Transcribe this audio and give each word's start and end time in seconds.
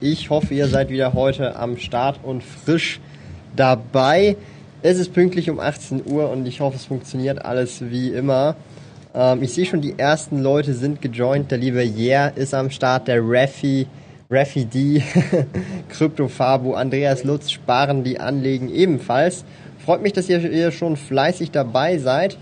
Ich 0.00 0.30
hoffe, 0.30 0.54
ihr 0.54 0.68
seid 0.68 0.90
wieder 0.90 1.12
heute 1.12 1.56
am 1.56 1.76
Start 1.76 2.20
und 2.22 2.44
frisch 2.44 3.00
dabei. 3.56 4.36
Es 4.80 4.96
ist 4.96 5.12
pünktlich 5.12 5.50
um 5.50 5.58
18 5.58 6.02
Uhr 6.06 6.30
und 6.30 6.46
ich 6.46 6.60
hoffe, 6.60 6.76
es 6.76 6.84
funktioniert 6.84 7.44
alles 7.44 7.90
wie 7.90 8.10
immer. 8.10 8.54
Ähm, 9.12 9.42
ich 9.42 9.52
sehe 9.54 9.66
schon, 9.66 9.80
die 9.80 9.98
ersten 9.98 10.40
Leute 10.40 10.74
sind 10.74 11.02
gejoint. 11.02 11.50
Der 11.50 11.58
liebe 11.58 11.82
Yeah 11.82 12.28
ist 12.28 12.54
am 12.54 12.70
Start, 12.70 13.08
der 13.08 13.20
Raffi, 13.20 13.88
Raffi 14.30 14.66
D, 14.66 15.02
Crypto 15.88 16.28
Fabu, 16.28 16.74
Andreas 16.74 17.24
Lutz, 17.24 17.50
Sparen 17.50 18.04
die 18.04 18.20
Anlegen 18.20 18.72
ebenfalls. 18.72 19.44
Freut 19.84 20.02
mich, 20.02 20.12
dass 20.12 20.28
ihr, 20.28 20.48
ihr 20.48 20.70
schon 20.70 20.96
fleißig 20.96 21.50
dabei 21.50 21.98
seid. 21.98 22.38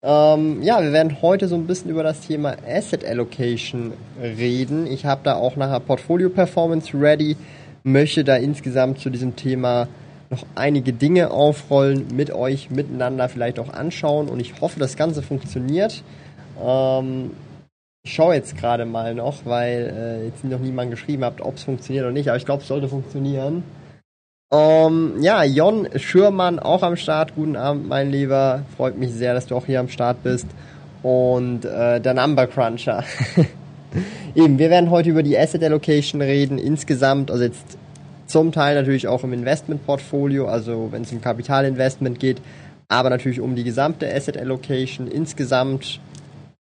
Ähm, 0.00 0.62
ja, 0.62 0.80
wir 0.80 0.92
werden 0.92 1.22
heute 1.22 1.48
so 1.48 1.56
ein 1.56 1.66
bisschen 1.66 1.90
über 1.90 2.04
das 2.04 2.20
Thema 2.20 2.54
Asset 2.66 3.04
Allocation 3.04 3.92
reden. 4.22 4.86
Ich 4.86 5.04
habe 5.04 5.22
da 5.24 5.34
auch 5.34 5.56
nachher 5.56 5.80
Portfolio 5.80 6.28
Performance 6.28 6.92
ready, 6.94 7.36
möchte 7.82 8.22
da 8.22 8.36
insgesamt 8.36 9.00
zu 9.00 9.10
diesem 9.10 9.34
Thema 9.34 9.88
noch 10.30 10.44
einige 10.54 10.92
Dinge 10.92 11.32
aufrollen, 11.32 12.06
mit 12.14 12.30
euch 12.30 12.70
miteinander 12.70 13.28
vielleicht 13.28 13.58
auch 13.58 13.70
anschauen 13.70 14.28
und 14.28 14.38
ich 14.38 14.60
hoffe, 14.60 14.78
das 14.78 14.96
Ganze 14.96 15.22
funktioniert. 15.22 16.04
Ähm, 16.62 17.32
ich 18.04 18.12
schaue 18.12 18.34
jetzt 18.34 18.56
gerade 18.56 18.84
mal 18.84 19.16
noch, 19.16 19.46
weil 19.46 19.92
äh, 19.96 20.26
jetzt 20.26 20.44
noch 20.44 20.60
niemand 20.60 20.92
geschrieben 20.92 21.24
hat, 21.24 21.40
ob 21.40 21.56
es 21.56 21.64
funktioniert 21.64 22.04
oder 22.04 22.12
nicht, 22.12 22.28
aber 22.28 22.36
ich 22.36 22.44
glaube, 22.44 22.62
es 22.62 22.68
sollte 22.68 22.88
funktionieren. 22.88 23.64
Um, 24.50 25.16
ähm, 25.16 25.22
ja, 25.22 25.44
Jon 25.44 25.88
Schürmann 25.96 26.58
auch 26.58 26.82
am 26.82 26.96
Start. 26.96 27.34
Guten 27.34 27.54
Abend, 27.54 27.86
mein 27.86 28.10
Lieber. 28.10 28.62
Freut 28.78 28.96
mich 28.96 29.12
sehr, 29.12 29.34
dass 29.34 29.46
du 29.46 29.54
auch 29.54 29.66
hier 29.66 29.78
am 29.78 29.90
Start 29.90 30.22
bist. 30.22 30.46
Und 31.02 31.66
äh, 31.66 32.00
der 32.00 32.14
Number 32.14 32.46
Cruncher. 32.46 33.04
Eben, 34.34 34.58
wir 34.58 34.70
werden 34.70 34.88
heute 34.88 35.10
über 35.10 35.22
die 35.22 35.38
Asset 35.38 35.62
Allocation 35.62 36.22
reden. 36.22 36.56
Insgesamt, 36.56 37.30
also 37.30 37.44
jetzt 37.44 37.76
zum 38.26 38.50
Teil 38.50 38.74
natürlich 38.74 39.06
auch 39.06 39.22
im 39.22 39.34
Investmentportfolio, 39.34 40.46
also 40.46 40.88
wenn 40.92 41.02
es 41.02 41.12
um 41.12 41.20
Kapitalinvestment 41.20 42.18
geht, 42.18 42.40
aber 42.88 43.10
natürlich 43.10 43.40
um 43.40 43.54
die 43.54 43.64
gesamte 43.64 44.10
Asset 44.10 44.38
Allocation 44.38 45.08
insgesamt 45.08 46.00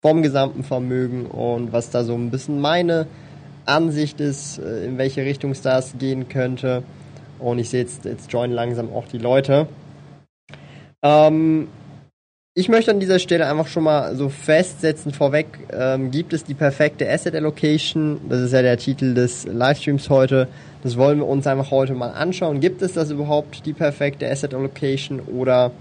vom 0.01 0.23
gesamten 0.23 0.63
Vermögen 0.63 1.27
und 1.27 1.73
was 1.73 1.91
da 1.91 2.05
so 2.05 2.15
ein 2.15 2.31
bisschen 2.31 2.61
meine 2.61 3.07
Ansicht 3.67 4.21
ist, 4.21 4.59
äh, 4.59 4.85
in 4.85 4.97
welche 4.97 5.25
Richtung 5.25 5.51
es 5.51 5.61
das 5.61 5.95
gehen 5.99 6.29
könnte. 6.29 6.85
Und 7.39 7.59
ich 7.59 7.71
sehe 7.71 7.83
jetzt, 7.83 8.05
jetzt 8.05 8.33
joinen 8.33 8.55
langsam 8.55 8.93
auch 8.93 9.07
die 9.07 9.19
Leute. 9.19 9.67
Ähm, 11.03 11.69
ich 12.57 12.69
möchte 12.69 12.93
an 12.93 13.01
dieser 13.01 13.19
Stelle 13.19 13.47
einfach 13.49 13.67
schon 13.67 13.83
mal 13.83 14.15
so 14.15 14.29
festsetzen 14.29 15.13
vorweg, 15.13 15.47
ähm, 15.73 16.13
gibt 16.13 16.33
es 16.33 16.45
die 16.45 16.55
perfekte 16.55 17.11
Asset 17.11 17.35
Allocation? 17.35 18.21
Das 18.29 18.41
ist 18.41 18.53
ja 18.53 18.63
der 18.63 18.79
Titel 18.79 19.13
des 19.13 19.45
Livestreams 19.45 20.09
heute. 20.09 20.47
Das 20.85 20.97
wollen 20.97 21.19
wir 21.19 21.27
uns 21.27 21.49
einfach 21.49 21.73
heute 21.73 21.95
mal 21.95 22.11
anschauen. 22.11 22.61
Gibt 22.61 22.81
es 22.81 22.93
das 22.93 23.11
überhaupt, 23.11 23.67
die 23.67 23.73
perfekte 23.73 24.31
Asset 24.31 24.55
Allocation 24.55 25.19
oder 25.19 25.73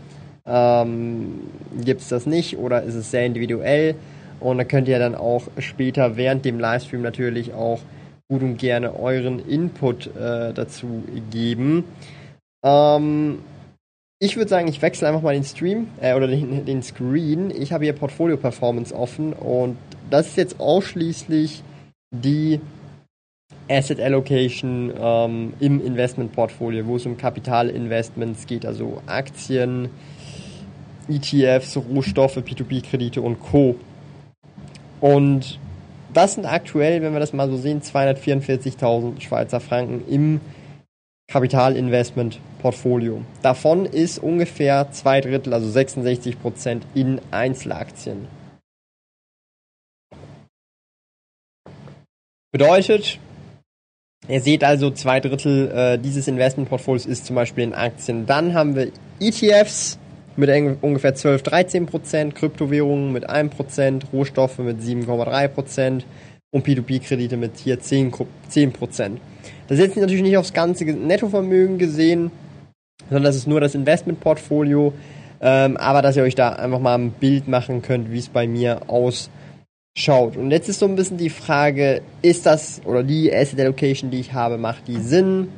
ähm, 0.47 1.41
gibt 1.83 2.01
es 2.01 2.09
das 2.09 2.25
nicht 2.25 2.57
oder 2.57 2.81
ist 2.81 2.95
es 2.95 3.11
sehr 3.11 3.25
individuell? 3.25 3.93
Und 4.39 4.57
da 4.57 4.63
könnt 4.63 4.87
ihr 4.87 4.97
dann 4.97 5.13
auch 5.13 5.43
später 5.59 6.17
während 6.17 6.43
dem 6.43 6.59
Livestream 6.59 7.03
natürlich 7.03 7.53
auch 7.53 7.79
gut 8.29 8.41
und 8.41 8.57
gerne 8.57 8.97
euren 8.97 9.39
Input 9.47 10.07
äh, 10.07 10.53
dazu 10.53 11.03
geben. 11.31 11.83
Ähm, 12.63 13.39
ich 14.19 14.37
würde 14.37 14.49
sagen, 14.49 14.67
ich 14.67 14.81
wechsle 14.81 15.07
einfach 15.07 15.21
mal 15.21 15.33
den 15.33 15.43
Stream 15.43 15.87
äh, 15.99 16.13
oder 16.13 16.27
den, 16.27 16.65
den 16.65 16.81
Screen. 16.81 17.51
Ich 17.51 17.73
habe 17.73 17.83
hier 17.83 17.93
Portfolio 17.93 18.37
Performance 18.37 18.95
offen 18.95 19.33
und 19.33 19.77
das 20.09 20.27
ist 20.27 20.37
jetzt 20.37 20.59
ausschließlich 20.59 21.61
die 22.11 22.61
Asset 23.69 23.99
Allocation 23.99 24.93
ähm, 24.97 25.53
im 25.59 25.85
Investmentportfolio, 25.85 26.85
wo 26.85 26.95
es 26.95 27.05
um 27.05 27.17
Kapitalinvestments 27.17 28.45
geht, 28.45 28.65
also 28.65 29.01
Aktien, 29.05 29.89
ETFs, 31.07 31.77
Rohstoffe, 31.77 32.37
P2P-Kredite 32.37 33.21
und 33.21 33.39
Co. 33.39 33.75
Und 35.01 35.59
das 36.13 36.35
sind 36.35 36.45
aktuell, 36.45 37.01
wenn 37.01 37.13
wir 37.13 37.19
das 37.19 37.33
mal 37.33 37.49
so 37.49 37.57
sehen, 37.57 37.81
244.000 37.81 39.21
Schweizer 39.21 39.59
Franken 39.59 40.03
im 40.07 40.41
Kapitalinvestment-Portfolio. 41.31 43.23
Davon 43.41 43.85
ist 43.85 44.19
ungefähr 44.19 44.91
zwei 44.91 45.21
Drittel, 45.21 45.53
also 45.53 45.69
66 45.69 46.39
Prozent, 46.41 46.85
in 46.93 47.19
Einzelaktien. 47.31 48.27
Bedeutet, 52.51 53.19
ihr 54.27 54.41
seht 54.41 54.63
also, 54.63 54.91
zwei 54.91 55.19
Drittel 55.19 55.71
äh, 55.71 55.97
dieses 55.97 56.27
Investmentportfolios 56.27 57.07
ist 57.07 57.25
zum 57.25 57.35
Beispiel 57.35 57.63
in 57.63 57.73
Aktien. 57.73 58.27
Dann 58.27 58.53
haben 58.53 58.75
wir 58.75 58.91
ETFs, 59.19 59.97
mit 60.35 60.49
ungefähr 60.81 61.15
12, 61.15 61.43
13 61.43 61.85
Prozent, 61.85 62.35
Kryptowährungen 62.35 63.11
mit 63.11 63.29
1 63.29 63.53
Prozent, 63.53 64.05
Rohstoffe 64.11 64.59
mit 64.59 64.79
7,3 64.79 65.47
Prozent 65.47 66.05
und 66.51 66.65
P2P-Kredite 66.65 67.37
mit 67.37 67.57
hier 67.57 67.79
10, 67.79 68.11
10 68.47 68.71
Prozent. 68.71 69.19
Das 69.67 69.79
ist 69.79 69.85
jetzt 69.85 69.97
natürlich 69.97 70.23
nicht 70.23 70.37
aufs 70.37 70.53
ganze 70.53 70.85
Nettovermögen 70.85 71.77
gesehen, 71.77 72.31
sondern 73.09 73.23
das 73.23 73.35
ist 73.35 73.47
nur 73.47 73.61
das 73.61 73.75
Investmentportfolio, 73.75 74.93
ähm, 75.41 75.77
aber 75.77 76.01
dass 76.01 76.15
ihr 76.15 76.23
euch 76.23 76.35
da 76.35 76.49
einfach 76.49 76.79
mal 76.79 76.95
ein 76.95 77.11
Bild 77.11 77.47
machen 77.47 77.81
könnt, 77.81 78.11
wie 78.11 78.19
es 78.19 78.29
bei 78.29 78.47
mir 78.47 78.81
ausschaut. 78.87 80.37
Und 80.37 80.51
jetzt 80.51 80.69
ist 80.69 80.79
so 80.79 80.85
ein 80.85 80.95
bisschen 80.95 81.17
die 81.17 81.29
Frage, 81.29 82.01
ist 82.21 82.45
das 82.45 82.81
oder 82.85 83.03
die 83.03 83.33
Asset 83.33 83.59
Allocation, 83.59 84.11
die 84.11 84.19
ich 84.19 84.33
habe, 84.33 84.57
macht 84.57 84.87
die 84.87 84.99
Sinn? 84.99 85.49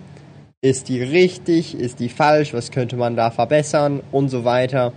Ist 0.66 0.90
die 0.90 1.04
richtig? 1.04 1.80
Ist 1.80 2.00
die 2.00 2.10
falsch? 2.10 2.52
Was 2.52 2.72
könnte 2.72 2.98
man 2.98 3.16
da 3.16 3.30
verbessern? 3.30 4.02
Und 4.12 4.30
so 4.30 4.46
weiter. 4.46 4.94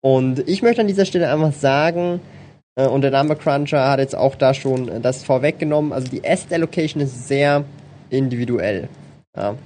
Und 0.00 0.48
ich 0.48 0.62
möchte 0.62 0.82
an 0.82 0.86
dieser 0.86 1.04
Stelle 1.04 1.32
einfach 1.32 1.52
sagen, 1.52 2.20
äh, 2.76 2.86
und 2.86 3.00
der 3.00 3.10
Number 3.10 3.34
Cruncher 3.34 3.90
hat 3.90 3.98
jetzt 3.98 4.14
auch 4.14 4.36
da 4.36 4.54
schon 4.54 5.02
das 5.02 5.24
vorweggenommen, 5.24 5.92
also 5.92 6.06
die 6.06 6.24
Asset 6.24 6.52
Allocation 6.52 7.02
ist 7.02 7.26
sehr 7.26 7.64
individuell. 8.08 8.88
Ja. 9.36 9.56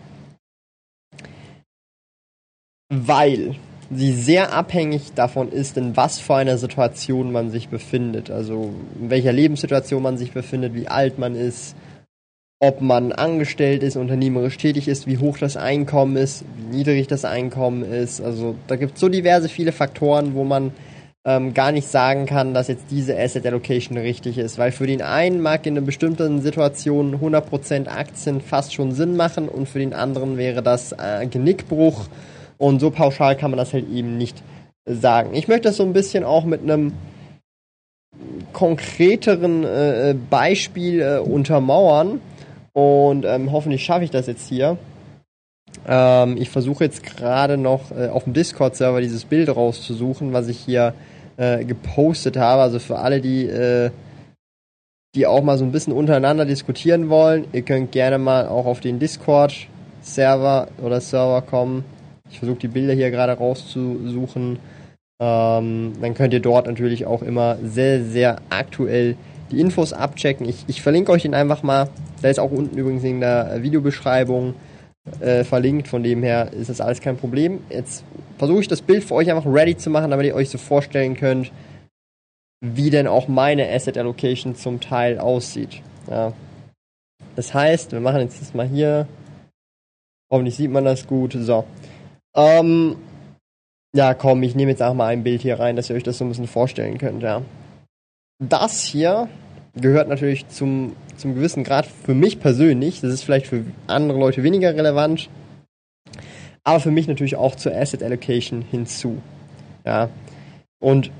Weil 2.89 3.57
sie 3.91 4.13
sehr 4.15 4.55
abhängig 4.55 5.13
davon 5.13 5.53
ist, 5.53 5.77
in 5.77 5.95
was 5.95 6.21
für 6.21 6.37
einer 6.37 6.57
Situation 6.57 7.33
man 7.33 7.51
sich 7.51 7.69
befindet. 7.69 8.31
Also 8.31 8.73
in 8.99 9.11
welcher 9.11 9.33
Lebenssituation 9.33 10.03
man 10.03 10.17
sich 10.17 10.33
befindet, 10.33 10.73
wie 10.73 10.89
alt 10.89 11.19
man 11.19 11.35
ist, 11.35 11.77
ob 12.67 12.81
man 12.81 13.13
angestellt 13.13 13.83
ist, 13.83 13.97
unternehmerisch 13.97 14.57
tätig 14.57 14.89
ist, 14.89 15.07
wie 15.07 15.19
hoch 15.19 15.37
das 15.37 15.59
Einkommen 15.59 16.17
ist, 16.17 16.47
wie 16.57 16.79
niedrig 16.79 17.07
das 17.09 17.27
Einkommen 17.27 17.83
ist. 17.83 18.23
Also 18.23 18.55
da 18.69 18.77
gibt 18.77 18.95
es 18.95 19.01
so 19.01 19.11
diverse 19.11 19.51
viele 19.51 19.71
Faktoren, 19.71 20.35
wo 20.35 20.45
man 20.45 20.73
ähm, 21.27 21.53
gar 21.53 21.73
nicht 21.73 21.87
sagen 21.87 22.25
kann, 22.25 22.55
dass 22.55 22.69
jetzt 22.69 22.87
diese 22.91 23.19
Asset 23.19 23.47
Allocation 23.47 23.99
richtig 23.99 24.39
ist. 24.39 24.57
Weil 24.57 24.73
für 24.73 24.87
den 24.87 25.03
einen 25.03 25.43
mag 25.43 25.67
in 25.67 25.77
einer 25.77 25.85
bestimmten 25.85 26.41
Situation 26.41 27.21
100% 27.21 27.87
Aktien 27.89 28.41
fast 28.41 28.73
schon 28.73 28.93
Sinn 28.93 29.15
machen 29.15 29.51
und 29.51 29.69
für 29.69 29.79
den 29.79 29.93
anderen 29.93 30.39
wäre 30.39 30.63
das 30.63 30.93
äh, 30.93 31.27
Genickbruch. 31.27 32.07
Und 32.57 32.81
so 32.81 32.91
pauschal 32.91 33.37
kann 33.37 33.51
man 33.51 33.59
das 33.59 33.75
halt 33.75 33.91
eben 33.91 34.17
nicht 34.17 34.43
sagen. 34.87 35.35
Ich 35.35 35.49
möchte 35.49 35.69
das 35.69 35.77
so 35.77 35.83
ein 35.83 35.93
bisschen 35.93 36.25
auch 36.25 36.47
mit 36.47 36.63
einem 36.63 36.95
konkreteren 38.55 39.65
äh, 39.65 40.15
Beispiel 40.31 41.03
äh, 41.03 41.19
untermauern 41.19 42.21
und 42.75 43.25
ähm, 43.25 43.53
hoffentlich 43.53 43.85
schaffe 43.85 44.05
ich 44.05 44.11
das 44.11 44.27
jetzt 44.27 44.49
hier. 44.49 44.77
Ähm, 45.87 46.37
ich 46.37 46.51
versuche 46.51 46.85
jetzt 46.85 47.03
gerade 47.03 47.57
noch 47.57 47.91
äh, 47.91 48.09
auf 48.09 48.25
dem 48.25 48.33
Discord-Server 48.33 49.01
dieses 49.01 49.25
Bild 49.25 49.55
rauszusuchen, 49.55 50.33
was 50.33 50.49
ich 50.49 50.59
hier 50.59 50.95
äh, 51.37 51.65
gepostet 51.65 52.37
habe. 52.37 52.63
Also 52.63 52.79
für 52.79 52.99
alle, 52.99 53.21
die, 53.21 53.47
äh, 53.47 53.91
die 55.15 55.27
auch 55.27 55.43
mal 55.43 55.57
so 55.57 55.65
ein 55.65 55.73
bisschen 55.73 55.93
untereinander 55.93 56.45
diskutieren 56.45 57.09
wollen, 57.09 57.47
ihr 57.53 57.63
könnt 57.63 57.93
gerne 57.93 58.19
mal 58.19 58.49
auch 58.49 58.67
auf 58.67 58.81
den 58.81 58.99
Discord-Server 58.99 60.69
oder 60.83 61.01
Server 61.01 61.43
kommen. 61.43 61.85
Ich 62.31 62.39
versuche 62.39 62.59
die 62.59 62.69
Bilder 62.69 62.95
hier 62.95 63.11
gerade 63.11 63.33
rauszusuchen. 63.33 64.59
Ähm, 65.21 65.93
dann 66.01 66.15
könnt 66.15 66.35
ihr 66.35 66.41
dort 66.41 66.67
natürlich 66.67 67.07
auch 67.07 67.23
immer 67.23 67.57
sehr, 67.63 68.03
sehr 68.05 68.39
aktuell 68.51 69.17
die 69.55 69.61
Infos 69.61 69.93
abchecken. 69.93 70.49
Ich, 70.49 70.65
ich 70.67 70.83
verlinke 70.83 71.13
euch 71.13 71.23
den 71.23 71.35
einfach 71.35 71.63
mal 71.63 71.89
Der 72.23 72.31
ist 72.31 72.41
auch 72.41 72.51
unten 72.51 72.77
übrigens 72.77 73.05
in 73.05 73.21
der 73.21 73.63
Videobeschreibung 73.63 74.55
äh, 75.21 75.45
verlinkt, 75.45 75.89
von 75.89 76.03
dem 76.03 76.23
her 76.23 76.53
ist 76.53 76.71
das 76.71 76.81
alles 76.81 77.01
kein 77.01 77.17
Problem. 77.17 77.61
Jetzt 77.71 78.05
versuche 78.39 78.61
ich 78.61 78.69
das 78.69 78.83
Bild 78.83 79.05
für 79.05 79.15
euch 79.15 79.31
einfach 79.31 79.47
ready 79.47 79.77
zu 79.77 79.91
machen, 79.91 80.11
damit 80.11 80.27
ihr 80.27 80.35
euch 80.35 80.51
so 80.51 80.59
vorstellen 80.59 81.17
könnt, 81.17 81.53
wie 82.61 82.91
denn 82.91 83.07
auch 83.07 83.29
meine 83.29 83.71
Asset 83.71 83.99
Allocation 83.99 84.55
zum 84.55 84.81
Teil 84.81 85.19
aussieht. 85.19 85.83
Ja. 86.11 86.33
Das 87.37 87.53
heißt, 87.53 87.93
wir 87.93 88.01
machen 88.01 88.21
jetzt 88.21 88.41
das 88.41 88.55
mal 88.55 88.67
hier. 88.67 89.07
Hoffentlich 90.33 90.57
sieht 90.57 90.71
man 90.71 90.85
das 90.85 91.07
gut. 91.07 91.37
So. 91.39 91.65
Ähm, 92.35 92.97
ja, 93.95 94.15
komm, 94.15 94.43
ich 94.43 94.55
nehme 94.55 94.71
jetzt 94.71 94.83
auch 94.83 94.95
mal 94.95 95.09
ein 95.09 95.23
Bild 95.23 95.43
hier 95.43 95.59
rein, 95.61 95.77
dass 95.77 95.91
ihr 95.91 95.97
euch 95.97 96.03
das 96.03 96.19
so 96.19 96.25
ein 96.25 96.29
bisschen 96.29 96.47
vorstellen 96.47 96.99
könnt, 96.99 97.23
ja. 97.23 97.43
Das 98.41 98.83
hier 98.83 99.29
gehört 99.77 100.09
natürlich 100.09 100.49
zum, 100.49 100.95
zum 101.17 101.35
gewissen 101.35 101.65
Grad 101.65 101.87
für 101.87 102.15
mich 102.15 102.41
persönlich. 102.41 103.01
Das 103.01 103.13
ist 103.13 103.25
vielleicht 103.25 103.47
für 103.47 103.65
andere 103.87 104.19
Leute 104.19 104.43
weniger 104.43 104.75
relevant. 104.75 105.29
Aber 106.63 106.81
für 106.81 106.91
mich 106.91 107.09
natürlich 107.09 107.37
auch 107.37 107.57
zur 107.57 107.75
Asset 107.75 108.03
Allocation 108.03 108.63
hinzu. 108.63 109.19
Ja. 109.85 110.09
Und 110.81 111.11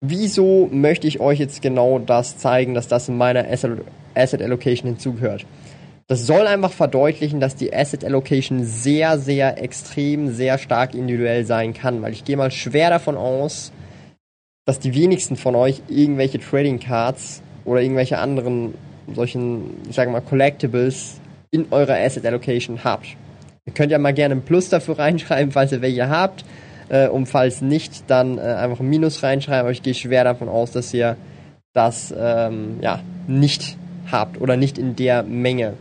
wieso 0.00 0.68
möchte 0.70 1.06
ich 1.06 1.20
euch 1.20 1.38
jetzt 1.38 1.62
genau 1.62 1.98
das 1.98 2.36
zeigen, 2.38 2.74
dass 2.74 2.88
das 2.88 3.08
in 3.08 3.16
meiner 3.16 3.48
Asset, 3.48 3.80
Asset 4.14 4.42
Allocation 4.42 4.88
hinzugehört? 4.88 5.46
Das 6.06 6.26
soll 6.26 6.46
einfach 6.46 6.72
verdeutlichen, 6.72 7.40
dass 7.40 7.56
die 7.56 7.74
Asset 7.74 8.04
Allocation 8.04 8.64
sehr, 8.64 9.18
sehr 9.18 9.62
extrem, 9.62 10.34
sehr 10.34 10.58
stark 10.58 10.94
individuell 10.94 11.46
sein 11.46 11.72
kann, 11.72 12.02
weil 12.02 12.12
ich 12.12 12.24
gehe 12.24 12.36
mal 12.36 12.50
schwer 12.50 12.90
davon 12.90 13.16
aus, 13.16 13.72
dass 14.66 14.78
die 14.78 14.94
wenigsten 14.94 15.36
von 15.36 15.54
euch 15.54 15.80
irgendwelche 15.88 16.38
Trading 16.38 16.78
Cards 16.78 17.42
oder 17.64 17.80
irgendwelche 17.80 18.18
anderen 18.18 18.74
solchen, 19.14 19.80
ich 19.88 19.96
sage 19.96 20.10
mal, 20.10 20.20
Collectibles 20.20 21.20
in 21.50 21.66
eurer 21.70 21.96
Asset 21.96 22.26
Allocation 22.26 22.84
habt. 22.84 23.06
Ihr 23.66 23.72
könnt 23.72 23.92
ja 23.92 23.98
mal 23.98 24.12
gerne 24.12 24.34
ein 24.34 24.42
Plus 24.42 24.68
dafür 24.68 24.98
reinschreiben, 24.98 25.52
falls 25.52 25.72
ihr 25.72 25.82
welche 25.82 26.08
habt. 26.08 26.44
Äh, 26.88 27.08
und 27.08 27.26
falls 27.26 27.62
nicht, 27.62 28.04
dann 28.08 28.38
äh, 28.38 28.42
einfach 28.42 28.80
ein 28.80 28.88
Minus 28.88 29.22
reinschreiben. 29.22 29.60
Aber 29.60 29.70
ich 29.70 29.82
gehe 29.82 29.94
schwer 29.94 30.24
davon 30.24 30.48
aus, 30.48 30.72
dass 30.72 30.92
ihr 30.92 31.16
das 31.72 32.14
ähm, 32.16 32.78
ja, 32.80 33.00
nicht 33.26 33.76
habt 34.10 34.40
oder 34.40 34.56
nicht 34.56 34.78
in 34.78 34.96
der 34.96 35.22
Menge. 35.22 35.74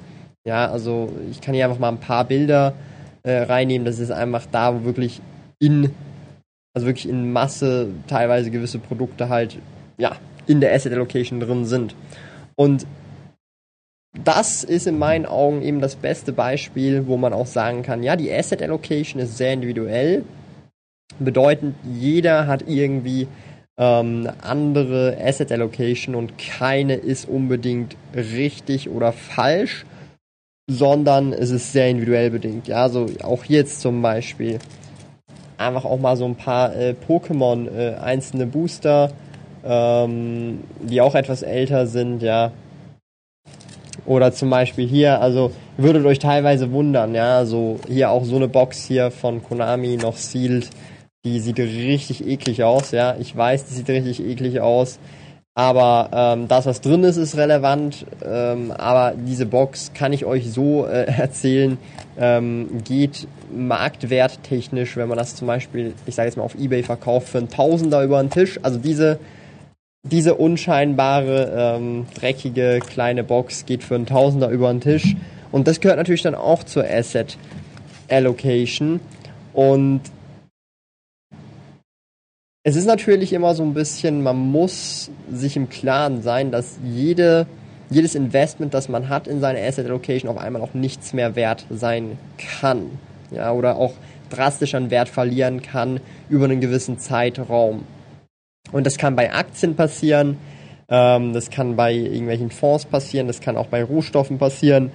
Ja, 0.45 0.69
also 0.69 1.12
ich 1.31 1.39
kann 1.41 1.53
hier 1.53 1.65
einfach 1.65 1.80
mal 1.80 1.89
ein 1.89 2.00
paar 2.00 2.25
Bilder 2.25 2.74
äh, 3.24 3.44
reinnehmen. 3.44 3.85
Das 3.85 4.00
ist 4.00 4.12
einfach 4.12 4.45
da, 4.51 4.75
wo 4.75 4.85
wirklich 4.85 5.21
in, 5.59 5.91
also 6.74 6.88
wirklich 6.88 7.07
in 7.07 7.31
Masse 7.31 7.89
teilweise 8.07 8.51
gewisse 8.51 8.80
Produkte 8.80 9.30
halt, 9.30 9.57
ja, 9.97 10.18
in 10.48 10.62
der 10.62 10.74
Asset 10.74 10.94
Allocation 10.94 11.40
drin 11.40 11.66
sind. 11.66 11.95
Und 12.56 12.86
das 14.24 14.63
ist 14.63 14.86
in 14.86 15.00
meinen 15.00 15.25
Augen 15.25 15.62
eben 15.63 15.81
das 15.81 15.95
beste 15.95 16.34
Beispiel, 16.34 17.07
wo 17.07 17.18
man 17.18 17.34
auch 17.34 17.48
sagen 17.48 17.81
kann, 17.81 18.04
ja, 18.04 18.16
die 18.16 18.31
Asset 18.31 18.62
Allocation 18.62 19.22
ist 19.22 19.38
sehr 19.38 19.54
individuell. 19.54 20.24
Bedeutend, 21.19 21.75
jeder 21.84 22.48
hat 22.48 22.68
irgendwie 22.68 23.28
ähm, 23.78 24.30
andere 24.42 25.18
Asset 25.19 25.51
Allocation 25.51 26.16
und 26.16 26.38
keine 26.38 26.95
ist 26.95 27.28
unbedingt 27.28 27.95
richtig 28.16 28.90
oder 28.90 29.12
falsch, 29.12 29.86
sondern 30.69 31.34
es 31.34 31.50
ist 31.50 31.72
sehr 31.72 31.90
individuell 31.90 32.30
bedingt. 32.30 32.68
Ja, 32.68 32.90
so 32.90 33.07
auch 33.24 33.45
jetzt 33.45 33.81
zum 33.81 34.01
Beispiel 34.01 34.60
einfach 35.57 35.86
auch 35.86 36.00
mal 36.00 36.18
so 36.18 36.25
ein 36.25 36.36
paar 36.36 36.75
äh, 36.75 36.95
Pokémon 37.07 37.68
äh, 37.75 37.95
einzelne 37.95 38.45
Booster, 38.45 39.12
ähm, 39.65 40.60
die 40.81 41.01
auch 41.01 41.15
etwas 41.15 41.42
älter 41.42 41.88
sind, 41.88 42.21
ja, 42.21 42.51
oder 44.06 44.31
zum 44.33 44.50
Beispiel 44.50 44.88
hier, 44.88 45.21
also 45.21 45.51
würdet 45.77 46.06
euch 46.06 46.19
teilweise 46.19 46.71
wundern, 46.71 47.15
ja, 47.15 47.45
so 47.45 47.80
hier 47.88 48.10
auch 48.12 48.25
so 48.25 48.36
eine 48.36 48.48
Box 48.48 48.86
hier 48.86 49.12
von 49.12 49.44
Konami 49.44 49.98
noch 49.98 50.18
sealed, 50.18 50.69
die 51.25 51.39
sieht 51.39 51.57
richtig 51.57 52.27
eklig 52.27 52.63
aus, 52.63 52.92
ja. 52.92 53.15
Ich 53.18 53.36
weiß, 53.36 53.65
die 53.65 53.74
sieht 53.75 53.89
richtig 53.89 54.25
eklig 54.25 54.60
aus. 54.60 55.00
Aber 55.56 56.09
ähm, 56.12 56.48
das, 56.48 56.66
was 56.66 56.81
drin 56.81 57.04
ist, 57.04 57.18
ist 57.18 57.38
relevant. 57.38 58.06
Ähm, 58.25 58.71
aber 58.71 59.13
diese 59.16 59.45
Box 59.45 59.92
kann 59.94 60.12
ich 60.12 60.25
euch 60.25 60.51
so 60.51 60.86
äh, 60.86 61.06
erzählen, 61.18 61.77
ähm, 62.19 62.81
geht 62.83 63.27
marktwerttechnisch, 63.56 64.98
wenn 64.98 65.07
man 65.07 65.18
das 65.18 65.36
zum 65.36 65.48
Beispiel, 65.48 65.94
ich 66.07 66.16
sage 66.16 66.27
jetzt 66.27 66.38
mal 66.38 66.44
auf 66.44 66.56
Ebay 66.56 66.83
verkauft, 66.83 67.30
für 67.30 67.38
einen 67.38 67.50
Tausender 67.50 68.04
über 68.04 68.21
den 68.21 68.31
Tisch. 68.31 68.59
Also 68.63 68.80
diese 68.80 69.19
diese 70.04 70.36
unscheinbare, 70.36 71.78
ähm, 71.78 72.06
dreckige 72.14 72.80
kleine 72.86 73.24
Box 73.24 73.66
geht 73.66 73.84
für 73.84 73.96
einen 73.96 74.06
Tausender 74.06 74.50
über 74.50 74.72
den 74.72 74.82
Tisch. 74.82 75.16
Und 75.52 75.68
das 75.68 75.80
gehört 75.80 75.98
natürlich 75.98 76.24
dann 76.24 76.36
auch 76.36 76.64
zur 76.64 76.84
Asset 76.84 77.38
Allocation. 78.10 79.00
Und 79.54 80.02
es 82.64 82.76
ist 82.76 82.86
natürlich 82.86 83.34
immer 83.34 83.56
so 83.56 83.64
ein 83.64 83.74
bisschen, 83.74 84.24
man 84.24 84.38
muss 84.38 85.10
sich 85.32 85.56
im 85.56 85.70
Klaren 85.70 86.22
sein, 86.22 86.52
dass 86.52 86.80
jede, 86.84 87.48
jedes 87.90 88.16
Investment, 88.16 88.74
das 88.74 88.90
man 88.90 89.10
hat 89.10 89.28
in 89.28 89.40
seine 89.40 89.62
Asset 89.62 89.86
Allocation, 89.86 90.30
auf 90.30 90.38
einmal 90.38 90.62
auch 90.62 90.74
nichts 90.74 91.14
mehr 91.14 91.36
wert 91.36 91.66
sein 91.70 92.18
kann. 92.38 92.90
Ja, 93.32 93.52
oder 93.54 93.78
auch 93.78 93.94
drastisch 94.30 94.76
an 94.76 94.92
Wert 94.92 95.10
verlieren 95.10 95.62
kann 95.62 96.00
über 96.30 96.46
einen 96.46 96.62
gewissen 96.62 97.00
Zeitraum. 97.00 97.84
Und 98.74 98.86
das 98.86 98.98
kann 98.98 99.16
bei 99.16 99.31
Aktien 99.31 99.75
passieren, 99.75 100.38
ähm, 100.90 101.31
das 101.31 101.50
kann 101.50 101.78
bei 101.78 101.94
irgendwelchen 101.94 102.52
Fonds 102.52 102.86
passieren, 102.86 103.28
das 103.28 103.40
kann 103.40 103.56
auch 103.56 103.68
bei 103.68 103.84
Rohstoffen 103.84 104.38
passieren. 104.38 104.92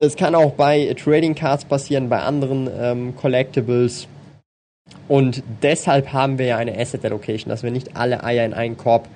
Das 0.00 0.14
kann 0.16 0.34
auch 0.34 0.52
bei 0.52 0.94
Trading 0.94 1.34
Cards 1.34 1.64
passieren, 1.64 2.08
bei 2.08 2.20
anderen 2.20 2.68
ähm, 2.78 3.16
Collectibles. 3.16 4.06
Und 5.08 5.42
deshalb 5.62 6.12
haben 6.12 6.38
wir 6.38 6.46
ja 6.46 6.56
eine 6.56 6.78
Asset 6.78 7.04
Allocation, 7.04 7.48
dass 7.48 7.62
wir 7.62 7.70
nicht 7.70 7.96
alle 7.96 8.22
Eier 8.22 8.44
in 8.44 8.54
einen 8.54 8.76
Korb 8.76 9.08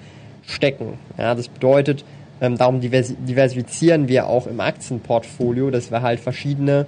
stecken. 0.47 0.99
Ja, 1.19 1.35
das 1.35 1.49
bedeutet, 1.49 2.05
ähm, 2.41 2.57
darum 2.57 2.81
diversifizieren 2.81 4.09
wir 4.09 4.27
auch 4.27 4.47
im 4.47 4.61
Aktienportfolio, 4.61 5.71
dass 5.71 5.91
wir 5.91 6.03
halt 6.03 6.19
verschiedene 6.19 6.87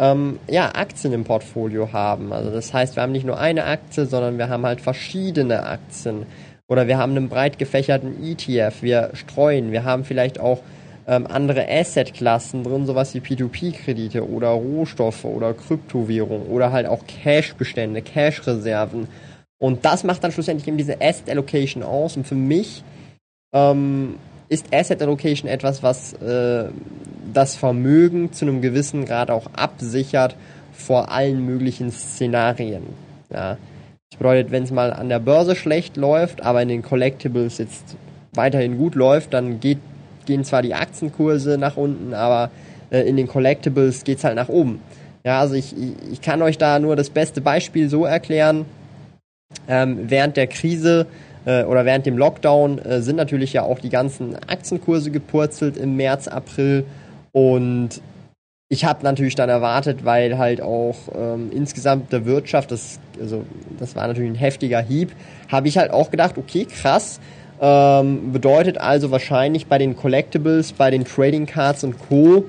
ähm, 0.00 0.38
ja, 0.48 0.74
Aktien 0.74 1.12
im 1.12 1.24
Portfolio 1.24 1.92
haben. 1.92 2.32
Also 2.32 2.50
das 2.50 2.72
heißt, 2.72 2.96
wir 2.96 3.02
haben 3.02 3.12
nicht 3.12 3.26
nur 3.26 3.38
eine 3.38 3.64
Aktie, 3.64 4.06
sondern 4.06 4.38
wir 4.38 4.48
haben 4.48 4.64
halt 4.64 4.80
verschiedene 4.80 5.64
Aktien. 5.64 6.24
Oder 6.68 6.88
wir 6.88 6.96
haben 6.96 7.16
einen 7.16 7.28
breit 7.28 7.58
gefächerten 7.58 8.16
ETF, 8.24 8.82
wir 8.82 9.10
streuen, 9.12 9.72
wir 9.72 9.84
haben 9.84 10.04
vielleicht 10.04 10.40
auch 10.40 10.60
ähm, 11.06 11.26
andere 11.26 11.68
Asset-Klassen 11.68 12.64
drin, 12.64 12.86
sowas 12.86 13.12
wie 13.12 13.18
P2P-Kredite 13.18 14.26
oder 14.26 14.48
Rohstoffe 14.48 15.24
oder 15.24 15.52
Kryptowährung 15.52 16.46
oder 16.46 16.72
halt 16.72 16.86
auch 16.86 17.04
Cash-Bestände, 17.06 18.00
Cash-Reserven. 18.00 19.08
Und 19.58 19.84
das 19.84 20.04
macht 20.04 20.24
dann 20.24 20.32
schlussendlich 20.32 20.66
eben 20.66 20.78
diese 20.78 21.02
Asset 21.02 21.28
Allocation 21.28 21.82
aus. 21.82 22.16
Und 22.16 22.26
für 22.26 22.36
mich 22.36 22.82
ähm, 23.52 24.14
ist 24.48 24.72
Asset 24.72 25.02
Allocation 25.02 25.50
etwas, 25.50 25.82
was 25.82 26.14
äh, 26.14 26.68
das 27.32 27.56
Vermögen 27.56 28.32
zu 28.32 28.44
einem 28.44 28.60
gewissen 28.60 29.04
Grad 29.04 29.30
auch 29.30 29.46
absichert 29.52 30.36
vor 30.72 31.10
allen 31.10 31.44
möglichen 31.44 31.90
Szenarien. 31.90 32.84
Ja. 33.32 33.58
Das 34.10 34.18
bedeutet, 34.18 34.50
wenn 34.50 34.64
es 34.64 34.72
mal 34.72 34.92
an 34.92 35.08
der 35.08 35.20
Börse 35.20 35.54
schlecht 35.54 35.96
läuft, 35.96 36.42
aber 36.42 36.62
in 36.62 36.68
den 36.68 36.82
Collectibles 36.82 37.58
jetzt 37.58 37.96
weiterhin 38.32 38.76
gut 38.76 38.94
läuft, 38.94 39.32
dann 39.34 39.60
geht, 39.60 39.78
gehen 40.26 40.44
zwar 40.44 40.62
die 40.62 40.74
Aktienkurse 40.74 41.58
nach 41.58 41.76
unten, 41.76 42.12
aber 42.12 42.50
äh, 42.90 43.02
in 43.02 43.16
den 43.16 43.28
Collectibles 43.28 44.04
geht 44.04 44.18
es 44.18 44.24
halt 44.24 44.36
nach 44.36 44.48
oben. 44.48 44.80
Ja, 45.24 45.40
also 45.40 45.54
ich, 45.54 45.74
ich 46.10 46.20
kann 46.22 46.42
euch 46.42 46.58
da 46.58 46.78
nur 46.78 46.96
das 46.96 47.10
beste 47.10 47.40
Beispiel 47.40 47.88
so 47.88 48.04
erklären. 48.04 48.64
Ähm, 49.68 49.98
während 50.08 50.36
der 50.36 50.46
Krise 50.46 51.06
äh, 51.44 51.64
oder 51.64 51.84
während 51.84 52.06
dem 52.06 52.16
Lockdown 52.16 52.78
äh, 52.78 53.02
sind 53.02 53.16
natürlich 53.16 53.52
ja 53.52 53.62
auch 53.62 53.78
die 53.78 53.90
ganzen 53.90 54.34
Aktienkurse 54.34 55.10
gepurzelt 55.10 55.76
im 55.76 55.96
März, 55.96 56.28
April 56.28 56.84
und 57.32 58.00
ich 58.72 58.84
habe 58.84 59.02
natürlich 59.02 59.34
dann 59.34 59.48
erwartet, 59.48 60.04
weil 60.04 60.38
halt 60.38 60.60
auch 60.60 60.96
ähm, 61.14 61.50
insgesamt 61.52 62.12
der 62.12 62.24
Wirtschaft, 62.24 62.70
das, 62.70 63.00
also, 63.20 63.44
das 63.78 63.96
war 63.96 64.06
natürlich 64.06 64.30
ein 64.30 64.36
heftiger 64.36 64.80
Hieb, 64.80 65.10
habe 65.48 65.66
ich 65.66 65.76
halt 65.76 65.90
auch 65.90 66.10
gedacht, 66.10 66.38
okay, 66.38 66.66
krass, 66.66 67.18
ähm, 67.60 68.32
bedeutet 68.32 68.78
also 68.78 69.10
wahrscheinlich 69.10 69.66
bei 69.66 69.78
den 69.78 69.96
Collectibles, 69.96 70.72
bei 70.72 70.90
den 70.90 71.04
Trading 71.04 71.46
Cards 71.46 71.82
und 71.82 71.98
Co., 71.98 72.44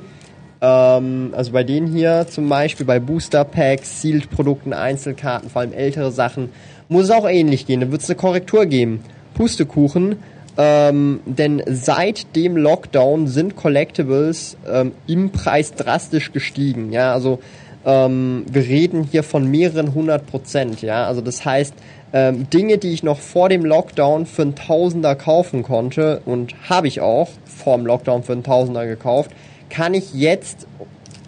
ähm, 0.62 1.34
also 1.36 1.52
bei 1.52 1.64
denen 1.64 1.88
hier 1.88 2.28
zum 2.30 2.48
Beispiel, 2.48 2.86
bei 2.86 3.00
Booster 3.00 3.44
Packs, 3.44 4.02
Sealed 4.02 4.30
Produkten, 4.30 4.74
Einzelkarten, 4.74 5.50
vor 5.50 5.62
allem 5.62 5.74
ältere 5.74 6.12
Sachen, 6.12 6.50
muss 6.88 7.06
es 7.06 7.12
auch 7.12 7.28
ähnlich 7.28 7.66
gehen. 7.66 7.82
Da 7.82 7.92
wird 7.92 8.02
es 8.02 8.10
eine 8.10 8.18
Korrektur 8.18 8.68
geben. 8.68 9.04
Pustekuchen, 9.34 10.18
ähm, 10.58 11.22
denn 11.25 11.63
seit 11.67 12.36
dem 12.36 12.58
Lockdown 12.58 13.27
sind 13.27 13.55
Collectibles 13.55 14.58
ähm, 14.70 14.91
im 15.08 15.31
Preis 15.31 15.74
drastisch 15.74 16.31
gestiegen. 16.31 16.91
Ja, 16.91 17.13
also 17.13 17.39
ähm, 17.86 18.46
wir 18.51 18.63
reden 18.63 19.03
hier 19.03 19.24
von 19.24 19.48
mehreren 19.48 19.93
hundert 19.93 20.27
Prozent. 20.27 20.81
Ja, 20.81 21.05
also 21.08 21.22
das 21.22 21.46
heißt, 21.46 21.74
ähm, 22.13 22.50
Dinge, 22.50 22.77
die 22.77 22.91
ich 22.91 23.03
noch 23.03 23.20
vor 23.20 23.50
dem 23.50 23.63
Lockdown 23.65 24.25
für 24.25 24.41
einen 24.41 24.55
Tausender 24.55 25.15
kaufen 25.15 25.63
konnte 25.63 26.22
und 26.25 26.53
habe 26.70 26.88
ich 26.88 27.01
auch 27.01 27.29
vor 27.46 27.77
dem 27.77 27.86
Lockdown 27.86 28.24
für 28.24 28.34
einen 28.34 28.43
Tausender 28.43 28.86
gekauft, 28.86 29.31
kann 29.70 29.93
ich 29.93 30.13
jetzt 30.13 30.67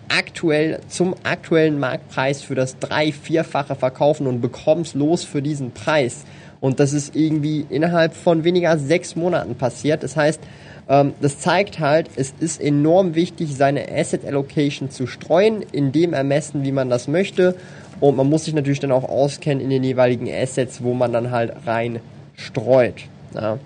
aktuell 0.10 0.80
zum 0.88 1.16
aktuellen 1.24 1.80
Marktpreis 1.80 2.42
für 2.42 2.56
das 2.56 2.80
drei-, 2.80 3.12
vierfache 3.12 3.76
verkaufen 3.76 4.28
und 4.28 4.42
bekomm's 4.42 4.94
los 4.94 5.24
für 5.24 5.42
diesen 5.42 5.72
Preis. 5.72 6.26
Und 6.60 6.80
das 6.80 6.94
ist 6.94 7.16
irgendwie 7.16 7.66
innerhalb 7.70 8.14
von 8.14 8.44
weniger 8.44 8.70
als 8.70 8.84
sechs 8.88 9.16
Monaten 9.16 9.56
passiert. 9.56 10.04
Das 10.04 10.16
heißt, 10.16 10.40
ähm, 10.88 11.14
das 11.22 11.40
zeigt 11.40 11.80
halt, 11.80 12.10
es 12.16 12.34
ist 12.40 12.62
enorm 12.62 13.16
wichtig, 13.16 13.56
seine 13.56 13.92
Asset 13.92 14.26
Allocation 14.26 14.90
zu 14.90 15.08
streuen, 15.08 15.64
in 15.72 15.92
dem 15.92 16.14
Ermessen, 16.14 16.64
wie 16.64 16.72
man 16.72 16.90
das 16.90 17.08
möchte. 17.08 17.56
Und 18.00 18.16
man 18.16 18.30
muss 18.30 18.46
sich 18.46 18.54
natürlich 18.54 18.80
dann 18.80 18.92
auch 18.92 19.08
auskennen 19.08 19.64
in 19.64 19.70
den 19.70 19.84
jeweiligen 19.84 20.30
Assets, 20.30 20.84
wo 20.84 20.94
man 20.94 21.14
dann 21.14 21.32
halt 21.32 21.54
rein 21.66 22.00
streut. 22.36 22.96
Ja. 23.34 23.60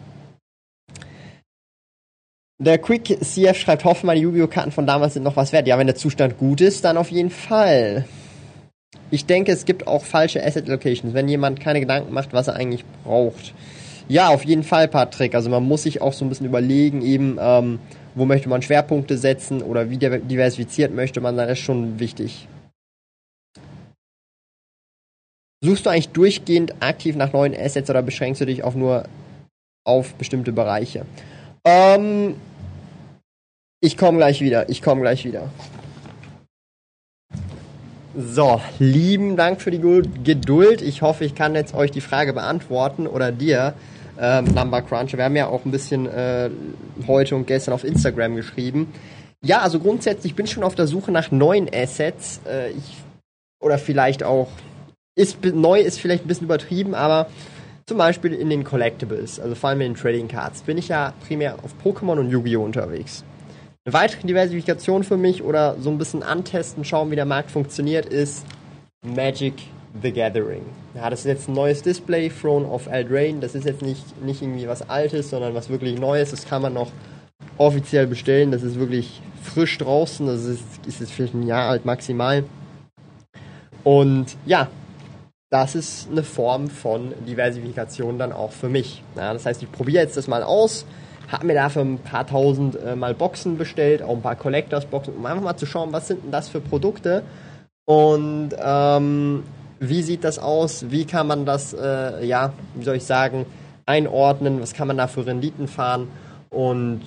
Der 2.60 2.80
Quick 2.80 3.20
CF 3.22 3.56
schreibt, 3.56 3.86
hoffe 3.86 4.06
meine 4.06 4.20
Yu-Gi-Oh! 4.20 4.48
Karten 4.48 4.72
von 4.72 4.88
damals 4.88 5.14
sind 5.14 5.24
noch 5.24 5.36
was 5.36 5.54
wert. 5.54 5.68
Ja, 5.68 5.78
wenn 5.78 5.86
der 5.86 5.96
Zustand 5.96 6.40
gut 6.40 6.60
ist, 6.60 6.84
dann 6.84 6.98
auf 6.98 7.12
jeden 7.12 7.30
Fall. 7.30 8.06
Ich 9.12 9.26
denke, 9.26 9.52
es 9.52 9.66
gibt 9.66 9.86
auch 9.88 10.04
falsche 10.04 10.44
Asset 10.44 10.68
Locations, 10.68 11.14
wenn 11.14 11.30
jemand 11.30 11.60
keine 11.60 11.80
Gedanken 11.80 12.14
macht, 12.14 12.34
was 12.34 12.48
er 12.48 12.56
eigentlich 12.56 12.84
braucht. 13.04 13.54
Ja, 14.10 14.30
auf 14.30 14.44
jeden 14.44 14.64
Fall, 14.64 14.88
Patrick. 14.88 15.36
Also 15.36 15.50
man 15.50 15.64
muss 15.64 15.84
sich 15.84 16.02
auch 16.02 16.14
so 16.14 16.26
ein 16.26 16.30
bisschen 16.30 16.48
überlegen, 16.48 17.02
eben, 17.04 17.38
ähm, 17.40 17.80
wo 18.16 18.26
möchte 18.26 18.50
man 18.50 18.64
Schwerpunkte 18.64 19.18
setzen 19.18 19.62
oder 19.62 19.92
wie 19.92 19.98
diversifiziert 19.98 20.94
möchte 20.94 21.22
man 21.22 21.38
das 21.38 21.52
ist 21.52 21.60
schon 21.60 22.00
wichtig. 22.00 22.48
Suchst 25.64 25.86
du 25.86 25.90
eigentlich 25.90 26.10
durchgehend 26.10 26.76
aktiv 26.82 27.16
nach 27.16 27.34
neuen 27.34 27.56
Assets 27.56 27.90
oder 27.90 28.02
beschränkst 28.02 28.42
du 28.42 28.46
dich 28.46 28.64
auch 28.64 28.76
nur 28.76 29.04
auf 29.86 30.16
bestimmte 30.16 30.52
Bereiche? 30.52 31.06
Ähm, 31.66 32.36
ich 33.82 33.98
komme 33.98 34.18
gleich 34.18 34.42
wieder. 34.42 34.70
Ich 34.70 34.82
komme 34.82 35.02
gleich 35.02 35.26
wieder. 35.26 35.50
So, 38.16 38.60
lieben 38.80 39.38
Dank 39.38 39.62
für 39.62 39.70
die 39.70 39.80
Geduld. 40.24 40.82
Ich 40.82 41.04
hoffe, 41.04 41.24
ich 41.24 41.36
kann 41.36 41.54
jetzt 41.54 41.76
euch 41.76 41.92
die 41.92 42.02
Frage 42.02 42.34
beantworten 42.34 43.06
oder 43.06 43.32
dir, 43.32 43.76
ähm, 44.20 44.46
Number 44.46 44.82
Cruncher. 44.82 45.18
Wir 45.18 45.26
haben 45.26 45.36
ja 45.36 45.48
auch 45.48 45.66
ein 45.66 45.72
bisschen 45.72 46.08
äh, 46.08 46.50
heute 47.08 47.36
und 47.36 47.46
gestern 47.46 47.76
auf 47.76 47.84
Instagram 47.84 48.36
geschrieben. 48.36 48.92
Ja, 49.44 49.60
also 49.60 49.80
grundsätzlich 49.80 50.34
bin 50.34 50.46
ich 50.46 50.52
schon 50.52 50.64
auf 50.64 50.74
der 50.74 50.88
Suche 50.88 51.12
nach 51.12 51.30
neuen 51.30 51.70
Assets. 51.72 52.42
Äh, 52.48 52.72
ich, 52.72 52.98
oder 53.60 53.78
vielleicht 53.78 54.24
auch, 54.24 54.48
ist, 55.16 55.44
neu 55.44 55.80
ist 55.80 56.00
vielleicht 56.00 56.26
ein 56.26 56.28
bisschen 56.28 56.46
übertrieben, 56.46 56.96
aber 56.96 57.28
zum 57.86 58.00
Beispiel 58.00 58.34
in 58.34 58.50
den 58.50 58.64
Collectibles, 58.64 59.40
also 59.40 59.54
vor 59.54 59.70
allem 59.70 59.82
in 59.82 59.94
den 59.94 60.02
Trading 60.02 60.28
Cards, 60.28 60.62
bin 60.62 60.78
ich 60.78 60.88
ja 60.88 61.14
primär 61.28 61.58
auf 61.64 61.76
Pokémon 61.84 62.20
und 62.20 62.32
Yu-Gi-Oh! 62.32 62.64
unterwegs. 62.64 63.24
Eine 63.88 63.94
weitere 63.94 64.28
Diversifikation 64.28 65.06
für 65.06 65.16
mich 65.16 65.42
oder 65.42 65.78
so 65.80 65.90
ein 65.90 65.98
bisschen 65.98 66.22
antesten, 66.22 66.84
schauen, 66.84 67.10
wie 67.10 67.16
der 67.16 67.24
Markt 67.24 67.52
funktioniert, 67.52 68.06
ist 68.06 68.46
Magic 69.02 69.54
the 70.02 70.12
Gathering. 70.12 70.64
Ja, 70.94 71.10
das 71.10 71.20
ist 71.20 71.26
jetzt 71.28 71.48
ein 71.48 71.54
neues 71.54 71.84
Display, 71.84 72.30
Throne 72.30 72.68
of 72.68 72.88
Eldraine. 72.88 73.40
Das 73.40 73.56
ist 73.56 73.64
jetzt 73.64 73.82
nicht, 73.82 74.22
nicht 74.22 74.42
irgendwie 74.42 74.68
was 74.68 74.90
Altes, 74.90 75.30
sondern 75.30 75.54
was 75.54 75.70
wirklich 75.70 75.98
Neues. 75.98 76.32
Das 76.32 76.46
kann 76.46 76.64
man 76.64 76.74
noch 76.74 76.92
offiziell 77.58 78.08
bestellen. 78.08 78.52
Das 78.52 78.62
ist 78.62 78.78
wirklich 78.78 79.22
frisch 79.42 79.78
draußen. 79.78 80.28
Das 80.28 80.44
ist, 80.44 80.66
ist 80.86 81.00
jetzt 81.00 81.14
vielleicht 81.14 81.34
ein 81.34 81.48
Jahr 81.48 81.70
alt 81.70 81.86
maximal. 81.86 82.44
Und 83.86 84.36
ja, 84.46 84.68
das 85.50 85.76
ist 85.76 86.10
eine 86.12 86.24
Form 86.24 86.70
von 86.70 87.14
Diversifikation 87.26 88.20
dann 88.20 88.34
auch 88.34 88.52
für 88.52 88.68
mich. 88.68 89.02
Ja, 89.16 89.32
das 89.32 89.46
heißt, 89.46 89.64
ich 89.64 89.72
probiere 89.72 90.04
jetzt 90.04 90.18
das 90.18 90.28
mal 90.28 90.44
aus, 90.44 90.86
habe 91.28 91.46
mir 91.46 91.54
dafür 91.54 91.84
ein 91.84 92.00
paar 92.00 92.26
tausend 92.26 92.76
äh, 92.76 92.96
mal 92.96 93.14
Boxen 93.14 93.58
bestellt, 93.58 94.02
auch 94.02 94.16
ein 94.16 94.22
paar 94.22 94.36
Collectors 94.36 94.86
Boxen, 94.86 95.16
um 95.16 95.26
einfach 95.26 95.44
mal 95.44 95.58
zu 95.58 95.66
schauen, 95.66 95.92
was 95.92 96.08
sind 96.08 96.24
denn 96.24 96.32
das 96.32 96.50
für 96.50 96.62
Produkte? 96.62 97.24
Und 97.86 98.50
ähm, 98.58 99.44
wie 99.80 100.02
sieht 100.02 100.24
das 100.24 100.40
aus, 100.40 100.90
wie 100.90 101.06
kann 101.06 101.28
man 101.28 101.46
das, 101.46 101.74
äh, 101.74 102.26
ja, 102.26 102.54
wie 102.76 102.84
soll 102.84 102.96
ich 102.96 103.06
sagen, 103.06 103.46
einordnen, 103.86 104.62
was 104.62 104.74
kann 104.74 104.88
man 104.88 104.98
da 104.98 105.08
für 105.08 105.26
Renditen 105.26 105.68
fahren? 105.68 106.08
Und 106.50 107.02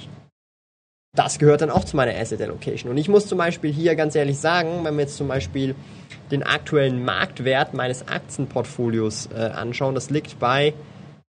das 1.15 1.39
gehört 1.39 1.61
dann 1.61 1.71
auch 1.71 1.85
zu 1.85 1.97
meiner 1.97 2.15
Asset 2.15 2.41
Allocation. 2.41 2.91
Und 2.91 2.99
ich 2.99 3.09
muss 3.09 3.27
zum 3.27 3.39
Beispiel 3.39 3.73
hier 3.73 3.97
ganz 3.97 4.15
ehrlich 4.15 4.39
sagen, 4.39 4.85
wenn 4.85 4.95
wir 4.95 5.03
jetzt 5.03 5.17
zum 5.17 5.29
Beispiel 5.29 5.75
den 6.31 6.43
aktuellen 6.43 7.05
Marktwert 7.05 7.75
meines 7.75 8.07
Aktienportfolios 8.07 9.29
äh, 9.35 9.41
anschauen, 9.41 9.95
das 9.95 10.11
liegt 10.11 10.39
bei, 10.39 10.73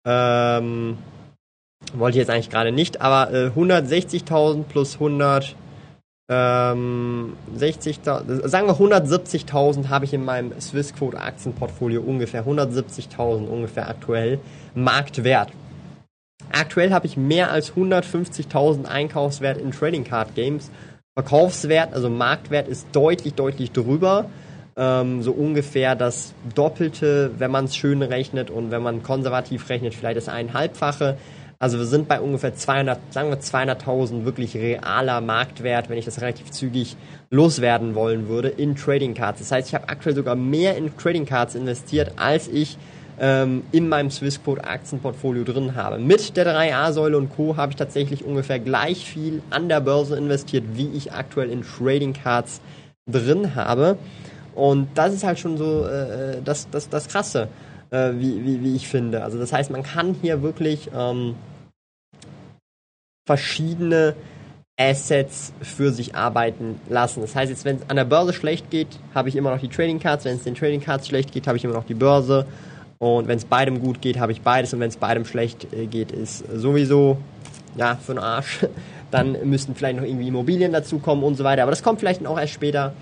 ähm, 0.07 0.99
wollte 1.95 2.17
ich 2.17 2.21
jetzt 2.21 2.31
eigentlich 2.31 2.51
gerade 2.51 2.73
nicht, 2.73 3.01
aber 3.01 3.33
äh, 3.33 3.49
160.000 3.49 4.65
plus 4.65 4.95
100, 4.95 5.57
ähm, 6.29 7.35
60, 7.55 8.01
sagen 8.03 8.67
wir 8.67 8.77
170.000 8.77 9.89
habe 9.89 10.05
ich 10.05 10.15
in 10.15 10.25
meinem 10.25 10.59
Swissquote 10.61 11.19
Aktienportfolio 11.19 12.01
ungefähr, 12.01 12.47
170.000 12.47 13.47
ungefähr 13.47 13.89
aktuell 13.89 14.39
Marktwert. 14.75 15.51
Aktuell 16.51 16.93
habe 16.93 17.07
ich 17.07 17.17
mehr 17.17 17.51
als 17.51 17.73
150.000 17.73 18.85
Einkaufswert 18.85 19.59
in 19.59 19.73
Trading 19.73 20.05
Card 20.05 20.35
Games. 20.35 20.71
Verkaufswert, 21.15 21.93
also 21.93 22.09
Marktwert 22.09 22.69
ist 22.69 22.87
deutlich, 22.93 23.35
deutlich 23.35 23.73
drüber. 23.73 24.27
Ähm, 24.77 25.23
so 25.23 25.33
ungefähr 25.33 25.95
das 25.95 26.33
Doppelte, 26.55 27.33
wenn 27.39 27.51
man 27.51 27.67
es 27.67 27.77
schön 27.77 28.03
rechnet 28.03 28.51
und 28.51 28.71
wenn 28.71 28.83
man 28.83 29.03
konservativ 29.03 29.69
rechnet, 29.69 29.95
vielleicht 29.95 30.17
das 30.17 30.29
einhalbfache. 30.29 31.19
Also 31.62 31.78
wir 31.78 31.87
sind 31.87 32.09
bei 32.09 32.21
ungefähr 32.21 32.57
200, 32.57 32.99
sagen 33.12 33.31
wir 33.31 33.38
200.000 33.38 34.25
wirklich 34.25 34.57
realer 34.57 35.21
Marktwert, 35.21 35.88
wenn 35.88 35.97
ich 35.97 36.04
das 36.04 36.21
relativ 36.21 36.50
zügig 36.50 36.97
loswerden 37.31 37.95
wollen 37.95 38.26
würde 38.26 38.49
in 38.49 38.75
Trading 38.75 39.14
Cards. 39.14 39.38
Das 39.38 39.52
heißt, 39.52 39.69
ich 39.69 39.75
habe 39.76 39.88
aktuell 39.88 40.16
sogar 40.16 40.35
mehr 40.35 40.76
in 40.76 40.90
Trading 40.97 41.25
Cards 41.25 41.54
investiert, 41.54 42.14
als 42.16 42.49
ich 42.49 42.78
ähm, 43.21 43.62
in 43.71 43.88
meinem 43.88 44.11
Swissquote 44.11 44.64
Aktienportfolio 44.64 45.45
drin 45.45 45.76
habe. 45.76 46.00
Mit 46.00 46.37
der 46.37 46.52
3A-Säule 46.52 47.16
und 47.16 47.28
Co. 47.28 47.57
habe 47.57 47.71
ich 47.71 47.76
tatsächlich 47.76 48.25
ungefähr 48.25 48.59
gleich 48.59 49.04
viel 49.04 49.40
an 49.50 49.69
der 49.69 49.81
Börse 49.83 50.16
investiert, 50.16 50.64
wie 50.75 50.88
ich 50.88 51.12
aktuell 51.12 51.49
in 51.49 51.62
Trading 51.62 52.12
Cards 52.12 52.61
drin 53.09 53.54
habe. 53.54 53.99
Und 54.57 54.88
das 54.97 55.14
ist 55.14 55.23
halt 55.23 55.38
schon 55.38 55.57
so 55.57 55.87
äh, 55.87 56.38
das, 56.45 56.69
das, 56.71 56.88
das 56.88 57.07
Krasse, 57.07 57.47
äh, 57.90 58.14
wie, 58.14 58.45
wie, 58.45 58.64
wie 58.64 58.75
ich 58.75 58.88
finde. 58.88 59.23
Also 59.23 59.38
das 59.38 59.52
heißt, 59.52 59.71
man 59.71 59.85
kann 59.85 60.16
hier 60.21 60.42
wirklich 60.42 60.90
ähm, 60.92 61.37
verschiedene 63.26 64.14
Assets 64.79 65.52
für 65.61 65.93
sich 65.93 66.14
arbeiten 66.14 66.81
lassen. 66.88 67.21
Das 67.21 67.37
heißt, 67.37 67.50
jetzt 67.50 67.64
wenn 67.64 67.76
es 67.76 67.88
an 67.88 67.97
der 67.97 68.05
Börse 68.05 68.33
schlecht 68.33 68.71
geht, 68.71 68.88
habe 69.14 69.29
ich 69.29 69.37
immer 69.37 69.50
noch 69.50 69.61
die 69.61 69.69
Trading 69.69 70.00
Cards. 70.00 70.25
Wenn 70.25 70.37
es 70.37 70.45
den 70.45 70.55
Trading 70.55 70.81
Cards 70.81 71.09
schlecht 71.09 71.33
geht, 71.33 71.47
habe 71.47 71.57
ich 71.57 71.64
immer 71.64 71.75
noch 71.75 71.85
die 71.85 71.95
Börse. 71.95 72.47
Und 72.99 73.29
wenn 73.29 73.37
es 73.37 73.45
beidem 73.45 73.81
gut 73.81 74.00
geht, 74.00 74.19
habe 74.19 74.33
ich 74.33 74.43
beides. 74.43 74.73
Und 74.73 74.81
wenn 74.81 74.88
es 74.88 74.97
beidem 74.97 75.25
schlecht 75.25 75.73
äh, 75.73 75.87
geht, 75.87 76.12
ist 76.12 76.45
sowieso, 76.55 77.19
ja, 77.76 77.97
für 77.97 78.14
den 78.14 78.19
Arsch. 78.19 78.67
Dann 79.11 79.37
müssten 79.45 79.75
vielleicht 79.75 79.99
noch 79.99 80.07
irgendwie 80.07 80.29
Immobilien 80.29 80.73
dazukommen 80.73 81.23
und 81.23 81.35
so 81.37 81.45
weiter. 81.45 81.62
Aber 81.62 81.71
das 81.71 81.83
kommt 81.83 82.00
vielleicht 82.00 82.25
auch 82.26 82.38
erst 82.38 82.55
später. 82.55 82.95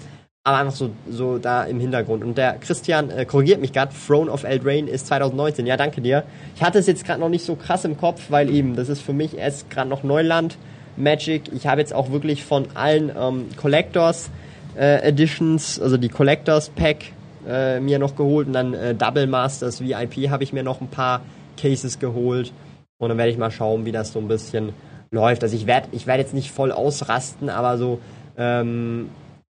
Aber 0.43 0.57
einfach 0.57 0.75
so, 0.75 0.91
so 1.09 1.39
da 1.39 1.65
im 1.65 1.81
Hintergrund. 1.81 2.25
Und 2.25 2.39
der 2.39 2.55
Christian 2.55 3.11
äh, 3.11 3.27
korrigiert 3.27 3.61
mich 3.61 3.73
gerade. 3.73 3.93
Throne 4.07 4.31
of 4.31 4.45
Eldraine 4.45 4.89
ist 4.89 5.07
2019. 5.07 5.67
Ja, 5.67 5.77
danke 5.77 6.01
dir. 6.01 6.25
Ich 6.57 6.63
hatte 6.63 6.79
es 6.79 6.87
jetzt 6.87 7.05
gerade 7.05 7.21
noch 7.21 7.29
nicht 7.29 7.45
so 7.45 7.57
krass 7.57 7.85
im 7.85 7.99
Kopf, 7.99 8.31
weil 8.31 8.49
eben, 8.49 8.75
das 8.75 8.89
ist 8.89 9.03
für 9.03 9.13
mich 9.13 9.37
erst 9.37 9.69
gerade 9.69 9.91
noch 9.91 10.03
Neuland. 10.03 10.57
Magic. 10.97 11.51
Ich 11.55 11.67
habe 11.67 11.81
jetzt 11.81 11.93
auch 11.95 12.11
wirklich 12.11 12.45
von 12.45 12.67
allen 12.75 13.11
ähm, 13.17 13.49
Collectors 13.57 14.31
äh, 14.77 15.03
Editions, 15.09 15.81
also 15.81 15.97
die 15.97 16.09
Collectors 16.09 16.71
Pack 16.71 17.13
äh, 17.49 17.81
mir 17.81 17.99
noch 17.99 18.17
geholt 18.17 18.47
und 18.47 18.53
dann 18.53 18.75
äh, 18.75 18.95
Double 18.95 19.27
Masters 19.27 19.81
VIP 19.81 20.31
habe 20.31 20.45
ich 20.45 20.53
mir 20.53 20.63
noch 20.63 20.81
ein 20.81 20.89
paar 20.89 21.23
Cases 21.57 21.99
geholt 21.99 22.53
und 22.99 23.09
dann 23.09 23.19
werde 23.19 23.31
ich 23.31 23.39
mal 23.39 23.51
schauen, 23.51 23.85
wie 23.85 23.93
das 23.93 24.13
so 24.13 24.19
ein 24.19 24.29
bisschen 24.29 24.73
läuft. 25.11 25.43
Also 25.43 25.57
ich 25.57 25.67
werde 25.67 25.89
ich 25.93 26.07
werd 26.07 26.19
jetzt 26.19 26.35
nicht 26.35 26.51
voll 26.51 26.73
ausrasten, 26.73 27.49
aber 27.49 27.79
so 27.79 27.99
ähm, 28.37 29.09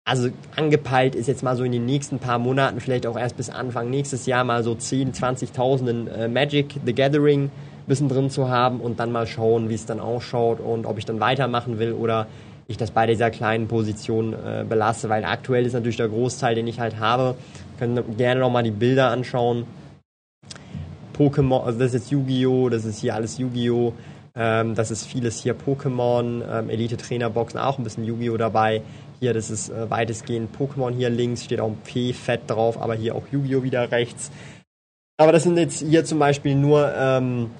also 0.08 0.30
angepeilt 0.56 1.14
ist 1.14 1.26
jetzt 1.26 1.42
mal 1.42 1.54
so 1.54 1.64
in 1.64 1.72
den 1.72 1.84
nächsten 1.84 2.18
paar 2.18 2.38
Monaten, 2.38 2.80
vielleicht 2.80 3.06
auch 3.06 3.18
erst 3.18 3.36
bis 3.36 3.50
Anfang 3.50 3.90
nächstes 3.90 4.24
Jahr 4.24 4.42
mal 4.42 4.64
so 4.64 4.74
10, 4.74 5.12
20.000 5.12 5.88
in 5.88 6.08
äh, 6.08 6.28
Magic 6.28 6.76
the 6.86 6.94
Gathering 6.94 7.50
bisschen 7.86 8.08
drin 8.08 8.30
zu 8.30 8.48
haben 8.48 8.80
und 8.80 9.00
dann 9.00 9.10
mal 9.12 9.26
schauen, 9.26 9.68
wie 9.68 9.74
es 9.74 9.86
dann 9.86 10.00
ausschaut 10.00 10.60
und 10.60 10.86
ob 10.86 10.98
ich 10.98 11.04
dann 11.04 11.20
weitermachen 11.20 11.78
will 11.78 11.92
oder 11.92 12.26
ich 12.68 12.76
das 12.76 12.90
bei 12.90 13.06
dieser 13.06 13.30
kleinen 13.30 13.66
Position 13.66 14.34
äh, 14.34 14.64
belasse, 14.68 15.08
weil 15.08 15.24
aktuell 15.24 15.64
ist 15.64 15.72
natürlich 15.72 15.96
der 15.96 16.08
Großteil, 16.08 16.54
den 16.54 16.66
ich 16.66 16.80
halt 16.80 17.00
habe. 17.00 17.34
Können 17.78 18.16
gerne 18.16 18.40
nochmal 18.40 18.62
die 18.62 18.70
Bilder 18.70 19.10
anschauen. 19.10 19.64
Pokémon, 21.16 21.64
also 21.64 21.78
das 21.78 21.88
ist 21.88 21.94
jetzt 21.94 22.10
Yu-Gi-Oh!, 22.12 22.68
das 22.68 22.84
ist 22.84 23.00
hier 23.00 23.14
alles 23.14 23.38
Yu-Gi-Oh!, 23.38 23.94
ähm, 24.36 24.74
das 24.74 24.90
ist 24.90 25.06
vieles 25.06 25.42
hier 25.42 25.56
Pokémon, 25.56 26.42
ähm, 26.48 26.68
Elite-Trainer-Boxen, 26.68 27.58
auch 27.58 27.78
ein 27.78 27.84
bisschen 27.84 28.04
Yu-Gi-Oh! 28.04 28.36
dabei. 28.36 28.82
Hier, 29.20 29.34
das 29.34 29.50
ist 29.50 29.70
äh, 29.70 29.90
weitestgehend 29.90 30.56
Pokémon 30.56 30.92
hier 30.92 31.10
links, 31.10 31.44
steht 31.44 31.60
auch 31.60 31.68
ein 31.68 31.80
P 31.84 32.12
fett 32.12 32.42
drauf, 32.46 32.80
aber 32.80 32.94
hier 32.94 33.14
auch 33.14 33.24
Yu-Gi-Oh! 33.30 33.62
wieder 33.62 33.90
rechts. 33.90 34.30
Aber 35.16 35.32
das 35.32 35.42
sind 35.42 35.56
jetzt 35.56 35.80
hier 35.80 36.04
zum 36.04 36.20
Beispiel 36.20 36.54
nur 36.54 36.92
ähm, 36.94 37.50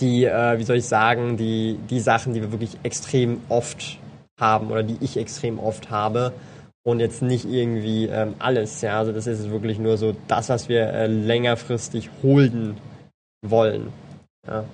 die, 0.00 0.24
äh, 0.24 0.58
wie 0.58 0.64
soll 0.64 0.76
ich 0.76 0.86
sagen, 0.86 1.36
die, 1.36 1.78
die 1.88 2.00
Sachen, 2.00 2.34
die 2.34 2.42
wir 2.42 2.50
wirklich 2.50 2.76
extrem 2.82 3.40
oft 3.48 3.98
haben 4.40 4.70
oder 4.70 4.82
die 4.82 4.98
ich 5.00 5.16
extrem 5.16 5.58
oft 5.58 5.90
habe 5.90 6.32
und 6.84 7.00
jetzt 7.00 7.22
nicht 7.22 7.44
irgendwie 7.44 8.06
ähm, 8.06 8.34
alles. 8.38 8.80
Ja, 8.80 8.98
also 8.98 9.12
das 9.12 9.26
ist 9.26 9.50
wirklich 9.50 9.78
nur 9.78 9.96
so 9.96 10.14
das, 10.28 10.48
was 10.48 10.68
wir 10.68 10.88
äh, 10.92 11.06
längerfristig 11.06 12.10
holden 12.22 12.76
wollen. 13.42 13.92
Ja. 14.46 14.64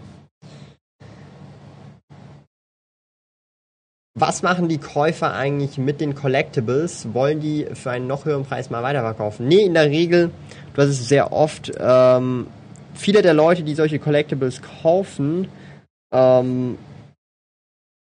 Was 4.14 4.42
machen 4.42 4.69
die 4.69 4.76
Käufer 4.76 5.33
eigentlich 5.33 5.78
mit 5.78 6.02
den 6.02 6.14
Collectibles? 6.14 7.14
Wollen 7.14 7.40
die 7.40 7.66
für 7.73 7.92
einen 7.92 8.07
noch 8.07 8.26
höheren 8.26 8.45
Preis 8.45 8.69
mal 8.69 8.83
weiterverkaufen? 8.83 9.49
Nee, 9.49 9.64
in 9.64 9.73
der 9.73 9.87
Regel, 9.87 10.31
du 10.75 10.83
hast 10.83 10.90
es 10.90 11.09
sehr 11.09 11.33
oft, 11.33 11.73
ähm, 11.78 12.47
viele 12.92 13.23
der 13.23 13.33
Leute, 13.33 13.62
die 13.62 13.75
solche 13.75 13.99
Collectibles 13.99 14.61
kaufen, 14.83 15.49
ähm, 16.12 16.76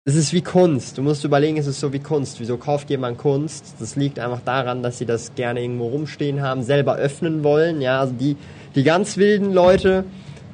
es 0.08 0.14
ist 0.14 0.32
wie 0.32 0.42
Kunst. 0.42 0.96
Du 0.96 1.02
musst 1.02 1.24
überlegen, 1.24 1.56
es 1.56 1.66
ist 1.66 1.80
so 1.80 1.92
wie 1.92 1.98
Kunst. 1.98 2.38
Wieso 2.38 2.56
kauft 2.56 2.88
jemand 2.90 3.18
Kunst? 3.18 3.74
Das 3.80 3.96
liegt 3.96 4.20
einfach 4.20 4.40
daran, 4.44 4.84
dass 4.84 4.98
sie 4.98 5.06
das 5.06 5.34
gerne 5.34 5.60
irgendwo 5.60 5.88
rumstehen 5.88 6.40
haben, 6.40 6.62
selber 6.62 6.94
öffnen 6.94 7.42
wollen. 7.42 7.80
Ja, 7.80 7.98
also 7.98 8.12
die, 8.12 8.36
die 8.76 8.84
ganz 8.84 9.16
wilden 9.16 9.52
Leute, 9.52 10.04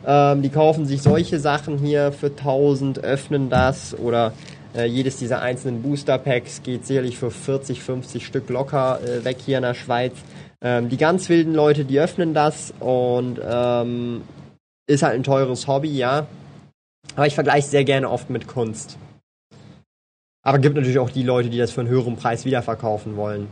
ähm, 0.06 0.40
die 0.40 0.48
kaufen 0.48 0.86
sich 0.86 1.02
solche 1.02 1.38
Sachen 1.38 1.76
hier 1.76 2.12
für 2.12 2.28
1000, 2.28 3.04
öffnen 3.04 3.50
das 3.50 3.94
oder 3.98 4.32
äh, 4.74 4.84
jedes 4.86 5.16
dieser 5.18 5.42
einzelnen 5.42 5.82
Booster 5.82 6.18
Packs 6.18 6.62
geht 6.62 6.86
sicherlich 6.86 7.18
für 7.18 7.30
40, 7.30 7.82
50 7.82 8.26
Stück 8.26 8.48
locker 8.48 9.00
äh, 9.02 9.24
weg 9.24 9.36
hier 9.44 9.58
in 9.58 9.62
der 9.62 9.74
Schweiz. 9.74 10.12
Ähm, 10.62 10.88
die 10.88 10.96
ganz 10.96 11.28
wilden 11.28 11.54
Leute, 11.54 11.84
die 11.84 12.00
öffnen 12.00 12.34
das 12.34 12.72
und 12.80 13.40
ähm, 13.44 14.22
ist 14.86 15.02
halt 15.02 15.14
ein 15.14 15.24
teures 15.24 15.66
Hobby, 15.66 15.96
ja. 15.96 16.26
Aber 17.16 17.26
ich 17.26 17.34
vergleiche 17.34 17.66
sehr 17.66 17.84
gerne 17.84 18.08
oft 18.08 18.30
mit 18.30 18.46
Kunst. 18.46 18.96
Aber 20.44 20.58
gibt 20.58 20.74
natürlich 20.74 20.98
auch 20.98 21.10
die 21.10 21.22
Leute, 21.22 21.50
die 21.50 21.58
das 21.58 21.70
für 21.70 21.80
einen 21.80 21.90
höheren 21.90 22.16
Preis 22.16 22.44
wiederverkaufen 22.44 23.16
wollen. 23.16 23.48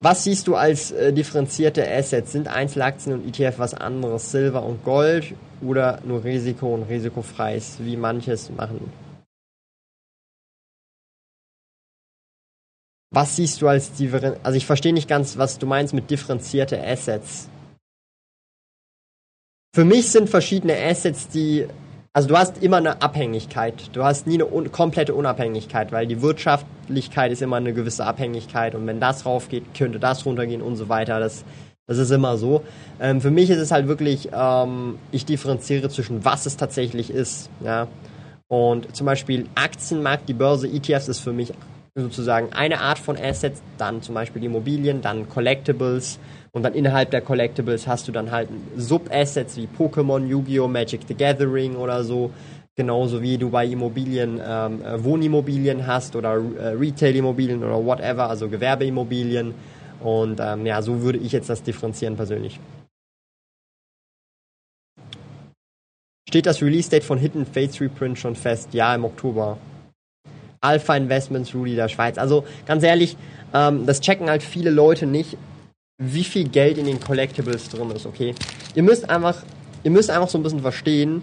Was 0.00 0.22
siehst 0.22 0.46
du 0.46 0.54
als 0.54 0.92
äh, 0.92 1.12
differenzierte 1.12 1.88
Assets? 1.90 2.32
Sind 2.32 2.46
Einzelaktien 2.46 3.14
und 3.14 3.26
ETF 3.26 3.58
was 3.58 3.74
anderes? 3.74 4.30
Silber 4.30 4.62
und 4.62 4.84
Gold 4.84 5.34
oder 5.60 6.00
nur 6.04 6.22
Risiko 6.22 6.72
und 6.72 6.84
risikofreies, 6.84 7.78
wie 7.80 7.96
manches 7.96 8.50
machen? 8.50 8.92
Was 13.10 13.36
siehst 13.36 13.60
du 13.60 13.68
als 13.68 13.92
differenzierte, 13.92 14.44
also 14.44 14.56
ich 14.56 14.66
verstehe 14.66 14.92
nicht 14.92 15.08
ganz, 15.08 15.36
was 15.36 15.58
du 15.58 15.66
meinst 15.66 15.94
mit 15.94 16.10
differenzierte 16.10 16.80
Assets. 16.80 17.48
Für 19.74 19.84
mich 19.84 20.10
sind 20.10 20.28
verschiedene 20.28 20.76
Assets, 20.76 21.28
die 21.28 21.66
also 22.12 22.28
du 22.28 22.36
hast 22.36 22.62
immer 22.62 22.78
eine 22.78 23.02
Abhängigkeit. 23.02 23.90
Du 23.92 24.02
hast 24.02 24.26
nie 24.26 24.34
eine 24.34 24.46
un 24.46 24.72
komplette 24.72 25.14
Unabhängigkeit, 25.14 25.92
weil 25.92 26.06
die 26.06 26.22
Wirtschaftlichkeit 26.22 27.32
ist 27.32 27.42
immer 27.42 27.56
eine 27.56 27.72
gewisse 27.72 28.04
Abhängigkeit 28.04 28.74
und 28.74 28.86
wenn 28.86 29.00
das 29.00 29.26
raufgeht, 29.26 29.74
könnte 29.74 29.98
das 29.98 30.24
runtergehen 30.24 30.62
und 30.62 30.76
so 30.76 30.88
weiter. 30.88 31.20
Das, 31.20 31.44
das 31.86 31.98
ist 31.98 32.10
immer 32.10 32.36
so. 32.36 32.62
Ähm, 33.00 33.20
für 33.20 33.30
mich 33.30 33.50
ist 33.50 33.58
es 33.58 33.70
halt 33.70 33.88
wirklich, 33.88 34.30
ähm, 34.32 34.98
ich 35.12 35.26
differenziere 35.26 35.88
zwischen 35.90 36.24
was 36.24 36.46
es 36.46 36.56
tatsächlich 36.56 37.10
ist. 37.10 37.50
Ja? 37.60 37.88
Und 38.48 38.96
zum 38.96 39.06
Beispiel 39.06 39.46
Aktienmarkt, 39.54 40.28
die 40.28 40.34
Börse, 40.34 40.66
ETFs 40.66 41.08
ist 41.08 41.20
für 41.20 41.32
mich 41.32 41.52
sozusagen 41.94 42.52
eine 42.52 42.80
Art 42.80 42.98
von 42.98 43.16
Assets, 43.16 43.62
dann 43.76 44.02
zum 44.02 44.14
Beispiel 44.14 44.42
Immobilien, 44.44 45.02
dann 45.02 45.28
Collectibles, 45.28 46.18
und 46.52 46.62
dann 46.62 46.74
innerhalb 46.74 47.10
der 47.10 47.20
Collectibles 47.20 47.86
hast 47.86 48.08
du 48.08 48.12
dann 48.12 48.30
halt 48.30 48.48
Sub-Assets 48.76 49.56
wie 49.56 49.68
Pokémon, 49.78 50.26
Yu-Gi-Oh!, 50.26 50.68
Magic 50.68 51.02
the 51.06 51.14
Gathering 51.14 51.76
oder 51.76 52.04
so. 52.04 52.30
Genauso 52.76 53.22
wie 53.22 53.38
du 53.38 53.50
bei 53.50 53.66
Immobilien 53.66 54.40
ähm, 54.44 54.82
äh, 54.84 55.02
Wohnimmobilien 55.02 55.86
hast 55.86 56.14
oder 56.14 56.34
äh, 56.34 56.68
Retail-Immobilien 56.68 57.64
oder 57.64 57.84
whatever, 57.84 58.30
also 58.30 58.48
Gewerbeimmobilien. 58.48 59.52
Und 60.00 60.38
ähm, 60.40 60.64
ja, 60.64 60.80
so 60.80 61.02
würde 61.02 61.18
ich 61.18 61.32
jetzt 61.32 61.50
das 61.50 61.62
differenzieren 61.62 62.14
persönlich. 62.14 62.60
Steht 66.28 66.46
das 66.46 66.62
Release-Date 66.62 67.04
von 67.04 67.18
Hidden 67.18 67.46
Fates 67.46 67.80
Reprint 67.80 68.18
schon 68.18 68.36
fest? 68.36 68.74
Ja, 68.74 68.94
im 68.94 69.04
Oktober. 69.04 69.58
Alpha 70.60 70.96
Investments, 70.96 71.54
Rudy 71.54 71.74
der 71.74 71.88
Schweiz. 71.88 72.18
Also 72.18 72.44
ganz 72.66 72.82
ehrlich, 72.82 73.16
ähm, 73.54 73.86
das 73.86 74.00
checken 74.00 74.28
halt 74.28 74.42
viele 74.42 74.70
Leute 74.70 75.06
nicht 75.06 75.36
wie 75.98 76.24
viel 76.24 76.48
Geld 76.48 76.78
in 76.78 76.86
den 76.86 77.00
Collectibles 77.00 77.68
drin 77.68 77.90
ist, 77.90 78.06
okay? 78.06 78.34
Ihr 78.74 78.82
müsst 78.82 79.10
einfach, 79.10 79.42
ihr 79.82 79.90
müsst 79.90 80.10
einfach 80.10 80.28
so 80.28 80.38
ein 80.38 80.42
bisschen 80.42 80.60
verstehen, 80.60 81.22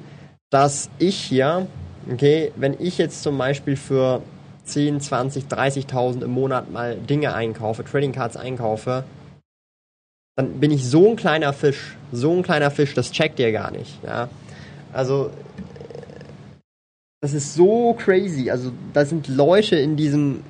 dass 0.52 0.90
ich 1.00 1.16
hier, 1.16 1.68
okay, 2.12 2.52
wenn 2.56 2.76
ich 2.80 2.98
jetzt 2.98 3.24
zum 3.24 3.38
Beispiel 3.38 3.78
für 3.78 4.22
10, 4.66 5.00
20, 5.00 5.46
30.000 5.46 6.24
im 6.24 6.32
Monat 6.32 6.72
mal 6.72 6.96
Dinge 6.98 7.34
einkaufe, 7.34 7.84
Trading 7.84 8.12
Cards 8.12 8.36
einkaufe, 8.36 9.06
dann 10.36 10.60
bin 10.60 10.72
ich 10.72 10.86
so 10.86 11.10
ein 11.10 11.16
kleiner 11.16 11.54
Fisch, 11.54 11.96
so 12.12 12.34
ein 12.34 12.44
kleiner 12.44 12.70
Fisch, 12.70 12.94
das 12.94 13.12
checkt 13.12 13.40
ihr 13.40 13.52
gar 13.54 13.72
nicht, 13.72 14.04
ja? 14.04 14.28
Also, 14.92 15.30
das 17.22 17.34
ist 17.34 17.54
so 17.54 17.94
crazy. 17.94 18.50
Also, 18.50 18.72
da 18.94 19.06
sind 19.06 19.28
Leute 19.30 19.78
in 19.78 19.96
diesem, 19.96 20.44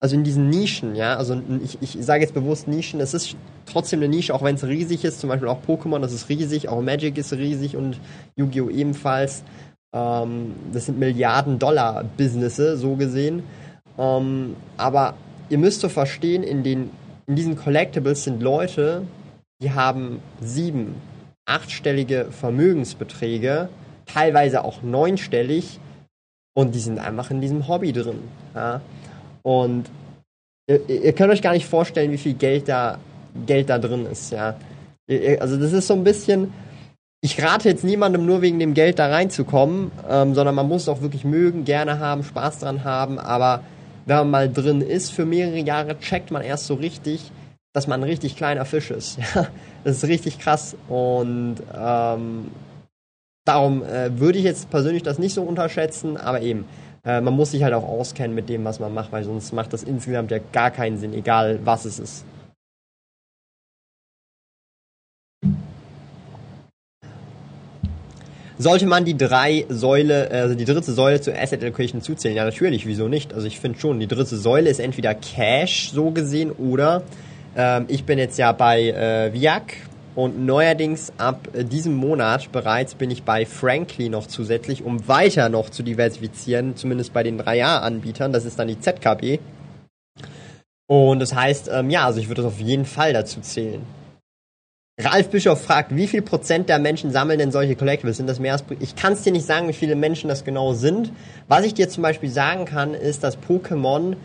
also 0.00 0.14
in 0.14 0.22
diesen 0.22 0.48
Nischen, 0.48 0.94
ja, 0.94 1.16
also 1.16 1.40
ich, 1.62 1.78
ich 1.82 2.04
sage 2.04 2.22
jetzt 2.22 2.34
bewusst 2.34 2.68
Nischen, 2.68 3.00
es 3.00 3.14
ist 3.14 3.36
trotzdem 3.66 4.00
eine 4.00 4.08
Nische, 4.08 4.34
auch 4.34 4.42
wenn 4.42 4.54
es 4.54 4.64
riesig 4.64 5.04
ist, 5.04 5.20
zum 5.20 5.28
Beispiel 5.28 5.48
auch 5.48 5.58
Pokémon, 5.66 5.98
das 6.00 6.12
ist 6.12 6.28
riesig, 6.28 6.68
auch 6.68 6.80
Magic 6.80 7.18
ist 7.18 7.32
riesig 7.32 7.76
und 7.76 7.98
Yu-Gi-Oh! 8.36 8.70
ebenfalls. 8.70 9.42
Ähm, 9.92 10.54
das 10.72 10.86
sind 10.86 10.98
Milliarden 10.98 11.58
Dollar 11.58 12.04
Businesses, 12.16 12.80
so 12.80 12.94
gesehen. 12.94 13.42
Ähm, 13.98 14.54
aber 14.76 15.14
ihr 15.48 15.58
müsst 15.58 15.80
so 15.80 15.88
verstehen, 15.88 16.44
in, 16.44 16.62
den, 16.62 16.90
in 17.26 17.34
diesen 17.34 17.56
Collectibles 17.56 18.24
sind 18.24 18.40
Leute, 18.40 19.02
die 19.60 19.72
haben 19.72 20.20
sieben, 20.40 20.94
achtstellige 21.44 22.28
Vermögensbeträge, 22.30 23.68
teilweise 24.06 24.62
auch 24.62 24.82
neunstellig, 24.82 25.80
und 26.58 26.74
die 26.74 26.80
sind 26.80 26.98
einfach 26.98 27.30
in 27.30 27.40
diesem 27.40 27.68
Hobby 27.68 27.92
drin. 27.92 28.18
Ja? 28.52 28.80
Und 29.42 29.84
ihr, 30.68 30.88
ihr, 30.88 31.12
könnt 31.12 31.32
euch 31.32 31.42
gar 31.42 31.52
nicht 31.52 31.66
vorstellen, 31.66 32.10
wie 32.12 32.18
viel 32.18 32.34
Geld 32.34 32.68
da, 32.68 32.98
Geld 33.46 33.70
da 33.70 33.78
drin 33.78 34.06
ist, 34.06 34.32
ja. 34.32 34.56
Also 35.40 35.56
das 35.56 35.72
ist 35.72 35.86
so 35.86 35.94
ein 35.94 36.04
bisschen, 36.04 36.52
ich 37.20 37.42
rate 37.42 37.68
jetzt 37.68 37.82
niemandem 37.82 38.26
nur 38.26 38.42
wegen 38.42 38.58
dem 38.58 38.74
Geld 38.74 38.98
da 38.98 39.08
reinzukommen, 39.08 39.90
ähm, 40.08 40.34
sondern 40.34 40.54
man 40.54 40.68
muss 40.68 40.82
es 40.82 40.88
auch 40.88 41.00
wirklich 41.00 41.24
mögen, 41.24 41.64
gerne 41.64 41.98
haben, 41.98 42.22
Spaß 42.22 42.60
dran 42.60 42.84
haben, 42.84 43.18
aber 43.18 43.62
wenn 44.06 44.16
man 44.16 44.30
mal 44.30 44.52
drin 44.52 44.80
ist 44.80 45.10
für 45.12 45.24
mehrere 45.24 45.58
Jahre, 45.58 45.98
checkt 45.98 46.30
man 46.30 46.42
erst 46.42 46.66
so 46.66 46.74
richtig, 46.74 47.30
dass 47.74 47.86
man 47.86 48.00
ein 48.00 48.08
richtig 48.08 48.36
kleiner 48.36 48.64
Fisch 48.64 48.90
ist. 48.90 49.18
das 49.84 49.96
ist 49.96 50.04
richtig 50.04 50.38
krass 50.38 50.76
und 50.88 51.56
ähm, 51.74 52.50
darum 53.44 53.82
äh, 53.82 54.18
würde 54.18 54.38
ich 54.38 54.44
jetzt 54.44 54.70
persönlich 54.70 55.02
das 55.02 55.18
nicht 55.18 55.34
so 55.34 55.42
unterschätzen, 55.42 56.16
aber 56.16 56.42
eben, 56.42 56.66
äh, 57.08 57.22
man 57.22 57.34
muss 57.34 57.52
sich 57.52 57.62
halt 57.62 57.72
auch 57.72 57.88
auskennen 57.88 58.34
mit 58.34 58.50
dem, 58.50 58.64
was 58.64 58.80
man 58.80 58.92
macht, 58.92 59.10
weil 59.12 59.24
sonst 59.24 59.52
macht 59.52 59.72
das 59.72 59.82
insgesamt 59.82 60.30
ja 60.30 60.38
gar 60.52 60.70
keinen 60.70 60.98
Sinn, 60.98 61.14
egal 61.14 61.58
was 61.64 61.86
es 61.86 61.98
ist. 61.98 62.24
Sollte 68.60 68.86
man 68.86 69.04
die 69.04 69.16
drei 69.16 69.64
Säule, 69.68 70.30
also 70.32 70.54
die 70.54 70.64
dritte 70.64 70.92
Säule 70.92 71.20
zur 71.20 71.34
Asset 71.38 71.62
Allocation 71.62 72.02
zuzählen? 72.02 72.36
Ja, 72.36 72.44
natürlich, 72.44 72.86
wieso 72.86 73.08
nicht? 73.08 73.32
Also 73.32 73.46
ich 73.46 73.60
finde 73.60 73.78
schon, 73.78 74.00
die 74.00 74.08
dritte 74.08 74.36
Säule 74.36 74.68
ist 74.68 74.80
entweder 74.80 75.14
Cash 75.14 75.90
so 75.92 76.10
gesehen 76.10 76.50
oder 76.50 77.04
ähm, 77.56 77.86
ich 77.88 78.04
bin 78.04 78.18
jetzt 78.18 78.36
ja 78.36 78.52
bei 78.52 78.90
äh, 78.90 79.32
Viac 79.32 79.74
und 80.18 80.44
neuerdings 80.44 81.12
ab 81.16 81.46
äh, 81.52 81.64
diesem 81.64 81.94
Monat 81.94 82.50
bereits 82.50 82.96
bin 82.96 83.08
ich 83.08 83.22
bei 83.22 83.46
Frankly 83.46 84.08
noch 84.08 84.26
zusätzlich, 84.26 84.82
um 84.82 85.06
weiter 85.06 85.48
noch 85.48 85.70
zu 85.70 85.84
diversifizieren, 85.84 86.74
zumindest 86.74 87.12
bei 87.12 87.22
den 87.22 87.40
3A-Anbietern. 87.40 88.32
Das 88.32 88.44
ist 88.44 88.58
dann 88.58 88.66
die 88.66 88.80
ZKB. 88.80 89.38
Und 90.88 91.20
das 91.20 91.36
heißt, 91.36 91.70
ähm, 91.72 91.90
ja, 91.90 92.04
also 92.04 92.18
ich 92.18 92.26
würde 92.26 92.42
das 92.42 92.52
auf 92.52 92.58
jeden 92.58 92.84
Fall 92.84 93.12
dazu 93.12 93.40
zählen. 93.42 93.82
Ralf 95.00 95.28
Bischof 95.28 95.62
fragt, 95.62 95.94
wie 95.94 96.08
viel 96.08 96.22
Prozent 96.22 96.68
der 96.68 96.80
Menschen 96.80 97.12
sammeln 97.12 97.38
denn 97.38 97.52
solche 97.52 97.76
Collectibles? 97.76 98.16
Sind 98.16 98.26
das 98.26 98.40
mehr 98.40 98.54
als... 98.54 98.64
Ich 98.80 98.96
kann 98.96 99.12
es 99.12 99.22
dir 99.22 99.30
nicht 99.30 99.46
sagen, 99.46 99.68
wie 99.68 99.72
viele 99.72 99.94
Menschen 99.94 100.26
das 100.26 100.44
genau 100.44 100.72
sind. 100.72 101.12
Was 101.46 101.64
ich 101.64 101.74
dir 101.74 101.88
zum 101.88 102.02
Beispiel 102.02 102.30
sagen 102.30 102.64
kann, 102.64 102.94
ist, 102.94 103.22
dass 103.22 103.38
Pokémon 103.38 104.16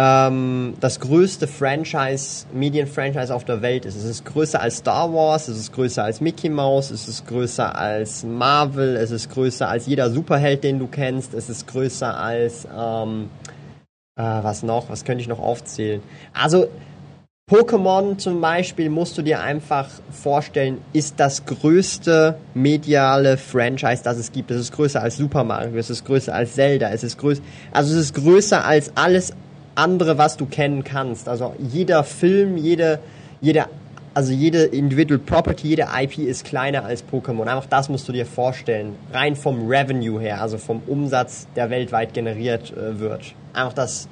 ähm, 0.00 0.74
das 0.78 1.00
größte 1.00 1.48
Franchise, 1.48 2.46
Medienfranchise 2.52 3.34
auf 3.34 3.44
der 3.44 3.62
Welt 3.62 3.84
ist. 3.84 3.96
Es 3.96 4.04
ist 4.04 4.24
größer 4.24 4.60
als 4.60 4.76
Star 4.76 5.12
Wars, 5.12 5.48
es 5.48 5.58
ist 5.58 5.72
größer 5.72 6.04
als 6.04 6.20
Mickey 6.20 6.48
Mouse, 6.48 6.92
es 6.92 7.08
ist 7.08 7.26
größer 7.26 7.76
als 7.76 8.22
Marvel, 8.22 8.96
es 8.96 9.10
ist 9.10 9.28
größer 9.30 9.68
als 9.68 9.86
jeder 9.86 10.10
Superheld, 10.10 10.62
den 10.62 10.78
du 10.78 10.86
kennst, 10.86 11.34
es 11.34 11.50
ist 11.50 11.66
größer 11.66 12.16
als 12.16 12.68
ähm, 12.72 13.28
äh, 14.14 14.22
was 14.22 14.62
noch, 14.62 14.88
was 14.88 15.04
könnte 15.04 15.20
ich 15.20 15.28
noch 15.28 15.40
aufzählen? 15.40 16.00
Also 16.32 16.68
Pokémon 17.50 18.18
zum 18.18 18.40
Beispiel 18.40 18.90
musst 18.90 19.18
du 19.18 19.22
dir 19.22 19.40
einfach 19.40 19.88
vorstellen, 20.12 20.80
ist 20.92 21.18
das 21.18 21.44
größte 21.44 22.36
mediale 22.54 23.36
Franchise, 23.36 24.04
das 24.04 24.18
es 24.18 24.30
gibt. 24.30 24.52
Es 24.52 24.60
ist 24.60 24.72
größer 24.72 25.02
als 25.02 25.16
Super 25.16 25.42
Mario, 25.42 25.76
es 25.76 25.90
ist 25.90 26.04
größer 26.04 26.32
als 26.32 26.54
Zelda, 26.54 26.90
es 26.90 27.02
ist 27.02 27.18
größer, 27.18 27.42
also 27.72 27.92
es 27.94 28.00
ist 28.00 28.14
größer 28.14 28.64
als 28.64 28.92
alles 28.94 29.32
andere, 29.78 30.18
was 30.18 30.36
du 30.36 30.46
kennen 30.46 30.84
kannst. 30.84 31.28
Also 31.28 31.54
jeder 31.58 32.04
Film, 32.04 32.56
jede, 32.56 32.98
jede, 33.40 33.66
also 34.12 34.32
jede 34.32 34.64
Individual 34.64 35.18
Property, 35.18 35.68
jede 35.68 35.86
IP 35.98 36.18
ist 36.18 36.44
kleiner 36.44 36.84
als 36.84 37.04
Pokémon. 37.04 37.46
Einfach 37.46 37.66
das 37.66 37.88
musst 37.88 38.08
du 38.08 38.12
dir 38.12 38.26
vorstellen. 38.26 38.96
Rein 39.12 39.36
vom 39.36 39.68
Revenue 39.68 40.20
her, 40.20 40.42
also 40.42 40.58
vom 40.58 40.82
Umsatz, 40.86 41.46
der 41.54 41.70
weltweit 41.70 42.12
generiert 42.12 42.72
äh, 42.72 42.98
wird. 42.98 43.34
Einfach 43.52 43.72
das, 43.72 44.08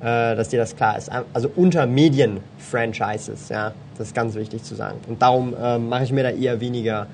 äh, 0.00 0.34
dass 0.34 0.48
dir 0.48 0.58
das 0.58 0.74
klar 0.74 0.96
ist. 0.96 1.10
Also 1.32 1.50
unter 1.54 1.86
Medien-Franchises, 1.86 3.50
ja, 3.50 3.72
das 3.98 4.08
ist 4.08 4.14
ganz 4.14 4.34
wichtig 4.34 4.64
zu 4.64 4.74
sagen. 4.74 4.98
Und 5.06 5.20
darum 5.20 5.54
äh, 5.54 5.78
mache 5.78 6.04
ich 6.04 6.12
mir 6.12 6.22
da 6.22 6.30
eher 6.30 6.60
weniger 6.60 7.06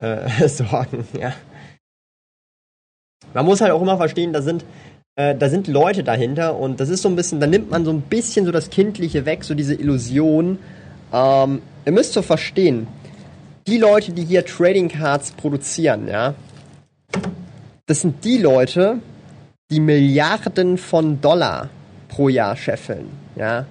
äh, 0.00 0.48
Sorgen, 0.48 1.06
ja. 1.18 1.32
Man 3.32 3.46
muss 3.46 3.60
halt 3.60 3.72
auch 3.72 3.82
immer 3.82 3.96
verstehen, 3.96 4.32
da 4.32 4.42
sind, 4.42 4.64
äh, 5.16 5.34
da 5.34 5.48
sind 5.48 5.68
Leute 5.68 6.02
dahinter 6.02 6.56
und 6.58 6.80
das 6.80 6.88
ist 6.88 7.02
so 7.02 7.08
ein 7.08 7.16
bisschen, 7.16 7.40
da 7.40 7.46
nimmt 7.46 7.70
man 7.70 7.84
so 7.84 7.90
ein 7.92 8.02
bisschen 8.02 8.46
so 8.46 8.52
das 8.52 8.70
Kindliche 8.70 9.26
weg, 9.26 9.44
so 9.44 9.54
diese 9.54 9.74
Illusion. 9.74 10.58
Ähm, 11.12 11.62
ihr 11.84 11.92
müsst 11.92 12.12
so 12.12 12.22
verstehen, 12.22 12.86
die 13.66 13.78
Leute, 13.78 14.12
die 14.12 14.24
hier 14.24 14.44
Trading 14.44 14.88
Cards 14.88 15.32
produzieren, 15.32 16.08
ja, 16.08 16.34
das 17.86 18.00
sind 18.00 18.24
die 18.24 18.38
Leute, 18.38 18.98
die 19.70 19.80
Milliarden 19.80 20.78
von 20.78 21.20
Dollar 21.20 21.70
pro 22.08 22.28
Jahr 22.28 22.56
scheffeln, 22.56 23.08
ja. 23.36 23.66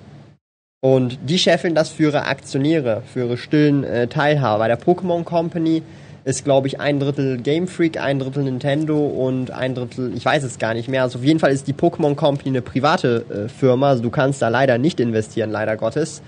Und 0.82 1.18
die 1.30 1.40
scheffeln 1.40 1.76
das 1.76 1.90
für 1.90 2.04
ihre 2.04 2.26
Aktionäre, 2.26 3.04
für 3.06 3.22
ihre 3.22 3.38
stillen 3.38 3.86
äh, 3.86 4.08
Teilhaber. 4.08 4.60
Bei 4.60 4.68
der 4.68 4.80
Pokémon 4.80 5.24
Company 5.24 5.82
ist, 6.26 6.44
glaube 6.44 6.68
ich, 6.68 6.80
ein 6.80 7.00
Drittel 7.00 7.38
Game 7.38 7.68
Freak, 7.68 8.00
ein 8.00 8.20
Drittel 8.20 8.44
Nintendo 8.44 9.06
und 9.06 9.52
ein 9.52 9.76
Drittel, 9.76 10.14
ich 10.16 10.24
weiß 10.26 10.44
es 10.44 10.58
gar 10.58 10.74
nicht 10.74 10.88
mehr. 10.88 11.04
Also 11.04 11.20
auf 11.20 11.26
jeden 11.26 11.40
Fall 11.40 11.52
ist 11.52 11.68
die 11.68 11.74
Pokémon 11.74 12.16
Company 12.16 12.50
eine 12.50 12.62
private 12.62 13.26
äh, 13.30 13.50
Firma, 13.50 13.90
also 13.90 14.04
du 14.04 14.10
kannst 14.10 14.42
da 14.42 14.48
leider 14.48 14.78
nicht 14.78 15.00
investieren, 15.00 15.52
leider 15.52 15.76
Gottes. 15.76 16.22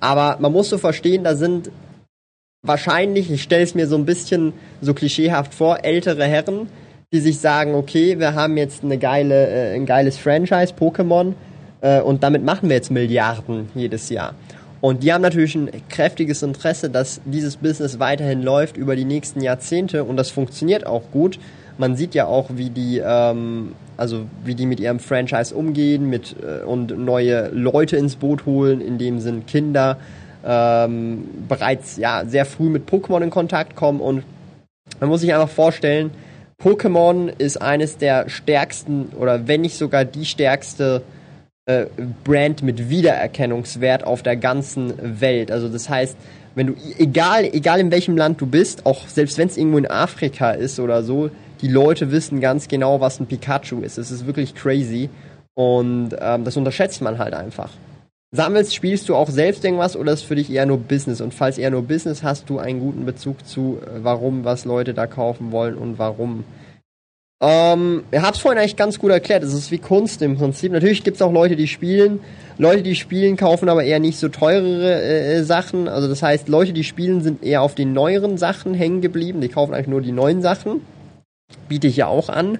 Aber 0.00 0.36
man 0.40 0.52
muss 0.52 0.70
so 0.70 0.78
verstehen, 0.78 1.24
da 1.24 1.34
sind 1.34 1.70
wahrscheinlich, 2.62 3.30
ich 3.30 3.42
stelle 3.42 3.64
es 3.64 3.74
mir 3.74 3.86
so 3.86 3.96
ein 3.96 4.04
bisschen 4.04 4.52
so 4.80 4.94
klischeehaft 4.94 5.54
vor, 5.54 5.84
ältere 5.84 6.24
Herren, 6.24 6.68
die 7.12 7.20
sich 7.20 7.40
sagen, 7.40 7.74
okay, 7.74 8.18
wir 8.18 8.34
haben 8.34 8.56
jetzt 8.56 8.84
eine 8.84 8.98
geile, 8.98 9.48
äh, 9.48 9.74
ein 9.74 9.86
geiles 9.86 10.18
Franchise, 10.18 10.72
Pokémon, 10.78 11.34
äh, 11.80 12.00
und 12.00 12.22
damit 12.22 12.44
machen 12.44 12.68
wir 12.68 12.76
jetzt 12.76 12.90
Milliarden 12.90 13.68
jedes 13.74 14.08
Jahr. 14.08 14.34
Und 14.82 15.04
die 15.04 15.12
haben 15.12 15.22
natürlich 15.22 15.54
ein 15.54 15.70
kräftiges 15.88 16.42
Interesse, 16.42 16.90
dass 16.90 17.20
dieses 17.24 17.56
Business 17.56 18.00
weiterhin 18.00 18.42
läuft 18.42 18.76
über 18.76 18.96
die 18.96 19.04
nächsten 19.04 19.40
Jahrzehnte 19.40 20.02
und 20.02 20.16
das 20.16 20.30
funktioniert 20.30 20.84
auch 20.84 21.04
gut. 21.12 21.38
Man 21.78 21.94
sieht 21.94 22.16
ja 22.16 22.26
auch, 22.26 22.50
wie 22.54 22.68
die, 22.68 22.98
ähm, 22.98 23.76
also 23.96 24.26
wie 24.44 24.56
die 24.56 24.66
mit 24.66 24.80
ihrem 24.80 24.98
Franchise 24.98 25.54
umgehen 25.54 26.10
mit, 26.10 26.34
äh, 26.42 26.64
und 26.64 26.98
neue 26.98 27.50
Leute 27.50 27.96
ins 27.96 28.16
Boot 28.16 28.44
holen, 28.44 28.80
in 28.80 28.98
dem 28.98 29.20
sind 29.20 29.46
Kinder 29.46 29.98
ähm, 30.44 31.28
bereits 31.48 31.96
ja 31.96 32.24
sehr 32.26 32.44
früh 32.44 32.68
mit 32.68 32.90
Pokémon 32.90 33.22
in 33.22 33.30
Kontakt 33.30 33.76
kommen 33.76 34.00
und 34.00 34.24
man 34.98 35.08
muss 35.08 35.20
sich 35.20 35.32
einfach 35.32 35.48
vorstellen, 35.48 36.10
Pokémon 36.60 37.32
ist 37.38 37.62
eines 37.62 37.98
der 37.98 38.28
stärksten 38.28 39.12
oder 39.16 39.46
wenn 39.46 39.60
nicht 39.60 39.78
sogar 39.78 40.04
die 40.04 40.24
stärkste 40.24 41.02
äh, 41.66 41.86
Brand 42.24 42.62
mit 42.62 42.88
Wiedererkennungswert 42.88 44.04
auf 44.04 44.22
der 44.22 44.36
ganzen 44.36 45.20
Welt. 45.20 45.50
Also 45.50 45.68
das 45.68 45.88
heißt, 45.88 46.16
wenn 46.54 46.66
du, 46.68 46.74
egal, 46.98 47.44
egal 47.44 47.80
in 47.80 47.90
welchem 47.90 48.16
Land 48.16 48.40
du 48.40 48.46
bist, 48.46 48.84
auch 48.84 49.08
selbst 49.08 49.38
wenn 49.38 49.48
es 49.48 49.56
irgendwo 49.56 49.78
in 49.78 49.90
Afrika 49.90 50.50
ist 50.50 50.80
oder 50.80 51.02
so, 51.02 51.30
die 51.60 51.68
Leute 51.68 52.10
wissen 52.10 52.40
ganz 52.40 52.68
genau, 52.68 53.00
was 53.00 53.20
ein 53.20 53.26
Pikachu 53.26 53.80
ist. 53.80 53.96
Das 53.96 54.10
ist 54.10 54.26
wirklich 54.26 54.54
crazy. 54.54 55.08
Und 55.54 56.10
ähm, 56.20 56.44
das 56.44 56.56
unterschätzt 56.56 57.00
man 57.00 57.18
halt 57.18 57.34
einfach. 57.34 57.70
Sammelst, 58.34 58.74
spielst 58.74 59.08
du 59.08 59.14
auch 59.14 59.28
selbst 59.28 59.62
irgendwas 59.64 59.94
oder 59.94 60.12
ist 60.12 60.22
für 60.22 60.34
dich 60.34 60.50
eher 60.50 60.66
nur 60.66 60.78
Business? 60.78 61.20
Und 61.20 61.34
falls 61.34 61.58
eher 61.58 61.70
nur 61.70 61.82
Business, 61.82 62.22
hast 62.22 62.48
du 62.48 62.58
einen 62.58 62.80
guten 62.80 63.04
Bezug 63.04 63.46
zu, 63.46 63.78
äh, 63.82 64.02
warum, 64.02 64.44
was 64.44 64.64
Leute 64.64 64.94
da 64.94 65.06
kaufen 65.06 65.52
wollen 65.52 65.76
und 65.76 65.98
warum? 65.98 66.44
Ähm, 67.42 68.04
ich 68.12 68.20
hab's 68.20 68.38
vorhin 68.38 68.60
eigentlich 68.60 68.76
ganz 68.76 69.00
gut 69.00 69.10
erklärt. 69.10 69.42
Es 69.42 69.52
ist 69.52 69.72
wie 69.72 69.78
Kunst 69.78 70.22
im 70.22 70.36
Prinzip. 70.36 70.70
Natürlich 70.70 71.02
gibt's 71.02 71.20
auch 71.20 71.32
Leute, 71.32 71.56
die 71.56 71.66
spielen. 71.66 72.20
Leute, 72.56 72.82
die 72.82 72.94
spielen, 72.94 73.36
kaufen 73.36 73.68
aber 73.68 73.82
eher 73.82 73.98
nicht 73.98 74.18
so 74.18 74.28
teurere 74.28 75.02
äh, 75.02 75.42
Sachen. 75.42 75.88
Also 75.88 76.06
das 76.06 76.22
heißt, 76.22 76.48
Leute, 76.48 76.72
die 76.72 76.84
spielen, 76.84 77.20
sind 77.20 77.42
eher 77.42 77.62
auf 77.62 77.74
den 77.74 77.92
neueren 77.92 78.38
Sachen 78.38 78.74
hängen 78.74 79.00
geblieben. 79.00 79.40
Die 79.40 79.48
kaufen 79.48 79.74
eigentlich 79.74 79.88
nur 79.88 80.00
die 80.00 80.12
neuen 80.12 80.40
Sachen. 80.40 80.82
Biete 81.68 81.88
ich 81.88 81.96
ja 81.96 82.06
auch 82.06 82.28
an 82.28 82.58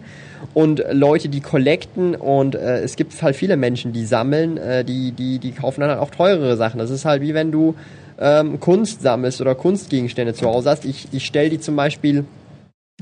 und 0.53 0.85
Leute, 0.91 1.29
die 1.29 1.41
collecten 1.41 2.15
und 2.15 2.55
äh, 2.57 2.81
es 2.81 2.97
gibt 2.97 3.23
halt 3.23 3.37
viele 3.37 3.57
Menschen, 3.57 3.93
die 3.93 4.05
sammeln, 4.05 4.59
äh, 4.59 4.85
die, 4.85 5.13
die, 5.13 5.39
die 5.39 5.53
kaufen 5.53 5.81
dann 5.81 5.91
halt 5.91 6.01
auch 6.01 6.11
teurere 6.11 6.57
Sachen. 6.57 6.79
Das 6.79 6.91
ist 6.91 7.07
halt 7.07 7.23
wie 7.23 7.33
wenn 7.33 7.53
du 7.53 7.75
ähm, 8.19 8.61
Kunst 8.61 9.01
sammelst 9.01 9.41
oder 9.41 9.55
Kunstgegenstände 9.55 10.35
zu 10.35 10.47
Hause 10.47 10.69
hast. 10.69 10.85
Ich, 10.85 11.09
ich 11.13 11.25
stelle 11.25 11.49
die 11.49 11.61
zum 11.61 11.77
Beispiel 11.77 12.25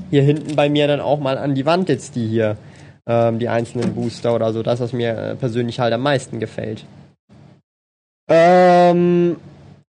hier 0.09 0.23
hinten 0.23 0.55
bei 0.55 0.69
mir 0.69 0.87
dann 0.87 0.99
auch 0.99 1.19
mal 1.19 1.37
an 1.37 1.55
die 1.55 1.65
Wand 1.65 1.89
jetzt, 1.89 2.15
die 2.15 2.27
hier, 2.27 2.57
ähm, 3.07 3.39
die 3.39 3.49
einzelnen 3.49 3.93
Booster 3.93 4.35
oder 4.35 4.53
so, 4.53 4.63
das, 4.63 4.79
was 4.79 4.93
mir 4.93 5.17
äh, 5.17 5.35
persönlich 5.35 5.79
halt 5.79 5.93
am 5.93 6.01
meisten 6.01 6.39
gefällt. 6.39 6.85
Ähm, 8.29 9.37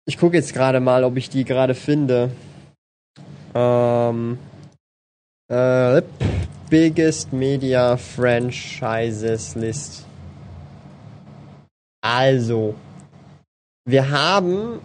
ich 0.07 0.19
gucke 0.19 0.37
jetzt 0.37 0.53
gerade 0.53 0.81
mal, 0.81 1.05
ob 1.05 1.17
ich 1.17 1.31
die 1.31 1.45
gerade 1.45 1.75
finde. 1.75 2.31
Ähm, 3.55 4.39
äh, 5.49 6.03
Biggest 6.69 7.33
Media 7.33 7.97
Franchises 7.97 9.55
List. 9.55 10.05
Also, 12.03 12.75
wir 13.85 14.11
haben 14.11 14.81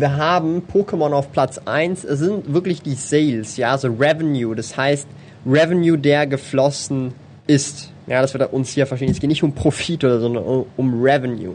wir 0.00 0.16
haben 0.16 0.62
Pokémon 0.72 1.12
auf 1.12 1.32
Platz 1.32 1.60
1. 1.64 2.04
Es 2.04 2.18
sind 2.18 2.52
wirklich 2.52 2.82
die 2.82 2.94
Sales, 2.94 3.56
ja, 3.56 3.72
also 3.72 3.88
Revenue. 3.88 4.54
Das 4.54 4.76
heißt, 4.76 5.06
Revenue, 5.46 5.98
der 5.98 6.26
geflossen 6.26 7.14
ist. 7.46 7.92
Ja, 8.06 8.22
das 8.22 8.34
wird 8.34 8.52
uns 8.52 8.70
hier 8.70 8.86
verstehen. 8.86 9.10
Es 9.10 9.20
geht 9.20 9.28
nicht 9.28 9.42
um 9.42 9.52
Profit 9.52 10.04
oder 10.04 10.20
so, 10.20 10.32
sondern 10.32 10.66
um 10.76 11.02
Revenue. 11.02 11.54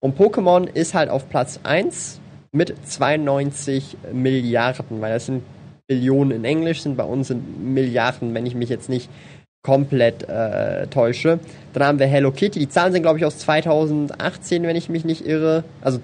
Und 0.00 0.18
Pokémon 0.18 0.66
ist 0.66 0.94
halt 0.94 1.10
auf 1.10 1.28
Platz 1.28 1.60
1 1.62 2.20
mit 2.52 2.74
92 2.86 3.96
Milliarden, 4.12 5.00
weil 5.00 5.12
das 5.12 5.26
sind 5.26 5.42
Billionen 5.86 6.38
in 6.38 6.44
Englisch, 6.44 6.82
sind 6.82 6.96
bei 6.96 7.04
uns 7.04 7.28
sind 7.28 7.62
Milliarden, 7.62 8.34
wenn 8.34 8.46
ich 8.46 8.54
mich 8.54 8.68
jetzt 8.68 8.88
nicht 8.88 9.08
komplett 9.62 10.28
äh, 10.28 10.86
täusche. 10.88 11.38
Dann 11.72 11.84
haben 11.84 11.98
wir 11.98 12.06
Hello 12.06 12.32
Kitty. 12.32 12.58
Die 12.58 12.68
Zahlen 12.68 12.92
sind, 12.92 13.02
glaube 13.02 13.18
ich, 13.18 13.24
aus 13.24 13.38
2018, 13.38 14.64
wenn 14.64 14.76
ich 14.76 14.88
mich 14.88 15.04
nicht 15.04 15.26
irre. 15.26 15.64
Also, 15.80 16.00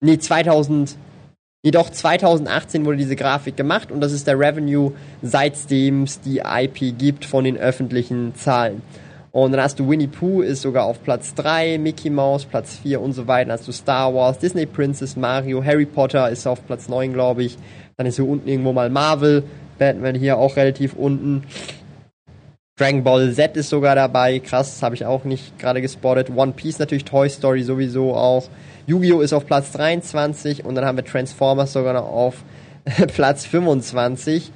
nee, 0.00 0.18
2000. 0.18 0.96
Jedoch 1.62 1.88
2018 1.88 2.84
wurde 2.84 2.98
diese 2.98 3.16
Grafik 3.16 3.56
gemacht 3.56 3.90
und 3.90 4.02
das 4.02 4.12
ist 4.12 4.26
der 4.26 4.38
Revenue, 4.38 4.92
seitdem 5.22 6.02
es 6.02 6.20
die 6.20 6.42
IP 6.44 6.98
gibt 6.98 7.24
von 7.24 7.44
den 7.44 7.56
öffentlichen 7.56 8.34
Zahlen. 8.34 8.82
Und 9.34 9.50
dann 9.50 9.62
hast 9.62 9.80
du 9.80 9.88
Winnie 9.88 10.06
Pooh, 10.06 10.42
ist 10.42 10.62
sogar 10.62 10.84
auf 10.84 11.02
Platz 11.02 11.34
3, 11.34 11.78
Mickey 11.78 12.08
Mouse 12.08 12.44
Platz 12.44 12.78
4 12.82 13.00
und 13.00 13.14
so 13.14 13.26
weiter. 13.26 13.48
Dann 13.48 13.58
hast 13.58 13.66
du 13.66 13.72
Star 13.72 14.14
Wars, 14.14 14.38
Disney 14.38 14.66
Princess, 14.66 15.16
Mario, 15.16 15.64
Harry 15.64 15.86
Potter 15.86 16.30
ist 16.30 16.46
auf 16.46 16.64
Platz 16.66 16.88
9, 16.88 17.12
glaube 17.12 17.42
ich. 17.42 17.58
Dann 17.96 18.06
ist 18.06 18.16
hier 18.16 18.28
unten 18.28 18.48
irgendwo 18.48 18.72
mal 18.72 18.90
Marvel. 18.90 19.42
Batman 19.78 20.14
hier 20.14 20.38
auch 20.38 20.56
relativ 20.56 20.94
unten. 20.94 21.42
Dragon 22.76 23.04
Ball 23.04 23.32
Z 23.32 23.56
ist 23.56 23.70
sogar 23.70 23.94
dabei. 23.94 24.40
Krass, 24.40 24.82
habe 24.82 24.96
ich 24.96 25.06
auch 25.06 25.24
nicht 25.24 25.58
gerade 25.58 25.80
gespottet. 25.80 26.30
One 26.34 26.52
Piece 26.52 26.80
natürlich, 26.80 27.04
Toy 27.04 27.28
Story 27.28 27.62
sowieso 27.62 28.14
auch. 28.14 28.48
Yu-Gi-Oh! 28.86 29.20
ist 29.20 29.32
auf 29.32 29.46
Platz 29.46 29.70
23 29.72 30.64
und 30.64 30.74
dann 30.74 30.84
haben 30.84 30.96
wir 30.96 31.04
Transformers 31.04 31.72
sogar 31.72 31.94
noch 31.94 32.08
auf 32.08 32.42
Platz 33.14 33.46
25. 33.46 34.50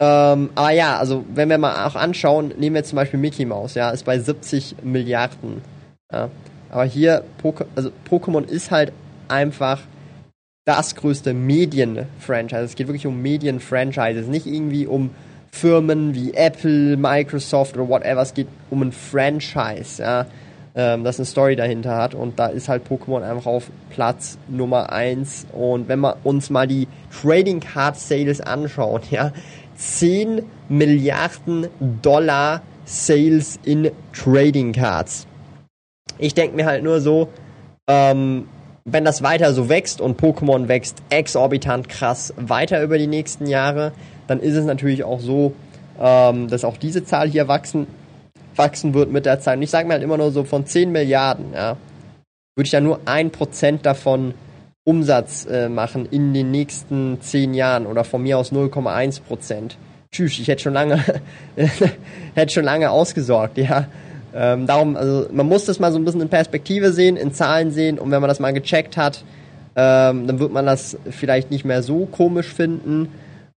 Ähm, 0.00 0.50
aber 0.54 0.70
ja, 0.70 0.98
also 0.98 1.24
wenn 1.34 1.50
wir 1.50 1.58
mal 1.58 1.86
auch 1.86 1.94
anschauen, 1.94 2.54
nehmen 2.58 2.74
wir 2.74 2.84
zum 2.84 2.96
Beispiel 2.96 3.20
Mickey 3.20 3.44
Mouse, 3.44 3.74
ja, 3.74 3.90
ist 3.90 4.04
bei 4.04 4.18
70 4.18 4.76
Milliarden. 4.82 5.62
Ja. 6.10 6.30
Aber 6.70 6.84
hier, 6.84 7.22
also 7.76 7.92
Pokémon 8.10 8.46
ist 8.46 8.70
halt 8.70 8.92
einfach 9.28 9.80
das 10.64 10.94
größte 10.94 11.34
Medien-Franchise. 11.34 12.62
Es 12.62 12.74
geht 12.76 12.88
wirklich 12.88 13.06
um 13.06 13.20
Medien-Franchises, 13.20 14.26
nicht 14.26 14.46
irgendwie 14.46 14.86
um 14.86 15.10
Firmen 15.54 16.14
wie 16.14 16.34
Apple, 16.34 16.96
Microsoft 16.96 17.76
oder 17.76 17.88
whatever. 17.88 18.22
Es 18.22 18.34
geht 18.34 18.48
um 18.70 18.82
ein 18.82 18.92
Franchise, 18.92 20.02
ja, 20.02 20.26
ähm, 20.74 21.04
das 21.04 21.18
eine 21.18 21.26
Story 21.26 21.56
dahinter 21.56 21.96
hat. 21.96 22.14
Und 22.14 22.38
da 22.38 22.46
ist 22.46 22.68
halt 22.68 22.88
Pokémon 22.88 23.22
einfach 23.22 23.46
auf 23.46 23.70
Platz 23.90 24.38
Nummer 24.48 24.90
1. 24.90 25.46
Und 25.52 25.88
wenn 25.88 26.00
wir 26.00 26.16
uns 26.24 26.50
mal 26.50 26.66
die 26.66 26.88
Trading 27.10 27.60
Card 27.60 27.96
Sales 27.96 28.40
anschauen, 28.40 29.02
ja, 29.10 29.32
10 29.76 30.42
Milliarden 30.68 31.68
Dollar 32.00 32.62
Sales 32.84 33.60
in 33.64 33.90
Trading 34.12 34.72
Cards. 34.72 35.26
Ich 36.18 36.34
denke 36.34 36.56
mir 36.56 36.66
halt 36.66 36.82
nur 36.82 37.00
so, 37.00 37.28
ähm, 37.88 38.48
wenn 38.84 39.04
das 39.04 39.22
weiter 39.22 39.52
so 39.52 39.68
wächst 39.68 40.00
und 40.00 40.20
Pokémon 40.20 40.68
wächst 40.68 41.02
exorbitant 41.10 41.88
krass 41.88 42.34
weiter 42.36 42.82
über 42.82 42.98
die 42.98 43.06
nächsten 43.06 43.46
Jahre, 43.46 43.92
dann 44.26 44.40
ist 44.40 44.56
es 44.56 44.64
natürlich 44.64 45.04
auch 45.04 45.20
so, 45.20 45.54
ähm, 46.00 46.48
dass 46.48 46.64
auch 46.64 46.76
diese 46.76 47.04
Zahl 47.04 47.28
hier 47.28 47.48
wachsen, 47.48 47.86
wachsen 48.56 48.94
wird 48.94 49.10
mit 49.10 49.26
der 49.26 49.40
Zeit. 49.40 49.56
Und 49.56 49.62
ich 49.62 49.70
sage 49.70 49.86
mir 49.86 49.94
halt 49.94 50.02
immer 50.02 50.18
nur 50.18 50.32
so 50.32 50.44
von 50.44 50.66
10 50.66 50.92
Milliarden, 50.92 51.52
ja, 51.54 51.76
würde 52.54 52.66
ich 52.66 52.72
ja 52.72 52.80
nur 52.80 53.00
ein 53.06 53.30
Prozent 53.30 53.86
davon 53.86 54.34
Umsatz 54.84 55.46
äh, 55.46 55.68
machen 55.68 56.06
in 56.10 56.34
den 56.34 56.50
nächsten 56.50 57.20
10 57.20 57.54
Jahren 57.54 57.86
oder 57.86 58.04
von 58.04 58.22
mir 58.22 58.38
aus 58.38 58.52
0,1 58.52 59.22
Prozent. 59.22 59.76
Tschüss, 60.10 60.38
ich 60.38 60.48
hätte 60.48 60.62
schon 60.62 60.74
lange, 60.74 61.02
hätte 62.34 62.52
schon 62.52 62.64
lange 62.64 62.90
ausgesorgt, 62.90 63.58
ja. 63.58 63.86
Ähm, 64.34 64.66
darum, 64.66 64.96
also 64.96 65.26
man 65.30 65.46
muss 65.46 65.66
das 65.66 65.78
mal 65.78 65.92
so 65.92 65.98
ein 65.98 66.04
bisschen 66.04 66.22
in 66.22 66.28
Perspektive 66.28 66.92
sehen, 66.92 67.16
in 67.16 67.32
Zahlen 67.32 67.70
sehen 67.70 67.98
und 67.98 68.10
wenn 68.10 68.20
man 68.20 68.28
das 68.28 68.40
mal 68.40 68.52
gecheckt 68.52 68.96
hat, 68.96 69.24
ähm, 69.76 70.26
dann 70.26 70.38
wird 70.38 70.52
man 70.52 70.66
das 70.66 70.98
vielleicht 71.10 71.50
nicht 71.50 71.64
mehr 71.64 71.82
so 71.82 72.06
komisch 72.06 72.48
finden. 72.48 73.08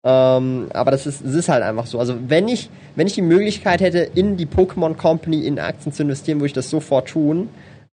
Ähm, 0.05 0.69
aber 0.73 0.91
das 0.91 1.07
ist, 1.07 1.25
das 1.25 1.35
ist 1.35 1.49
halt 1.49 1.63
einfach 1.63 1.87
so. 1.87 1.99
Also 1.99 2.17
wenn 2.29 2.49
ich, 2.49 2.71
wenn 2.97 3.07
ich 3.07 3.15
die 3.15 3.23
Möglichkeit 3.23 3.81
hätte, 3.81 3.99
in 3.99 4.37
die 4.37 4.47
Pokémon 4.47 4.97
Company 4.97 5.47
in 5.47 5.59
Aktien 5.59 5.93
zu 5.93 6.03
investieren, 6.03 6.39
würde 6.39 6.47
ich 6.47 6.53
das 6.53 6.71
sofort 6.71 7.09
tun. 7.09 7.49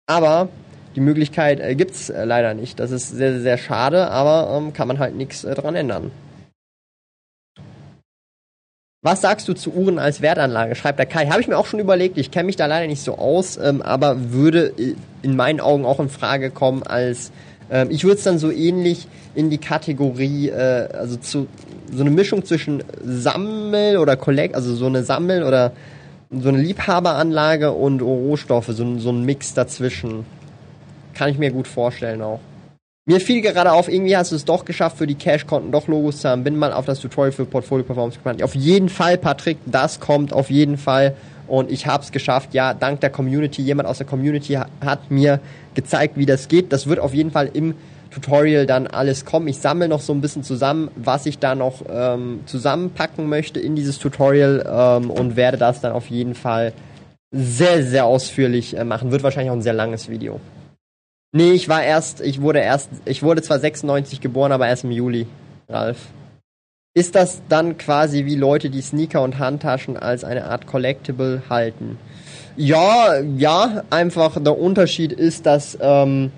Aber 0.07 0.49
die 0.95 1.01
Möglichkeit 1.01 1.61
äh, 1.61 1.75
gibt's 1.75 2.09
äh, 2.09 2.25
leider 2.25 2.55
nicht. 2.55 2.79
Das 2.79 2.90
ist 2.90 3.11
sehr, 3.11 3.40
sehr 3.40 3.59
schade, 3.59 4.11
aber 4.11 4.57
ähm, 4.57 4.73
kann 4.73 4.88
man 4.88 4.99
halt 4.99 5.16
nichts 5.16 5.45
äh, 5.45 5.55
dran 5.55 5.75
ändern. 5.75 6.11
Was 9.03 9.21
sagst 9.21 9.47
du 9.47 9.53
zu 9.53 9.73
Uhren 9.73 9.99
als 9.99 10.21
Wertanlage? 10.21 10.75
Schreibt 10.75 10.99
der 10.99 11.07
Kai. 11.07 11.27
Habe 11.27 11.40
ich 11.40 11.47
mir 11.47 11.59
auch 11.59 11.66
schon 11.66 11.79
überlegt. 11.79 12.19
Ich 12.19 12.33
kenne 12.33 12.47
mich 12.47 12.57
da 12.57 12.66
leider 12.66 12.88
nicht 12.88 13.03
so 13.03 13.19
aus, 13.19 13.57
ähm, 13.57 13.83
aber 13.83 14.33
würde 14.33 14.73
äh, 14.79 14.95
in 15.23 15.37
meinen 15.37 15.61
Augen 15.61 15.85
auch 15.85 16.01
in 16.01 16.09
Frage 16.09 16.51
kommen 16.51 16.83
als 16.83 17.31
ähm, 17.70 17.88
ich 17.90 18.05
würde 18.05 18.16
es 18.16 18.24
dann 18.24 18.38
so 18.38 18.50
ähnlich 18.50 19.09
in 19.35 19.50
die 19.50 19.59
Kategorie, 19.59 20.48
äh, 20.48 20.88
also 20.92 21.16
zu 21.16 21.46
so 21.92 22.00
eine 22.00 22.11
Mischung 22.11 22.44
zwischen 22.44 22.83
Sammel 23.02 23.98
oder 23.98 24.16
Collect, 24.16 24.55
also 24.55 24.74
so 24.74 24.87
eine 24.87 25.05
Sammel 25.05 25.42
oder 25.44 25.72
so 26.31 26.48
eine 26.48 26.59
Liebhaberanlage 26.59 27.72
und 27.72 28.02
Rohstoffe, 28.02 28.68
so, 28.68 28.98
so 28.98 29.11
ein 29.11 29.24
Mix 29.24 29.55
dazwischen. 29.55 30.24
Kann 31.14 31.31
ich 31.31 31.38
mir 31.38 31.50
gut 31.50 31.68
vorstellen 31.68 32.22
auch. 32.22 32.40
Mir 33.09 33.20
fiel 33.20 33.40
gerade 33.40 33.70
auf, 33.70 33.88
irgendwie 33.88 34.16
hast 34.16 34.33
du 34.33 34.37
es 34.37 34.44
doch 34.44 34.64
geschafft, 34.64 34.98
für 34.98 35.07
die 35.07 35.14
Cash-Konten 35.14 35.70
doch 35.70 35.87
Logos 35.87 36.22
zu 36.22 36.29
haben. 36.29 36.42
Bin 36.42 36.57
mal 36.57 36.72
auf 36.72 36.87
das 36.87 36.98
Tutorial 36.98 37.31
für 37.31 37.44
Portfolio 37.44 37.85
Performance 37.85 38.18
gespannt. 38.18 38.42
Auf 38.42 38.57
jeden 38.57 38.88
Fall, 38.88 39.16
Patrick, 39.16 39.59
das 39.64 40.00
kommt 40.00 40.33
auf 40.33 40.50
jeden 40.50 40.76
Fall. 40.76 41.14
Und 41.48 41.70
ich 41.70 41.87
habe 41.87 42.02
es 42.02 42.12
geschafft, 42.12 42.54
ja, 42.54 42.74
dank 42.74 43.00
der 43.00 43.11
Community. 43.11 43.62
Jemand 43.62 43.88
aus 43.88 43.98
der 43.98 44.06
Community 44.06 44.59
hat 44.85 45.11
mir 45.11 45.40
gezeigt, 45.74 46.16
wie 46.16 46.26
das 46.26 46.48
geht. 46.48 46.72
Das 46.72 46.87
wird 46.87 46.98
auf 46.98 47.14
jeden 47.14 47.30
Fall 47.30 47.50
im 47.52 47.74
Tutorial 48.11 48.66
dann 48.66 48.87
alles 48.87 49.24
kommen. 49.24 49.46
Ich 49.48 49.59
sammle 49.59 49.88
noch 49.88 50.00
so 50.00 50.12
ein 50.12 50.20
bisschen 50.20 50.42
zusammen, 50.42 50.90
was 50.96 51.26
ich 51.26 51.38
da 51.38 51.54
noch 51.54 51.82
ähm, 51.88 52.40
zusammenpacken 52.46 53.28
möchte 53.28 53.61
in 53.61 53.76
dieses 53.76 53.98
Tutorial 53.98 54.64
ähm, 54.66 55.11
und 55.11 55.37
werde 55.37 55.59
das 55.59 55.80
dann 55.80 55.92
auf 55.92 56.09
jeden 56.09 56.35
Fall 56.35 56.72
sehr, 57.30 57.82
sehr 57.82 58.06
ausführlich 58.06 58.76
äh, 58.76 58.85
machen. 58.85 59.11
Wird 59.12 59.22
wahrscheinlich 59.22 59.50
auch 59.50 59.56
ein 59.56 59.62
sehr 59.62 59.74
langes 59.74 60.09
Video. 60.09 60.40
Nee, 61.32 61.52
ich 61.52 61.68
war 61.68 61.82
erst, 61.82 62.22
ich 62.22 62.40
wurde 62.40 62.61
erst, 62.61 62.88
ich 63.04 63.22
wurde 63.22 63.42
zwar 63.42 63.59
96 63.59 64.20
geboren, 64.20 64.52
aber 64.52 64.66
erst 64.68 64.85
im 64.85 64.92
Juli, 64.92 65.26
Ralf. 65.68 65.98
Ist 66.96 67.14
das 67.14 67.42
dann 67.50 67.76
quasi 67.76 68.24
wie 68.24 68.37
Leute, 68.37 68.70
die 68.70 68.80
Sneaker 68.80 69.20
und 69.20 69.38
Handtaschen 69.38 69.98
als 69.98 70.24
eine 70.24 70.46
Art 70.46 70.66
Collectible 70.66 71.42
halten? 71.50 71.98
Ja, 72.56 73.20
ja, 73.20 73.85
einfach 73.90 74.42
der 74.42 74.59
Unterschied 74.59 75.12
ist, 75.12 75.44
dass, 75.44 75.76
ähm, 75.78 76.32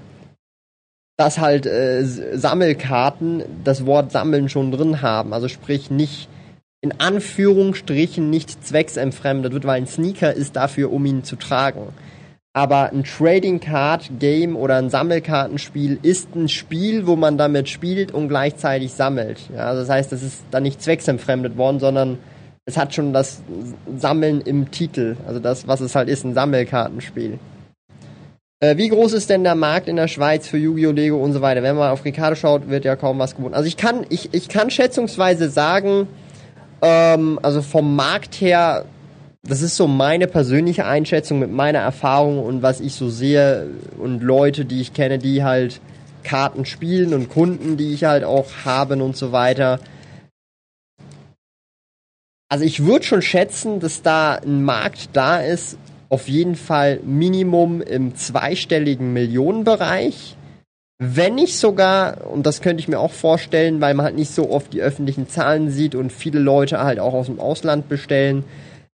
dass 1.16 1.38
halt 1.38 1.64
äh, 1.66 2.02
Sammelkarten 2.04 3.44
das 3.62 3.86
Wort 3.86 4.10
Sammeln 4.10 4.48
schon 4.48 4.72
drin 4.72 5.00
haben. 5.00 5.32
Also 5.32 5.46
sprich 5.46 5.92
nicht 5.92 6.28
in 6.80 6.98
Anführungsstrichen 6.98 8.28
nicht 8.28 8.66
zwecksentfremdet 8.66 9.52
wird, 9.52 9.64
weil 9.64 9.80
ein 9.80 9.86
Sneaker 9.86 10.32
ist 10.32 10.56
dafür, 10.56 10.92
um 10.92 11.06
ihn 11.06 11.22
zu 11.22 11.36
tragen. 11.36 11.92
Aber 12.54 12.90
ein 12.92 13.04
Trading 13.04 13.61
Card 13.61 14.11
Game 14.18 14.56
oder 14.56 14.76
ein 14.76 14.90
Sammelkartenspiel 14.90 15.98
ist 16.02 16.34
ein 16.34 16.48
Spiel, 16.48 17.06
wo 17.06 17.14
man 17.14 17.38
damit 17.38 17.68
spielt 17.68 18.12
und 18.12 18.28
gleichzeitig 18.28 18.92
sammelt. 18.92 19.38
Ja, 19.54 19.66
also 19.66 19.82
das 19.82 19.90
heißt, 19.90 20.12
das 20.12 20.22
ist 20.22 20.42
dann 20.50 20.62
nicht 20.62 20.82
zwecksentfremdet 20.82 21.56
worden, 21.56 21.78
sondern 21.78 22.18
es 22.64 22.76
hat 22.76 22.94
schon 22.94 23.12
das 23.12 23.42
Sammeln 23.96 24.40
im 24.40 24.70
Titel. 24.70 25.16
Also 25.26 25.40
das, 25.40 25.68
was 25.68 25.80
es 25.80 25.94
halt 25.94 26.08
ist, 26.08 26.24
ein 26.24 26.34
Sammelkartenspiel. 26.34 27.38
Äh, 28.61 28.76
wie 28.76 28.88
groß 28.88 29.12
ist 29.12 29.30
denn 29.30 29.44
der 29.44 29.54
Markt 29.54 29.88
in 29.88 29.96
der 29.96 30.08
Schweiz 30.08 30.48
für 30.48 30.58
Yu-Gi-Oh! 30.58 30.90
Lego 30.90 31.16
und 31.16 31.32
so 31.32 31.40
weiter? 31.40 31.62
Wenn 31.62 31.76
man 31.76 31.90
auf 31.90 32.04
Ricardo 32.04 32.34
schaut, 32.34 32.68
wird 32.68 32.84
ja 32.84 32.96
kaum 32.96 33.18
was 33.20 33.37
geboten. 33.37 33.54
Also 33.54 33.68
ich 33.68 33.76
kann, 33.76 34.04
ich, 34.08 34.34
ich 34.34 34.48
kann 34.48 34.70
schätzungsweise 34.70 35.48
sagen, 35.48 36.08
ähm, 36.82 37.38
also 37.42 37.62
vom 37.62 37.94
Markt 37.94 38.34
her, 38.40 38.84
das 39.48 39.62
ist 39.62 39.76
so 39.76 39.88
meine 39.88 40.26
persönliche 40.26 40.87
Einschätzung 40.87 41.38
mit 41.38 41.50
meiner 41.50 41.80
Erfahrung 41.80 42.44
und 42.44 42.62
was 42.62 42.80
ich 42.80 42.94
so 42.94 43.08
sehe 43.08 43.68
und 43.98 44.22
Leute, 44.22 44.64
die 44.64 44.80
ich 44.80 44.92
kenne, 44.92 45.18
die 45.18 45.42
halt 45.42 45.80
Karten 46.22 46.66
spielen 46.66 47.14
und 47.14 47.30
Kunden, 47.30 47.76
die 47.76 47.94
ich 47.94 48.04
halt 48.04 48.24
auch 48.24 48.46
habe 48.64 49.02
und 49.02 49.16
so 49.16 49.32
weiter 49.32 49.80
also 52.50 52.64
ich 52.64 52.84
würde 52.84 53.04
schon 53.04 53.22
schätzen, 53.22 53.78
dass 53.78 54.02
da 54.02 54.37
ein 54.37 54.64
Markt 54.64 55.11
da 55.12 55.40
ist, 55.40 55.76
auf 56.08 56.28
jeden 56.28 56.56
Fall 56.56 57.00
Minimum 57.04 57.82
im 57.82 58.16
zweistelligen 58.16 59.12
Millionenbereich. 59.12 60.37
Wenn 60.98 61.34
nicht 61.34 61.58
sogar, 61.58 62.26
und 62.30 62.46
das 62.46 62.62
könnte 62.62 62.80
ich 62.80 62.88
mir 62.88 62.98
auch 62.98 63.12
vorstellen, 63.12 63.80
weil 63.80 63.94
man 63.94 64.06
halt 64.06 64.16
nicht 64.16 64.30
so 64.30 64.50
oft 64.50 64.72
die 64.72 64.80
öffentlichen 64.80 65.28
Zahlen 65.28 65.70
sieht 65.70 65.94
und 65.94 66.11
viele 66.11 66.40
Leute 66.40 66.80
halt 66.80 66.98
auch 66.98 67.12
aus 67.12 67.26
dem 67.26 67.38
Ausland 67.38 67.88
bestellen, 67.88 68.44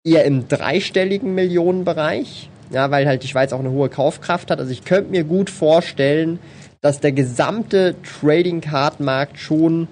eher 0.05 0.25
im 0.25 0.49
dreistelligen 0.49 1.35
Millionenbereich. 1.35 2.49
Ja, 2.71 2.91
weil 2.91 3.07
halt 3.07 3.25
die 3.25 3.29
Schweiz 3.29 3.53
auch 3.53 3.59
eine 3.59 3.71
hohe 3.71 3.89
Kaufkraft 3.89 4.51
hat. 4.51 4.61
Also 4.61 4.71
ich 4.71 4.85
könnte 4.85 5.11
mir 5.11 5.25
gut 5.25 5.51
vorstellen, 5.51 6.39
dass 6.81 7.01
der 7.01 7.13
gesamte 7.13 7.97
Trading 8.21 8.61
Card 8.61 9.01
Markt 9.01 9.39
schon 9.39 9.89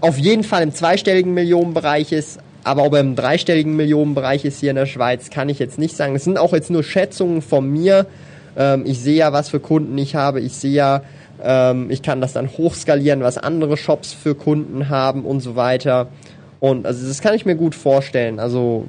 auf 0.00 0.16
jeden 0.18 0.44
Fall 0.44 0.62
im 0.62 0.72
zweistelligen 0.72 1.34
Millionenbereich 1.34 2.12
ist, 2.12 2.38
aber 2.64 2.84
ob 2.84 2.94
er 2.94 3.00
im 3.00 3.16
dreistelligen 3.16 3.76
Millionenbereich 3.76 4.44
ist 4.44 4.60
hier 4.60 4.70
in 4.70 4.76
der 4.76 4.86
Schweiz, 4.86 5.30
kann 5.30 5.48
ich 5.48 5.58
jetzt 5.58 5.78
nicht 5.78 5.96
sagen. 5.96 6.14
Das 6.14 6.24
sind 6.24 6.38
auch 6.38 6.52
jetzt 6.52 6.70
nur 6.70 6.82
Schätzungen 6.82 7.42
von 7.42 7.68
mir. 7.68 8.06
Ähm, 8.56 8.84
ich 8.86 9.00
sehe 9.00 9.16
ja, 9.16 9.32
was 9.32 9.48
für 9.48 9.60
Kunden 9.60 9.96
ich 9.98 10.14
habe. 10.14 10.40
Ich 10.40 10.54
sehe 10.54 10.72
ja, 10.72 11.02
ähm, 11.42 11.90
ich 11.90 12.02
kann 12.02 12.20
das 12.20 12.32
dann 12.32 12.48
hochskalieren, 12.48 13.22
was 13.22 13.38
andere 13.38 13.76
Shops 13.76 14.12
für 14.12 14.34
Kunden 14.34 14.88
haben 14.88 15.24
und 15.24 15.40
so 15.40 15.56
weiter. 15.56 16.08
Und 16.60 16.86
also 16.86 17.06
das 17.06 17.20
kann 17.20 17.34
ich 17.34 17.44
mir 17.44 17.54
gut 17.54 17.74
vorstellen. 17.74 18.38
Also 18.40 18.86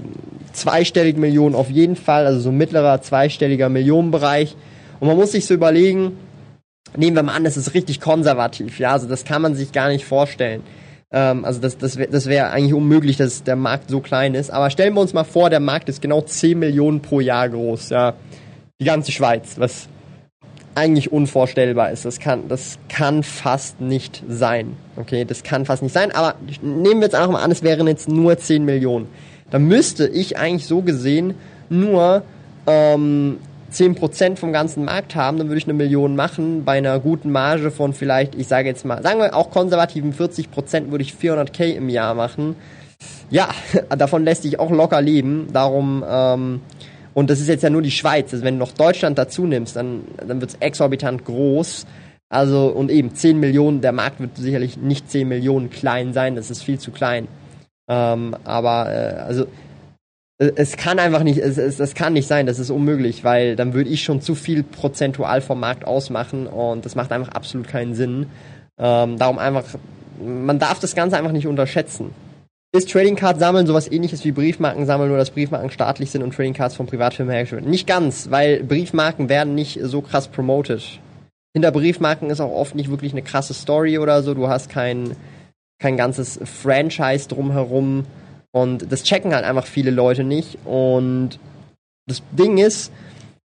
zweistellige 0.53 1.19
Millionen 1.19 1.55
auf 1.55 1.69
jeden 1.69 1.95
Fall, 1.95 2.25
also 2.25 2.39
so 2.39 2.51
mittlerer 2.51 3.01
zweistelliger 3.01 3.69
Millionenbereich. 3.69 4.55
Und 4.99 5.07
man 5.07 5.17
muss 5.17 5.31
sich 5.31 5.45
so 5.45 5.53
überlegen, 5.53 6.17
nehmen 6.95 7.15
wir 7.15 7.23
mal 7.23 7.35
an, 7.35 7.43
das 7.43 7.57
ist 7.57 7.73
richtig 7.73 7.99
konservativ, 7.99 8.79
ja, 8.79 8.91
also 8.91 9.07
das 9.07 9.25
kann 9.25 9.41
man 9.41 9.55
sich 9.55 9.71
gar 9.71 9.89
nicht 9.89 10.05
vorstellen. 10.05 10.63
Ähm, 11.11 11.45
also 11.45 11.59
das, 11.59 11.77
das 11.77 11.97
wäre 11.97 12.09
das 12.09 12.27
wär 12.27 12.51
eigentlich 12.51 12.73
unmöglich, 12.73 13.17
dass 13.17 13.43
der 13.43 13.55
Markt 13.55 13.89
so 13.89 13.99
klein 13.99 14.33
ist. 14.33 14.49
Aber 14.49 14.69
stellen 14.69 14.93
wir 14.93 15.01
uns 15.01 15.13
mal 15.13 15.23
vor, 15.23 15.49
der 15.49 15.59
Markt 15.59 15.89
ist 15.89 16.01
genau 16.01 16.21
10 16.21 16.59
Millionen 16.59 17.01
pro 17.01 17.19
Jahr 17.19 17.49
groß. 17.49 17.89
Ja, 17.89 18.13
die 18.79 18.85
ganze 18.85 19.11
Schweiz, 19.11 19.55
was 19.57 19.87
eigentlich 20.77 21.11
unvorstellbar 21.11 21.91
ist. 21.91 22.05
Das 22.05 22.19
kann, 22.19 22.47
das 22.47 22.77
kann 22.87 23.23
fast 23.23 23.81
nicht 23.81 24.23
sein. 24.29 24.77
Okay, 24.95 25.25
das 25.25 25.43
kann 25.43 25.65
fast 25.65 25.81
nicht 25.81 25.93
sein. 25.93 26.11
Aber 26.11 26.35
nehmen 26.61 27.01
wir 27.01 27.07
jetzt 27.07 27.15
einfach 27.15 27.31
mal 27.31 27.43
an, 27.43 27.51
es 27.51 27.63
wären 27.63 27.87
jetzt 27.87 28.07
nur 28.07 28.37
10 28.37 28.63
Millionen. 28.63 29.07
Dann 29.49 29.65
müsste 29.65 30.07
ich 30.07 30.37
eigentlich 30.37 30.67
so 30.67 30.81
gesehen 30.81 31.33
nur 31.69 32.21
ähm, 32.67 33.39
10% 33.73 34.37
vom 34.37 34.53
ganzen 34.53 34.85
Markt 34.85 35.15
haben, 35.15 35.37
dann 35.37 35.47
würde 35.47 35.57
ich 35.57 35.65
eine 35.65 35.73
Million 35.73 36.15
machen. 36.15 36.63
Bei 36.63 36.77
einer 36.77 36.99
guten 36.99 37.31
Marge 37.31 37.71
von 37.71 37.93
vielleicht, 37.93 38.35
ich 38.35 38.47
sage 38.47 38.67
jetzt 38.67 38.85
mal, 38.85 39.01
sagen 39.03 39.19
wir 39.19 39.35
auch 39.35 39.51
konservativen 39.51 40.13
40% 40.13 40.91
würde 40.91 41.03
ich 41.03 41.13
400k 41.13 41.73
im 41.75 41.89
Jahr 41.89 42.13
machen. 42.13 42.55
Ja, 43.29 43.49
davon 43.89 44.23
lässt 44.23 44.43
sich 44.43 44.59
auch 44.59 44.71
locker 44.71 45.01
leben. 45.01 45.47
Darum, 45.51 46.03
ähm, 46.07 46.61
und 47.17 47.31
das 47.31 47.39
ist 47.39 47.47
jetzt 47.47 47.63
ja 47.63 47.71
nur 47.71 47.81
die 47.81 47.89
Schweiz. 47.89 48.31
Also 48.31 48.45
wenn 48.45 48.53
du 48.53 48.59
noch 48.59 48.73
Deutschland 48.73 49.17
dazu 49.17 49.47
nimmst, 49.47 49.75
dann, 49.75 50.03
dann 50.23 50.39
wird 50.39 50.51
es 50.51 50.57
exorbitant 50.59 51.25
groß. 51.25 51.87
Also, 52.29 52.67
und 52.67 52.91
eben 52.91 53.15
10 53.15 53.39
Millionen, 53.39 53.81
der 53.81 53.91
Markt 53.91 54.19
wird 54.19 54.37
sicherlich 54.37 54.77
nicht 54.77 55.09
10 55.09 55.27
Millionen 55.27 55.71
klein 55.71 56.13
sein, 56.13 56.35
das 56.35 56.51
ist 56.51 56.61
viel 56.61 56.77
zu 56.77 56.91
klein. 56.91 57.27
Ähm, 57.89 58.35
aber, 58.43 58.93
äh, 58.93 59.15
also, 59.15 59.47
es 60.37 60.77
kann 60.77 60.99
einfach 60.99 61.23
nicht, 61.23 61.39
es, 61.39 61.57
es, 61.57 61.79
es 61.79 61.95
kann 61.95 62.13
nicht 62.13 62.27
sein, 62.27 62.45
das 62.45 62.59
ist 62.59 62.69
unmöglich, 62.69 63.23
weil 63.23 63.55
dann 63.55 63.73
würde 63.73 63.89
ich 63.89 64.03
schon 64.03 64.21
zu 64.21 64.35
viel 64.35 64.61
prozentual 64.61 65.41
vom 65.41 65.59
Markt 65.59 65.85
ausmachen 65.85 66.45
und 66.45 66.85
das 66.85 66.93
macht 66.93 67.11
einfach 67.11 67.29
absolut 67.29 67.67
keinen 67.67 67.95
Sinn. 67.95 68.27
Ähm, 68.77 69.17
darum 69.17 69.39
einfach, 69.39 69.65
man 70.23 70.59
darf 70.59 70.79
das 70.79 70.93
Ganze 70.93 71.17
einfach 71.17 71.31
nicht 71.31 71.47
unterschätzen. 71.47 72.11
Ist 72.73 72.91
Trading 72.91 73.15
Card 73.15 73.39
sammeln 73.39 73.65
sowas 73.65 73.89
ähnliches 73.89 74.25
wie 74.25 74.31
Briefmarken 74.31 74.85
sammeln, 74.85 75.09
nur 75.09 75.17
dass 75.17 75.31
Briefmarken 75.31 75.71
staatlich 75.71 76.11
sind 76.11 76.21
und 76.21 76.35
Trading 76.35 76.53
Cards 76.53 76.75
von 76.75 76.85
Privatfirmen 76.85 77.31
hergestellt 77.33 77.61
werden? 77.61 77.71
Nicht 77.71 77.87
ganz, 77.87 78.29
weil 78.29 78.61
Briefmarken 78.63 79.29
werden 79.29 79.55
nicht 79.55 79.79
so 79.81 80.01
krass 80.01 80.27
promoted. 80.27 80.99
hinter 81.53 81.71
Briefmarken 81.71 82.29
ist 82.29 82.41
auch 82.41 82.51
oft 82.51 82.75
nicht 82.75 82.91
wirklich 82.91 83.13
eine 83.13 83.21
krasse 83.21 83.53
Story 83.53 83.97
oder 83.97 84.21
so. 84.21 84.33
Du 84.33 84.49
hast 84.49 84.69
kein, 84.69 85.15
kein 85.79 85.95
ganzes 85.95 86.39
Franchise 86.43 87.29
drumherum. 87.29 88.05
Und 88.51 88.91
das 88.91 89.03
checken 89.03 89.33
halt 89.33 89.45
einfach 89.45 89.65
viele 89.65 89.91
Leute 89.91 90.23
nicht. 90.23 90.57
Und 90.65 91.39
das 92.05 92.21
Ding 92.31 92.57
ist, 92.57 92.91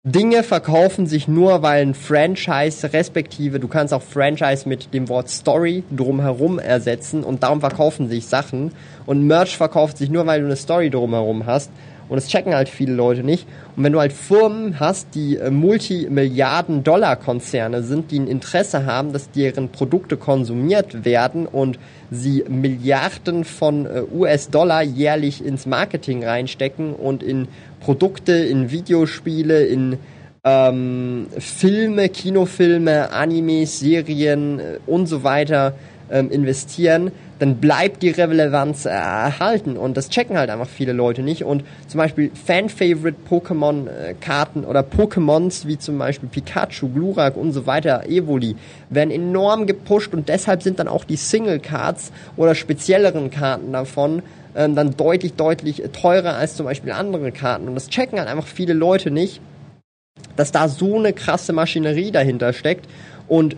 Dinge 0.04 0.44
verkaufen 0.44 1.08
sich 1.08 1.26
nur, 1.26 1.62
weil 1.62 1.82
ein 1.82 1.92
Franchise 1.92 2.92
respektive, 2.92 3.58
du 3.58 3.66
kannst 3.66 3.92
auch 3.92 4.00
Franchise 4.02 4.68
mit 4.68 4.94
dem 4.94 5.08
Wort 5.08 5.28
Story 5.28 5.82
drumherum 5.90 6.61
ersetzen 6.61 7.24
und 7.24 7.42
darum 7.42 7.58
verkaufen 7.58 8.08
sich 8.08 8.26
Sachen. 8.26 8.70
Und 9.06 9.26
Merch 9.26 9.56
verkauft 9.56 9.98
sich 9.98 10.08
nur, 10.08 10.24
weil 10.24 10.40
du 10.40 10.46
eine 10.46 10.54
Story 10.54 10.88
drumherum 10.88 11.46
hast. 11.46 11.72
Und 12.08 12.16
das 12.16 12.28
checken 12.28 12.54
halt 12.54 12.68
viele 12.68 12.92
Leute 12.94 13.22
nicht. 13.22 13.46
Und 13.76 13.84
wenn 13.84 13.92
du 13.92 14.00
halt 14.00 14.12
Firmen 14.12 14.80
hast, 14.80 15.14
die 15.14 15.36
äh, 15.36 15.50
Multimilliarden-Dollar-Konzerne 15.50 17.82
sind, 17.82 18.10
die 18.10 18.18
ein 18.20 18.26
Interesse 18.26 18.86
haben, 18.86 19.12
dass 19.12 19.30
deren 19.30 19.68
Produkte 19.68 20.16
konsumiert 20.16 21.04
werden 21.04 21.46
und 21.46 21.78
sie 22.10 22.42
Milliarden 22.48 23.44
von 23.44 23.84
äh, 23.86 24.02
US-Dollar 24.12 24.82
jährlich 24.82 25.44
ins 25.44 25.66
Marketing 25.66 26.24
reinstecken 26.24 26.94
und 26.94 27.22
in 27.22 27.48
Produkte, 27.80 28.32
in 28.32 28.70
Videospiele, 28.70 29.64
in 29.64 29.98
ähm, 30.44 31.26
Filme, 31.38 32.08
Kinofilme, 32.08 33.12
Animes, 33.12 33.80
Serien 33.80 34.60
äh, 34.60 34.78
und 34.86 35.06
so 35.06 35.24
weiter 35.24 35.74
ähm, 36.10 36.30
investieren, 36.30 37.12
dann 37.38 37.56
bleibt 37.56 38.02
die 38.02 38.10
Relevanz 38.10 38.84
äh, 38.84 38.90
erhalten. 38.90 39.76
Und 39.76 39.96
das 39.96 40.08
checken 40.08 40.36
halt 40.36 40.50
einfach 40.50 40.68
viele 40.68 40.92
Leute 40.92 41.22
nicht. 41.22 41.44
Und 41.44 41.64
zum 41.86 41.98
Beispiel 41.98 42.30
Fan-Favorite 42.46 43.16
Pokémon-Karten 43.28 44.64
oder 44.64 44.80
Pokémons 44.80 45.66
wie 45.66 45.78
zum 45.78 45.98
Beispiel 45.98 46.28
Pikachu, 46.28 46.88
Glurak 46.88 47.36
und 47.36 47.52
so 47.52 47.66
weiter, 47.66 48.06
Evoli, 48.08 48.56
werden 48.90 49.10
enorm 49.10 49.66
gepusht. 49.66 50.12
Und 50.14 50.28
deshalb 50.28 50.62
sind 50.62 50.78
dann 50.78 50.88
auch 50.88 51.04
die 51.04 51.16
Single-Cards 51.16 52.12
oder 52.36 52.54
spezielleren 52.54 53.30
Karten 53.30 53.72
davon 53.72 54.22
ähm, 54.56 54.74
dann 54.74 54.96
deutlich, 54.96 55.34
deutlich 55.34 55.82
teurer 55.92 56.34
als 56.34 56.56
zum 56.56 56.66
Beispiel 56.66 56.92
andere 56.92 57.32
Karten. 57.32 57.68
Und 57.68 57.74
das 57.74 57.88
checken 57.88 58.18
halt 58.18 58.28
einfach 58.28 58.46
viele 58.46 58.72
Leute 58.72 59.10
nicht, 59.10 59.40
dass 60.36 60.52
da 60.52 60.68
so 60.68 60.96
eine 60.96 61.12
krasse 61.12 61.52
Maschinerie 61.52 62.10
dahinter 62.10 62.52
steckt. 62.52 62.86
Und 63.28 63.56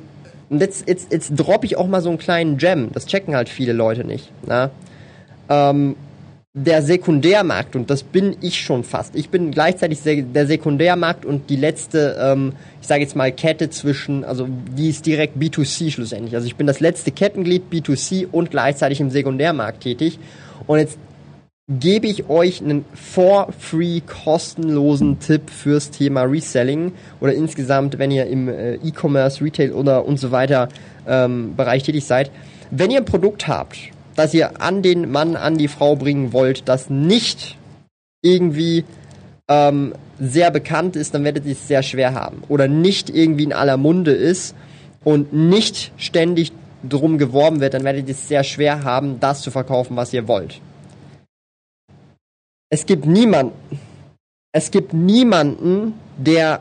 und 0.51 0.61
jetzt, 0.61 0.89
jetzt, 0.89 1.13
jetzt 1.13 1.31
droppe 1.37 1.65
ich 1.65 1.77
auch 1.77 1.87
mal 1.87 2.03
so 2.03 2.09
einen 2.09 2.19
kleinen 2.19 2.59
Gem. 2.59 2.91
Das 2.93 3.07
checken 3.07 3.37
halt 3.37 3.49
viele 3.49 3.73
Leute 3.73 4.05
nicht. 4.05 4.33
Na? 4.47 4.71
Ähm, 5.49 5.95
der 6.53 6.83
Sekundärmarkt, 6.83 7.77
und 7.77 7.89
das 7.89 8.03
bin 8.03 8.37
ich 8.41 8.61
schon 8.61 8.83
fast. 8.83 9.15
Ich 9.15 9.29
bin 9.29 9.53
gleichzeitig 9.53 10.01
der 10.03 10.49
Sekundärmarkt 10.49 11.25
und 11.25 11.49
die 11.49 11.55
letzte, 11.55 12.17
ähm, 12.21 12.55
ich 12.81 12.89
sage 12.89 13.03
jetzt 13.03 13.15
mal, 13.15 13.31
Kette 13.31 13.71
zwischen, 13.71 14.25
also 14.25 14.49
die 14.77 14.91
ist 14.91 15.07
direkt 15.07 15.37
B2C 15.37 15.93
schlussendlich. 15.93 16.35
Also 16.35 16.49
ich 16.49 16.57
bin 16.57 16.67
das 16.67 16.81
letzte 16.81 17.13
Kettenglied 17.13 17.63
B2C 17.71 18.27
und 18.33 18.51
gleichzeitig 18.51 19.01
im 19.01 19.11
Sekundärmarkt 19.11 19.85
tätig. 19.85 20.19
Und 20.67 20.81
jetzt 20.81 20.99
gebe 21.79 22.09
ich 22.09 22.29
euch 22.29 22.61
einen 22.61 22.85
for 22.95 23.53
free 23.57 24.01
kostenlosen 24.01 25.21
Tipp 25.21 25.51
fürs 25.51 25.91
Thema 25.91 26.23
Reselling 26.23 26.93
oder 27.21 27.33
insgesamt, 27.33 27.99
wenn 27.99 28.11
ihr 28.11 28.27
im 28.27 28.49
äh, 28.49 28.75
E-Commerce, 28.75 29.45
Retail 29.45 29.73
oder 29.73 30.05
und 30.05 30.19
so 30.19 30.33
weiter 30.33 30.69
ähm, 31.07 31.55
Bereich 31.57 31.85
tätig 31.85 32.05
seid. 32.05 32.33
Wenn 32.73 32.91
ihr 32.91 32.99
ein 32.99 33.05
Produkt 33.05 33.47
habt, 33.47 33.79
das 34.17 34.35
ihr 34.35 34.61
an 34.61 34.83
den 34.83 35.11
Mann, 35.13 35.37
an 35.37 35.59
die 35.59 35.69
Frau 35.69 35.95
bringen 35.95 36.33
wollt, 36.33 36.69
das 36.69 36.91
nicht 36.91 37.57
irgendwie 38.23 38.85
ähm, 39.49 39.95
sehr 40.19 40.51
bekannt 40.51 40.97
ist, 40.97 41.15
dann 41.15 41.23
werdet 41.23 41.47
ihr 41.47 41.53
es 41.53 41.69
sehr 41.69 41.85
schwer 41.85 42.15
haben. 42.15 42.43
Oder 42.49 42.67
nicht 42.67 43.11
irgendwie 43.11 43.45
in 43.45 43.53
aller 43.53 43.77
Munde 43.77 44.11
ist 44.11 44.57
und 45.05 45.33
nicht 45.33 45.93
ständig 45.97 46.53
drum 46.89 47.17
geworben 47.17 47.61
wird, 47.61 47.75
dann 47.75 47.85
werdet 47.85 48.09
ihr 48.09 48.15
es 48.15 48.27
sehr 48.27 48.43
schwer 48.43 48.83
haben, 48.83 49.21
das 49.21 49.43
zu 49.43 49.53
verkaufen, 49.53 49.97
was 49.97 50.13
ihr 50.13 50.27
wollt. 50.27 50.61
Es 52.73 52.87
gibt 52.87 53.05
niemanden, 53.05 53.53
es 54.53 54.71
gibt 54.71 54.93
niemanden, 54.93 55.95
der 56.17 56.61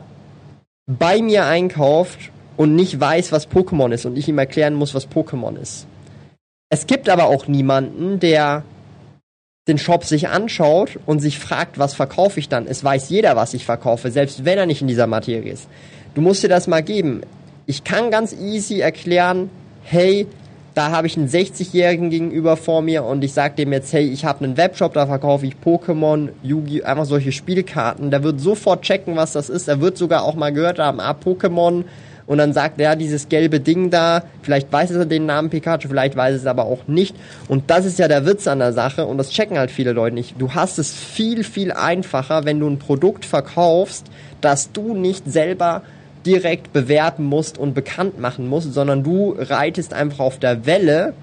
bei 0.86 1.22
mir 1.22 1.46
einkauft 1.46 2.30
und 2.56 2.74
nicht 2.74 2.98
weiß, 2.98 3.30
was 3.32 3.48
Pokémon 3.48 3.92
ist 3.92 4.06
und 4.06 4.18
ich 4.18 4.28
ihm 4.28 4.38
erklären 4.38 4.74
muss, 4.74 4.94
was 4.94 5.08
Pokémon 5.08 5.56
ist. 5.56 5.86
Es 6.68 6.86
gibt 6.86 7.08
aber 7.08 7.24
auch 7.24 7.46
niemanden, 7.46 8.20
der 8.20 8.64
den 9.68 9.78
Shop 9.78 10.04
sich 10.04 10.28
anschaut 10.28 10.98
und 11.06 11.20
sich 11.20 11.38
fragt, 11.38 11.78
was 11.78 11.94
verkaufe 11.94 12.40
ich 12.40 12.48
dann. 12.48 12.66
Es 12.66 12.82
weiß 12.82 13.08
jeder, 13.08 13.36
was 13.36 13.54
ich 13.54 13.64
verkaufe, 13.64 14.10
selbst 14.10 14.44
wenn 14.44 14.58
er 14.58 14.66
nicht 14.66 14.82
in 14.82 14.88
dieser 14.88 15.06
Materie 15.06 15.52
ist. 15.52 15.68
Du 16.14 16.20
musst 16.20 16.42
dir 16.42 16.48
das 16.48 16.66
mal 16.66 16.82
geben. 16.82 17.22
Ich 17.66 17.84
kann 17.84 18.10
ganz 18.10 18.32
easy 18.32 18.80
erklären, 18.80 19.48
hey, 19.82 20.26
da 20.74 20.90
habe 20.90 21.06
ich 21.06 21.16
einen 21.16 21.28
60-Jährigen 21.28 22.10
gegenüber 22.10 22.56
vor 22.56 22.82
mir 22.82 23.04
und 23.04 23.24
ich 23.24 23.32
sage 23.32 23.54
dem 23.56 23.72
jetzt, 23.72 23.92
hey, 23.92 24.08
ich 24.08 24.24
habe 24.24 24.44
einen 24.44 24.56
Webshop, 24.56 24.94
da 24.94 25.06
verkaufe 25.06 25.46
ich 25.46 25.54
Pokémon, 25.64 26.28
Yugi, 26.42 26.82
einfach 26.82 27.04
solche 27.04 27.32
Spielkarten. 27.32 28.10
Der 28.10 28.22
wird 28.22 28.40
sofort 28.40 28.82
checken, 28.82 29.16
was 29.16 29.32
das 29.32 29.48
ist. 29.48 29.68
Er 29.68 29.80
wird 29.80 29.96
sogar 29.96 30.24
auch 30.24 30.34
mal 30.34 30.52
gehört 30.52 30.78
haben, 30.78 31.00
ah, 31.00 31.12
Pokémon. 31.12 31.84
Und 32.26 32.38
dann 32.38 32.52
sagt 32.52 32.80
er, 32.80 32.94
dieses 32.94 33.28
gelbe 33.28 33.58
Ding 33.58 33.90
da, 33.90 34.22
vielleicht 34.42 34.72
weiß 34.72 34.92
er 34.92 35.04
den 35.04 35.26
Namen 35.26 35.50
Pikachu, 35.50 35.88
vielleicht 35.88 36.14
weiß 36.14 36.36
es 36.36 36.46
aber 36.46 36.66
auch 36.66 36.86
nicht. 36.86 37.16
Und 37.48 37.70
das 37.70 37.84
ist 37.84 37.98
ja 37.98 38.06
der 38.06 38.24
Witz 38.24 38.46
an 38.46 38.60
der 38.60 38.72
Sache 38.72 39.04
und 39.04 39.18
das 39.18 39.30
checken 39.30 39.58
halt 39.58 39.72
viele 39.72 39.90
Leute 39.90 40.14
nicht. 40.14 40.40
Du 40.40 40.52
hast 40.52 40.78
es 40.78 40.94
viel, 40.94 41.42
viel 41.42 41.72
einfacher, 41.72 42.44
wenn 42.44 42.60
du 42.60 42.68
ein 42.68 42.78
Produkt 42.78 43.24
verkaufst, 43.24 44.06
das 44.40 44.70
du 44.70 44.94
nicht 44.94 45.24
selber 45.26 45.82
direkt 46.26 46.72
bewerben 46.72 47.24
musst 47.24 47.58
und 47.58 47.74
bekannt 47.74 48.18
machen 48.18 48.46
musst, 48.46 48.72
sondern 48.72 49.02
du 49.02 49.34
reitest 49.38 49.94
einfach 49.94 50.20
auf 50.20 50.38
der 50.38 50.66
Welle, 50.66 51.14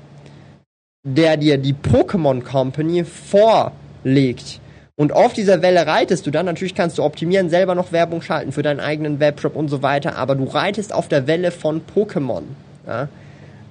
der 1.03 1.37
dir 1.37 1.57
die 1.57 1.73
Pokémon 1.73 2.43
Company 2.43 3.05
vorlegt. 3.05 4.59
Und 4.99 5.13
auf 5.13 5.33
dieser 5.33 5.61
Welle 5.61 5.85
reitest 5.85 6.25
du 6.25 6.31
dann. 6.31 6.47
Natürlich 6.47 6.73
kannst 6.73 6.97
du 6.97 7.03
optimieren, 7.03 7.49
selber 7.49 7.75
noch 7.75 7.91
Werbung 7.91 8.23
schalten 8.23 8.51
für 8.51 8.63
deinen 8.63 8.79
eigenen 8.79 9.19
Webshop 9.19 9.55
und 9.55 9.69
so 9.69 9.83
weiter, 9.83 10.17
aber 10.17 10.35
du 10.35 10.45
reitest 10.45 10.93
auf 10.93 11.07
der 11.07 11.27
Welle 11.27 11.51
von 11.51 11.81
Pokémon. 11.95 12.41
Ja? 12.87 13.07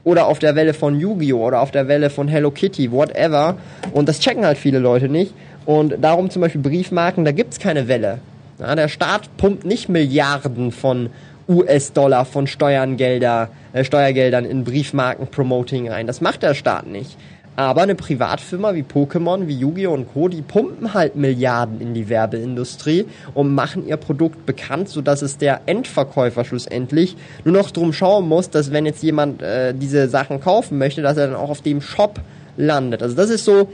Oder 0.05 0.29
auf 0.29 0.39
der 0.39 0.55
Welle 0.55 0.73
von 0.73 1.01
Yu-Gi-Oh! 1.01 1.45
oder 1.45 1.61
auf 1.61 1.73
der 1.73 1.89
Welle 1.89 2.11
von 2.11 2.29
Hello 2.29 2.53
Kitty, 2.53 2.93
whatever. 2.93 3.57
Und 3.93 4.09
das 4.09 4.21
checken 4.21 4.47
halt 4.47 4.57
viele 4.57 4.79
Leute 4.79 5.09
nicht. 5.09 5.35
Und 5.65 5.97
darum 6.01 6.31
zum 6.31 6.43
Beispiel 6.43 6.61
Briefmarken, 6.61 7.25
da 7.25 7.33
gibt's 7.33 7.59
keine 7.59 7.89
Welle. 7.89 8.21
Ja, 8.59 8.75
der 8.75 8.89
Staat 8.89 9.37
pumpt 9.37 9.65
nicht 9.65 9.89
Milliarden 9.89 10.73
von 10.73 11.11
US-Dollar, 11.49 12.25
von 12.25 12.47
Steuerngelder, 12.47 13.51
äh, 13.73 13.85
Steuergeldern 13.85 14.45
in 14.45 14.65
Briefmarken-Promoting 14.65 15.91
rein. 15.91 16.07
Das 16.07 16.21
macht 16.21 16.43
der 16.43 16.55
Staat 16.55 16.87
nicht. 16.87 17.17
Aber 17.55 17.83
eine 17.83 17.95
Privatfirma 17.95 18.75
wie 18.75 18.83
Pokémon, 18.83 19.47
wie 19.47 19.59
Yu-Gi-Oh! 19.59 19.93
und 19.93 20.13
Co., 20.13 20.29
die 20.29 20.43
pumpen 20.43 20.93
halt 20.93 21.17
Milliarden 21.17 21.81
in 21.81 21.95
die 21.95 22.11
Werbeindustrie 22.11 23.07
und 23.33 23.55
machen 23.55 23.87
ihr 23.87 23.97
Produkt 23.97 24.45
bekannt, 24.45 24.91
sodass 24.91 25.23
es 25.23 25.39
der 25.39 25.63
Endverkäufer 25.65 26.45
schlussendlich 26.45 27.17
nur 27.45 27.55
noch 27.57 27.71
drum 27.71 27.95
schauen 27.95 28.29
muss, 28.29 28.51
dass 28.51 28.73
wenn 28.73 28.85
jetzt 28.85 29.03
jemand 29.03 29.41
äh, 29.41 29.73
diese 29.73 30.09
Sachen 30.09 30.41
kaufen 30.41 30.77
möchte, 30.77 31.01
dass 31.01 31.17
er 31.17 31.29
dann 31.29 31.37
auch 31.37 31.49
auf 31.49 31.63
dem 31.63 31.81
Shop 31.81 32.21
landet. 32.59 33.03
Also 33.03 33.17
das 33.17 33.31
ist 33.31 33.47
so 33.47 33.69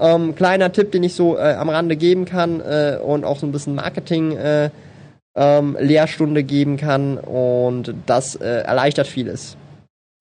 ähm, 0.00 0.34
kleiner 0.34 0.72
Tipp, 0.72 0.92
den 0.92 1.02
ich 1.02 1.14
so 1.14 1.36
äh, 1.36 1.54
am 1.54 1.68
Rande 1.68 1.96
geben 1.96 2.24
kann 2.24 2.60
äh, 2.60 2.98
und 3.02 3.24
auch 3.24 3.38
so 3.38 3.46
ein 3.46 3.52
bisschen 3.52 3.74
Marketing 3.74 4.36
äh, 4.36 4.70
ähm, 5.36 5.76
Lehrstunde 5.78 6.42
geben 6.42 6.76
kann 6.76 7.18
und 7.18 7.94
das 8.06 8.36
äh, 8.36 8.44
erleichtert 8.44 9.06
vieles. 9.06 9.56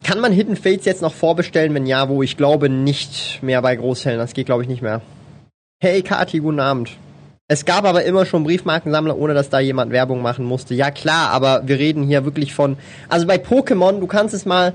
Kann 0.04 0.20
man 0.20 0.32
Hidden 0.32 0.56
Fates 0.56 0.86
jetzt 0.86 1.02
noch 1.02 1.14
vorbestellen? 1.14 1.74
Wenn 1.74 1.86
ja, 1.86 2.10
wo 2.10 2.22
ich 2.22 2.38
glaube 2.38 2.70
nicht 2.70 3.42
mehr 3.42 3.62
bei 3.62 3.76
Großhellen. 3.76 4.20
Das 4.20 4.34
geht 4.34 4.46
glaube 4.46 4.64
ich 4.64 4.70
nicht 4.70 4.82
mehr. 4.82 5.02
Hey 5.82 6.02
Kati, 6.02 6.40
guten 6.40 6.60
Abend. 6.60 6.92
Es 7.48 7.64
gab 7.64 7.86
aber 7.86 8.04
immer 8.04 8.26
schon 8.26 8.44
Briefmarkensammler, 8.44 9.18
ohne 9.18 9.36
dass 9.36 9.50
da 9.50 9.60
jemand 9.60 9.92
Werbung 9.92 10.22
machen 10.22 10.46
musste. 10.46 10.74
Ja 10.74 10.90
klar, 10.90 11.30
aber 11.30 11.62
wir 11.68 11.78
reden 11.78 12.04
hier 12.04 12.26
wirklich 12.26 12.56
von. 12.56 12.76
Also 13.08 13.28
bei 13.28 13.36
Pokémon, 13.36 14.00
du 14.00 14.08
kannst 14.08 14.34
es 14.34 14.46
mal 14.46 14.74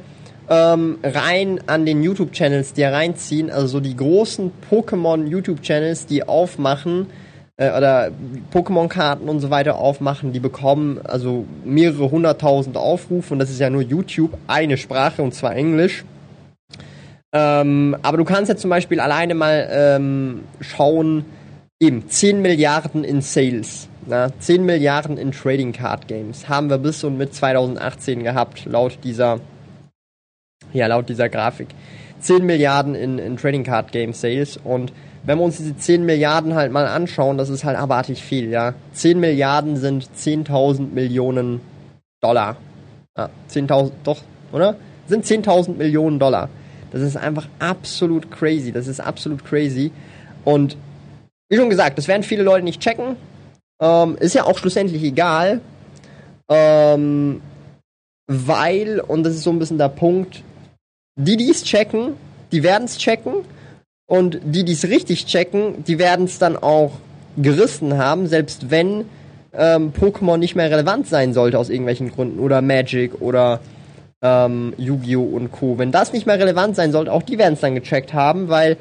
ähm, 0.51 0.99
rein 1.05 1.61
an 1.69 1.87
den 1.87 2.03
YouTube-Channels 2.03 2.75
dir 2.75 2.93
reinziehen. 2.93 3.51
Also 3.51 3.69
so 3.69 3.81
die 3.81 3.97
großen 3.97 4.51
Pokémon-YouTube-Channels, 4.69 6.07
die 6.07 6.27
aufmachen 6.27 7.07
äh, 7.57 7.71
oder 7.71 8.11
Pokémon-Karten 8.53 9.29
und 9.29 9.39
so 9.39 9.51
weiter 9.51 9.77
aufmachen, 9.77 10.33
die 10.33 10.41
bekommen 10.41 11.01
also 11.05 11.47
mehrere 11.65 12.11
hunderttausend 12.11 12.77
Aufrufe 12.77 13.33
und 13.33 13.39
das 13.39 13.49
ist 13.49 13.61
ja 13.61 13.71
nur 13.71 13.83
YouTube, 13.83 14.37
eine 14.49 14.77
Sprache 14.77 15.23
und 15.23 15.33
zwar 15.35 15.55
Englisch. 15.55 16.05
Ähm, 17.33 17.97
aber 18.03 18.17
du 18.17 18.25
kannst 18.25 18.49
ja 18.49 18.57
zum 18.57 18.71
Beispiel 18.71 18.99
alleine 18.99 19.37
mal 19.37 19.69
ähm, 19.71 20.41
schauen, 20.61 21.25
eben 21.79 22.09
10 22.09 22.43
Milliarden 22.43 23.05
in 23.05 23.23
Sales. 23.23 23.89
Na, 24.07 24.31
10 24.37 24.65
Milliarden 24.65 25.17
in 25.17 25.31
Trading 25.31 25.73
Card 25.73 26.09
Games 26.09 26.49
haben 26.49 26.71
wir 26.71 26.79
bis 26.79 27.05
und 27.05 27.19
mit 27.19 27.35
2018 27.35 28.25
gehabt, 28.25 28.65
laut 28.65 28.99
dieser 29.05 29.39
ja, 30.73 30.87
laut 30.87 31.09
dieser 31.09 31.29
Grafik. 31.29 31.69
10 32.21 32.45
Milliarden 32.45 32.95
in, 32.95 33.19
in 33.19 33.37
Trading 33.37 33.65
Card 33.65 33.93
Game 33.93 34.13
Sales 34.13 34.59
und 34.63 34.93
wenn 35.25 35.39
wir 35.39 35.45
uns 35.45 35.59
diese 35.59 35.77
10 35.77 36.05
Milliarden 36.05 36.55
halt 36.55 36.73
mal 36.73 36.87
anschauen, 36.87 37.37
das 37.37 37.51
ist 37.51 37.65
halt 37.65 37.77
abartig 37.77 38.23
viel, 38.23 38.51
ja. 38.51 38.75
10 38.93 39.21
Milliarden 39.21 39.77
sind 39.77 40.09
10.000 40.17 40.93
Millionen 40.93 41.61
Dollar. 42.21 42.57
Ah, 43.15 43.29
10.000, 43.51 43.93
doch, 44.05 44.23
oder? 44.53 44.77
Sind 45.07 45.27
10.000 45.27 45.77
Millionen 45.77 46.19
Dollar. 46.19 46.49
Das 46.91 47.03
ist 47.03 47.17
einfach 47.17 47.49
absolut 47.59 48.31
crazy. 48.31 48.73
Das 48.73 48.87
ist 48.87 49.01
absolut 49.01 49.45
crazy. 49.45 49.93
Und 50.45 50.77
wie 51.49 51.57
schon 51.57 51.71
gesagt, 51.71 51.99
das 51.99 52.09
werden 52.09 52.23
viele 52.23 52.43
Leute 52.43 52.65
nicht 52.65 52.81
checken. 52.81 53.17
Ähm, 53.81 54.17
ist 54.19 54.35
ja 54.35 54.45
auch 54.45 54.59
schlussendlich 54.59 55.03
egal. 55.03 55.61
Ähm, 56.49 57.41
weil, 58.27 59.01
und 59.01 59.25
das 59.25 59.35
ist 59.35 59.43
so 59.43 59.51
ein 59.51 59.59
bisschen 59.59 59.79
der 59.79 59.89
Punkt, 59.89 60.43
die, 61.17 61.37
die 61.37 61.51
es 61.51 61.65
checken, 61.65 62.15
die 62.53 62.63
werden 62.63 62.85
es 62.85 62.99
checken. 62.99 63.45
Und 64.07 64.41
die, 64.43 64.65
die 64.65 64.73
es 64.73 64.89
richtig 64.89 65.27
checken, 65.27 65.85
die 65.85 65.99
werden 65.99 66.25
es 66.25 66.39
dann 66.39 66.57
auch 66.57 66.93
gerissen 67.37 67.97
haben, 67.97 68.27
selbst 68.27 68.71
wenn 68.71 69.05
ähm, 69.53 69.93
Pokémon 69.93 70.37
nicht 70.37 70.57
mehr 70.57 70.71
relevant 70.71 71.07
sein 71.07 71.33
sollte 71.33 71.59
aus 71.59 71.71
irgendwelchen 71.71 72.11
Gründen. 72.11 72.41
Oder 72.41 72.61
Magic 72.61 73.21
oder 73.21 73.61
ähm, 74.23 74.75
Yu-Gi-Oh! 74.77 75.23
und 75.23 75.53
Co. 75.53 75.79
Wenn 75.79 75.93
das 75.93 76.13
nicht 76.13 76.27
mehr 76.27 76.39
relevant 76.39 76.77
sein 76.77 76.93
sollte, 76.93 77.13
auch 77.13 77.23
die 77.23 77.39
werden 77.39 77.55
es 77.55 77.61
dann 77.61 77.75
gecheckt 77.75 78.13
haben, 78.13 78.49
weil 78.49 78.77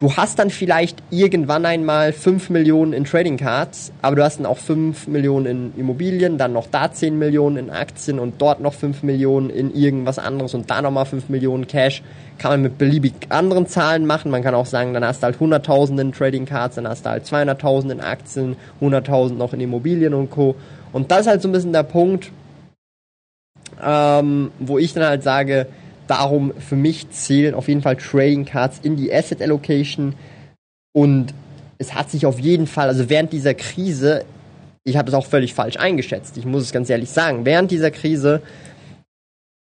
du 0.00 0.16
hast 0.16 0.38
dann 0.38 0.48
vielleicht 0.48 1.02
irgendwann 1.10 1.66
einmal 1.66 2.14
5 2.14 2.48
Millionen 2.48 2.94
in 2.94 3.04
Trading 3.04 3.36
Cards, 3.36 3.92
aber 4.00 4.16
du 4.16 4.24
hast 4.24 4.38
dann 4.38 4.46
auch 4.46 4.56
5 4.56 5.06
Millionen 5.08 5.46
in 5.46 5.72
Immobilien, 5.76 6.38
dann 6.38 6.54
noch 6.54 6.66
da 6.66 6.90
10 6.90 7.18
Millionen 7.18 7.58
in 7.58 7.70
Aktien 7.70 8.18
und 8.18 8.40
dort 8.40 8.60
noch 8.60 8.72
5 8.72 9.02
Millionen 9.02 9.50
in 9.50 9.74
irgendwas 9.74 10.18
anderes 10.18 10.54
und 10.54 10.70
da 10.70 10.80
nochmal 10.80 11.04
5 11.04 11.28
Millionen 11.28 11.66
Cash. 11.66 12.02
Kann 12.38 12.52
man 12.52 12.62
mit 12.62 12.78
beliebig 12.78 13.12
anderen 13.28 13.66
Zahlen 13.66 14.06
machen. 14.06 14.30
Man 14.30 14.42
kann 14.42 14.54
auch 14.54 14.64
sagen, 14.64 14.94
dann 14.94 15.04
hast 15.04 15.22
du 15.22 15.26
halt 15.26 15.36
100.000 15.36 16.00
in 16.00 16.12
Trading 16.12 16.46
Cards, 16.46 16.76
dann 16.76 16.88
hast 16.88 17.04
du 17.04 17.10
halt 17.10 17.26
200.000 17.26 17.92
in 17.92 18.00
Aktien, 18.00 18.56
100.000 18.80 19.34
noch 19.34 19.52
in 19.52 19.60
Immobilien 19.60 20.14
und 20.14 20.30
Co. 20.30 20.54
Und 20.92 21.10
das 21.10 21.20
ist 21.20 21.26
halt 21.26 21.42
so 21.42 21.48
ein 21.48 21.52
bisschen 21.52 21.74
der 21.74 21.82
Punkt, 21.82 22.32
ähm, 23.82 24.50
wo 24.58 24.78
ich 24.78 24.94
dann 24.94 25.04
halt 25.04 25.22
sage, 25.22 25.66
darum 26.10 26.52
für 26.58 26.76
mich 26.76 27.10
zählen 27.10 27.54
auf 27.54 27.68
jeden 27.68 27.82
Fall 27.82 27.96
Trading 27.96 28.44
Cards 28.44 28.80
in 28.82 28.96
die 28.96 29.12
Asset 29.12 29.40
Allocation 29.40 30.14
und 30.92 31.32
es 31.78 31.94
hat 31.94 32.10
sich 32.10 32.26
auf 32.26 32.38
jeden 32.38 32.66
Fall, 32.66 32.88
also 32.88 33.08
während 33.08 33.32
dieser 33.32 33.54
Krise, 33.54 34.24
ich 34.84 34.96
habe 34.96 35.08
es 35.08 35.14
auch 35.14 35.26
völlig 35.26 35.54
falsch 35.54 35.76
eingeschätzt, 35.76 36.36
ich 36.36 36.44
muss 36.44 36.62
es 36.62 36.72
ganz 36.72 36.90
ehrlich 36.90 37.10
sagen, 37.10 37.44
während 37.44 37.70
dieser 37.70 37.90
Krise 37.90 38.42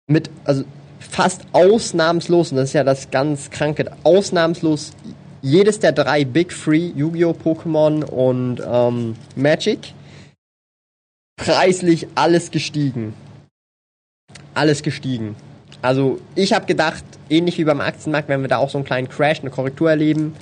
mit, 0.08 0.30
also 0.45 0.64
fast 1.00 1.41
ausnahmslos, 1.52 2.52
und 2.52 2.58
das 2.58 2.70
ist 2.70 2.74
ja 2.74 2.84
das 2.84 3.12
ganz 3.12 3.50
Kranke, 3.50 3.91
ausnahmslos 4.04 4.93
jedes 5.41 5.80
der 5.80 5.91
drei 5.91 6.26
Big 6.26 6.50
Three, 6.50 6.91
Yu-Gi-Oh!, 6.95 7.36
Pokémon 7.43 8.04
und 8.04 8.62
ähm, 8.66 9.16
Magic, 9.36 9.93
preislich 11.36 12.08
alles 12.16 12.50
gestiegen 12.50 13.14
alles 14.58 14.82
gestiegen. 14.82 15.36
Also 15.82 16.19
ich 16.36 16.53
habe 16.53 16.65
gedacht, 16.65 17.03
ähnlich 17.30 17.57
wie 17.57 17.63
beim 17.63 17.82
Aktienmarkt, 17.82 18.30
wenn 18.30 18.41
wir 18.41 18.47
da 18.47 18.57
auch 18.57 18.69
so 18.69 18.78
einen 18.78 18.86
kleinen 18.86 19.09
Crash, 19.09 19.41
eine 19.41 19.49
Korrektur 19.49 19.89
erleben, 19.89 20.36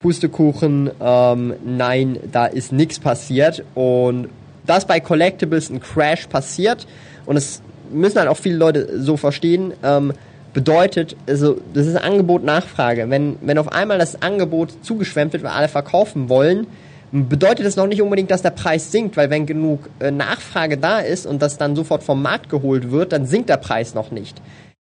Pustekuchen, 0.00 0.90
ähm, 1.00 1.54
nein, 1.64 2.18
da 2.30 2.46
ist 2.46 2.72
nichts 2.72 2.98
passiert. 2.98 3.64
Und 3.74 4.28
dass 4.66 4.86
bei 4.86 5.00
Collectibles 5.00 5.70
ein 5.70 5.80
Crash 5.80 6.26
passiert, 6.26 6.86
und 7.26 7.36
es 7.36 7.62
müssen 7.92 8.18
halt 8.18 8.28
auch 8.28 8.36
viele 8.36 8.56
Leute 8.56 9.00
so 9.00 9.16
verstehen, 9.16 9.72
ähm, 9.82 10.12
bedeutet, 10.52 11.16
also 11.26 11.60
das 11.72 11.86
ist 11.86 11.96
Angebot-Nachfrage. 11.96 13.08
Wenn, 13.08 13.36
wenn 13.40 13.58
auf 13.58 13.72
einmal 13.72 13.98
das 13.98 14.20
Angebot 14.22 14.72
zugeschwemmt 14.82 15.32
wird, 15.32 15.42
weil 15.42 15.52
alle 15.52 15.68
verkaufen 15.68 16.28
wollen, 16.28 16.66
bedeutet 17.12 17.66
das 17.66 17.76
noch 17.76 17.86
nicht 17.86 18.00
unbedingt, 18.00 18.30
dass 18.30 18.42
der 18.42 18.50
Preis 18.50 18.90
sinkt, 18.90 19.16
weil 19.16 19.30
wenn 19.30 19.46
genug 19.46 19.90
äh, 20.00 20.10
Nachfrage 20.10 20.78
da 20.78 20.98
ist 20.98 21.26
und 21.26 21.42
das 21.42 21.58
dann 21.58 21.76
sofort 21.76 22.02
vom 22.02 22.22
Markt 22.22 22.48
geholt 22.48 22.90
wird, 22.90 23.12
dann 23.12 23.26
sinkt 23.26 23.50
der 23.50 23.58
Preis 23.58 23.94
noch 23.94 24.10
nicht. 24.10 24.40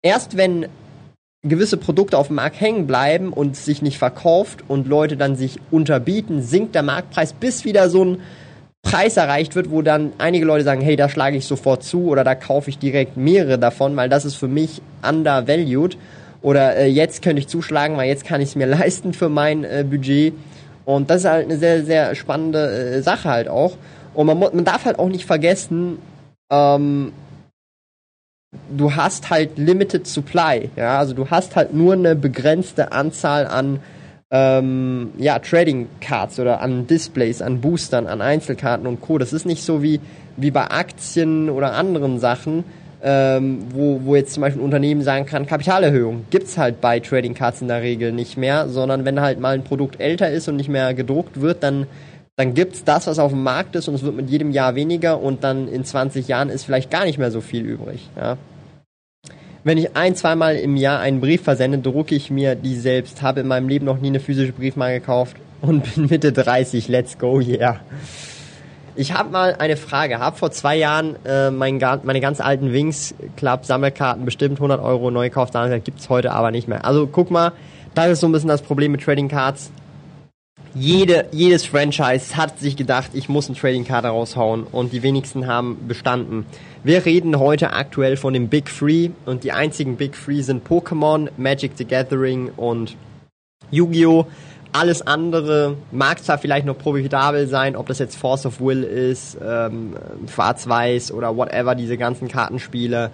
Erst 0.01 0.37
wenn 0.37 0.67
gewisse 1.45 1.75
Produkte 1.75 2.17
auf 2.17 2.27
dem 2.27 2.37
Markt 2.37 2.61
hängen 2.61 2.87
bleiben 2.87 3.33
und 3.33 3.57
sich 3.57 3.81
nicht 3.81 3.97
verkauft 3.97 4.63
und 4.69 4.87
Leute 4.87 5.17
dann 5.17 5.35
sich 5.35 5.59
unterbieten, 5.71 6.41
sinkt 6.41 6.73
der 6.73 6.83
Marktpreis, 6.83 7.33
bis 7.33 7.65
wieder 7.65 7.89
so 7.89 8.05
ein 8.05 8.21
Preis 8.81 9.17
erreicht 9.17 9.55
wird, 9.55 9.69
wo 9.69 9.81
dann 9.81 10.13
einige 10.17 10.45
Leute 10.45 10.63
sagen, 10.63 10.81
hey, 10.81 10.95
da 10.95 11.09
schlage 11.09 11.35
ich 11.35 11.45
sofort 11.45 11.83
zu 11.83 12.07
oder 12.07 12.23
da 12.23 12.35
kaufe 12.35 12.69
ich 12.69 12.77
direkt 12.77 13.17
mehrere 13.17 13.59
davon, 13.59 13.95
weil 13.97 14.07
das 14.07 14.23
ist 14.23 14.35
für 14.35 14.47
mich 14.47 14.81
undervalued 15.07 15.97
oder 16.41 16.75
äh, 16.77 16.87
jetzt 16.87 17.21
könnte 17.21 17.41
ich 17.41 17.47
zuschlagen, 17.47 17.97
weil 17.97 18.07
jetzt 18.07 18.25
kann 18.25 18.39
ich 18.39 18.49
es 18.49 18.55
mir 18.55 18.67
leisten 18.67 19.13
für 19.13 19.27
mein 19.27 19.65
äh, 19.65 19.85
Budget 19.89 20.33
und 20.85 21.09
das 21.09 21.23
ist 21.23 21.29
halt 21.29 21.45
eine 21.45 21.57
sehr, 21.57 21.85
sehr 21.85 22.15
spannende 22.15 22.95
äh, 22.95 23.01
Sache 23.01 23.29
halt 23.29 23.47
auch. 23.47 23.77
Und 24.13 24.27
man, 24.27 24.39
man 24.39 24.65
darf 24.65 24.85
halt 24.85 24.99
auch 24.99 25.09
nicht 25.09 25.25
vergessen, 25.25 25.97
ähm, 26.51 27.13
du 28.75 28.95
hast 28.95 29.29
halt 29.29 29.57
Limited 29.57 30.05
Supply, 30.05 30.69
ja, 30.75 30.99
also 30.99 31.13
du 31.13 31.29
hast 31.29 31.55
halt 31.55 31.73
nur 31.73 31.93
eine 31.93 32.15
begrenzte 32.15 32.91
Anzahl 32.91 33.47
an 33.47 33.79
ähm, 34.29 35.11
ja, 35.17 35.37
Trading 35.39 35.87
Cards 36.01 36.39
oder 36.39 36.59
an 36.61 36.87
Displays, 36.87 37.41
an 37.41 37.61
Boostern, 37.61 38.07
an 38.07 38.19
Einzelkarten 38.19 38.87
und 38.87 38.99
Co. 38.99 39.19
Das 39.19 39.31
ist 39.31 39.45
nicht 39.45 39.63
so 39.63 39.83
wie, 39.83 39.99
wie 40.37 40.49
bei 40.49 40.71
Aktien 40.71 41.51
oder 41.51 41.73
anderen 41.73 42.19
Sachen, 42.19 42.63
ähm, 43.05 43.59
wo, 43.73 43.99
wo 44.05 44.15
jetzt 44.15 44.33
zum 44.33 44.41
Beispiel 44.41 44.61
ein 44.61 44.65
Unternehmen 44.65 45.01
sagen 45.01 45.25
kann, 45.25 45.45
Kapitalerhöhung 45.45 46.25
gibt's 46.29 46.57
halt 46.57 46.79
bei 46.79 47.01
Trading 47.01 47.33
Cards 47.33 47.61
in 47.61 47.67
der 47.67 47.81
Regel 47.81 48.13
nicht 48.13 48.37
mehr, 48.37 48.69
sondern 48.69 49.03
wenn 49.03 49.19
halt 49.19 49.41
mal 49.41 49.53
ein 49.53 49.65
Produkt 49.65 49.99
älter 49.99 50.29
ist 50.29 50.47
und 50.47 50.55
nicht 50.55 50.69
mehr 50.69 50.93
gedruckt 50.93 51.41
wird, 51.41 51.63
dann, 51.63 51.85
dann 52.37 52.53
gibt's 52.53 52.85
das, 52.85 53.07
was 53.07 53.19
auf 53.19 53.31
dem 53.31 53.43
Markt 53.43 53.75
ist 53.75 53.89
und 53.89 53.95
es 53.95 54.03
wird 54.03 54.15
mit 54.15 54.29
jedem 54.29 54.51
Jahr 54.51 54.75
weniger 54.75 55.19
und 55.19 55.43
dann 55.43 55.67
in 55.67 55.83
20 55.83 56.29
Jahren 56.29 56.49
ist 56.49 56.63
vielleicht 56.63 56.89
gar 56.89 57.03
nicht 57.03 57.17
mehr 57.17 57.29
so 57.29 57.41
viel 57.41 57.65
übrig. 57.65 58.09
Ja. 58.15 58.37
Wenn 59.65 59.77
ich 59.77 59.95
ein, 59.97 60.15
zweimal 60.15 60.55
im 60.55 60.77
Jahr 60.77 60.99
einen 60.99 61.19
Brief 61.19 61.43
versende, 61.43 61.79
drucke 61.79 62.15
ich 62.15 62.31
mir 62.31 62.55
die 62.55 62.75
selbst, 62.75 63.21
habe 63.21 63.41
in 63.41 63.47
meinem 63.47 63.67
Leben 63.67 63.85
noch 63.85 63.99
nie 63.99 64.07
eine 64.07 64.21
physische 64.21 64.53
Briefmarke 64.53 65.01
gekauft 65.01 65.35
und 65.61 65.93
bin 65.95 66.07
Mitte 66.07 66.31
30, 66.31 66.87
let's 66.87 67.17
go, 67.17 67.41
yeah. 67.41 67.81
Ich 68.95 69.13
habe 69.13 69.31
mal 69.31 69.55
eine 69.57 69.75
Frage. 69.75 70.19
Habe 70.19 70.37
vor 70.37 70.51
zwei 70.51 70.75
Jahren 70.75 71.15
äh, 71.25 71.49
mein, 71.49 71.79
meine 72.03 72.21
ganz 72.21 72.39
alten 72.39 72.71
Wings 72.73 73.15
Club 73.37 73.65
Sammelkarten 73.65 74.23
bestimmt 74.23 74.57
100 74.57 74.79
Euro 74.79 75.09
neu 75.09 75.29
gekauft. 75.29 75.53
Gibt 75.83 75.99
es 75.99 76.09
heute 76.09 76.31
aber 76.31 76.51
nicht 76.51 76.67
mehr. 76.67 76.85
Also 76.85 77.07
guck 77.07 77.31
mal, 77.31 77.53
das 77.95 78.11
ist 78.11 78.19
so 78.19 78.27
ein 78.27 78.31
bisschen 78.31 78.49
das 78.49 78.61
Problem 78.61 78.91
mit 78.91 79.01
Trading 79.01 79.29
Cards. 79.29 79.71
Jede, 80.75 81.27
jedes 81.31 81.65
Franchise 81.65 82.35
hat 82.35 82.59
sich 82.59 82.75
gedacht, 82.75 83.11
ich 83.13 83.29
muss 83.29 83.47
ein 83.47 83.55
Trading 83.55 83.85
Card 83.85 84.05
raushauen 84.05 84.63
und 84.63 84.91
die 84.91 85.03
wenigsten 85.03 85.45
haben 85.45 85.87
bestanden. 85.87 86.47
Wir 86.83 87.05
reden 87.05 87.37
heute 87.37 87.73
aktuell 87.73 88.17
von 88.17 88.33
den 88.33 88.49
Big 88.49 88.65
Three 88.75 89.11
und 89.27 89.43
die 89.43 89.51
einzigen 89.51 89.97
Big 89.97 90.13
Three 90.13 90.41
sind 90.41 90.67
Pokémon, 90.67 91.29
Magic 91.37 91.73
the 91.75 91.85
Gathering 91.85 92.49
und 92.57 92.95
Yu-Gi-Oh! 93.69 94.25
Alles 94.75 95.05
andere 95.05 95.77
mag 95.91 96.23
zwar 96.23 96.39
vielleicht 96.39 96.65
noch 96.65 96.77
profitabel 96.77 97.47
sein, 97.47 97.75
ob 97.75 97.85
das 97.87 97.99
jetzt 97.99 98.15
Force 98.15 98.47
of 98.47 98.59
Will 98.59 98.83
ist, 98.83 99.37
ähm, 99.39 99.95
Schwarz-Weiß 100.27 101.11
oder 101.11 101.37
whatever, 101.37 101.75
diese 101.75 101.95
ganzen 101.95 102.27
Kartenspiele, 102.27 103.11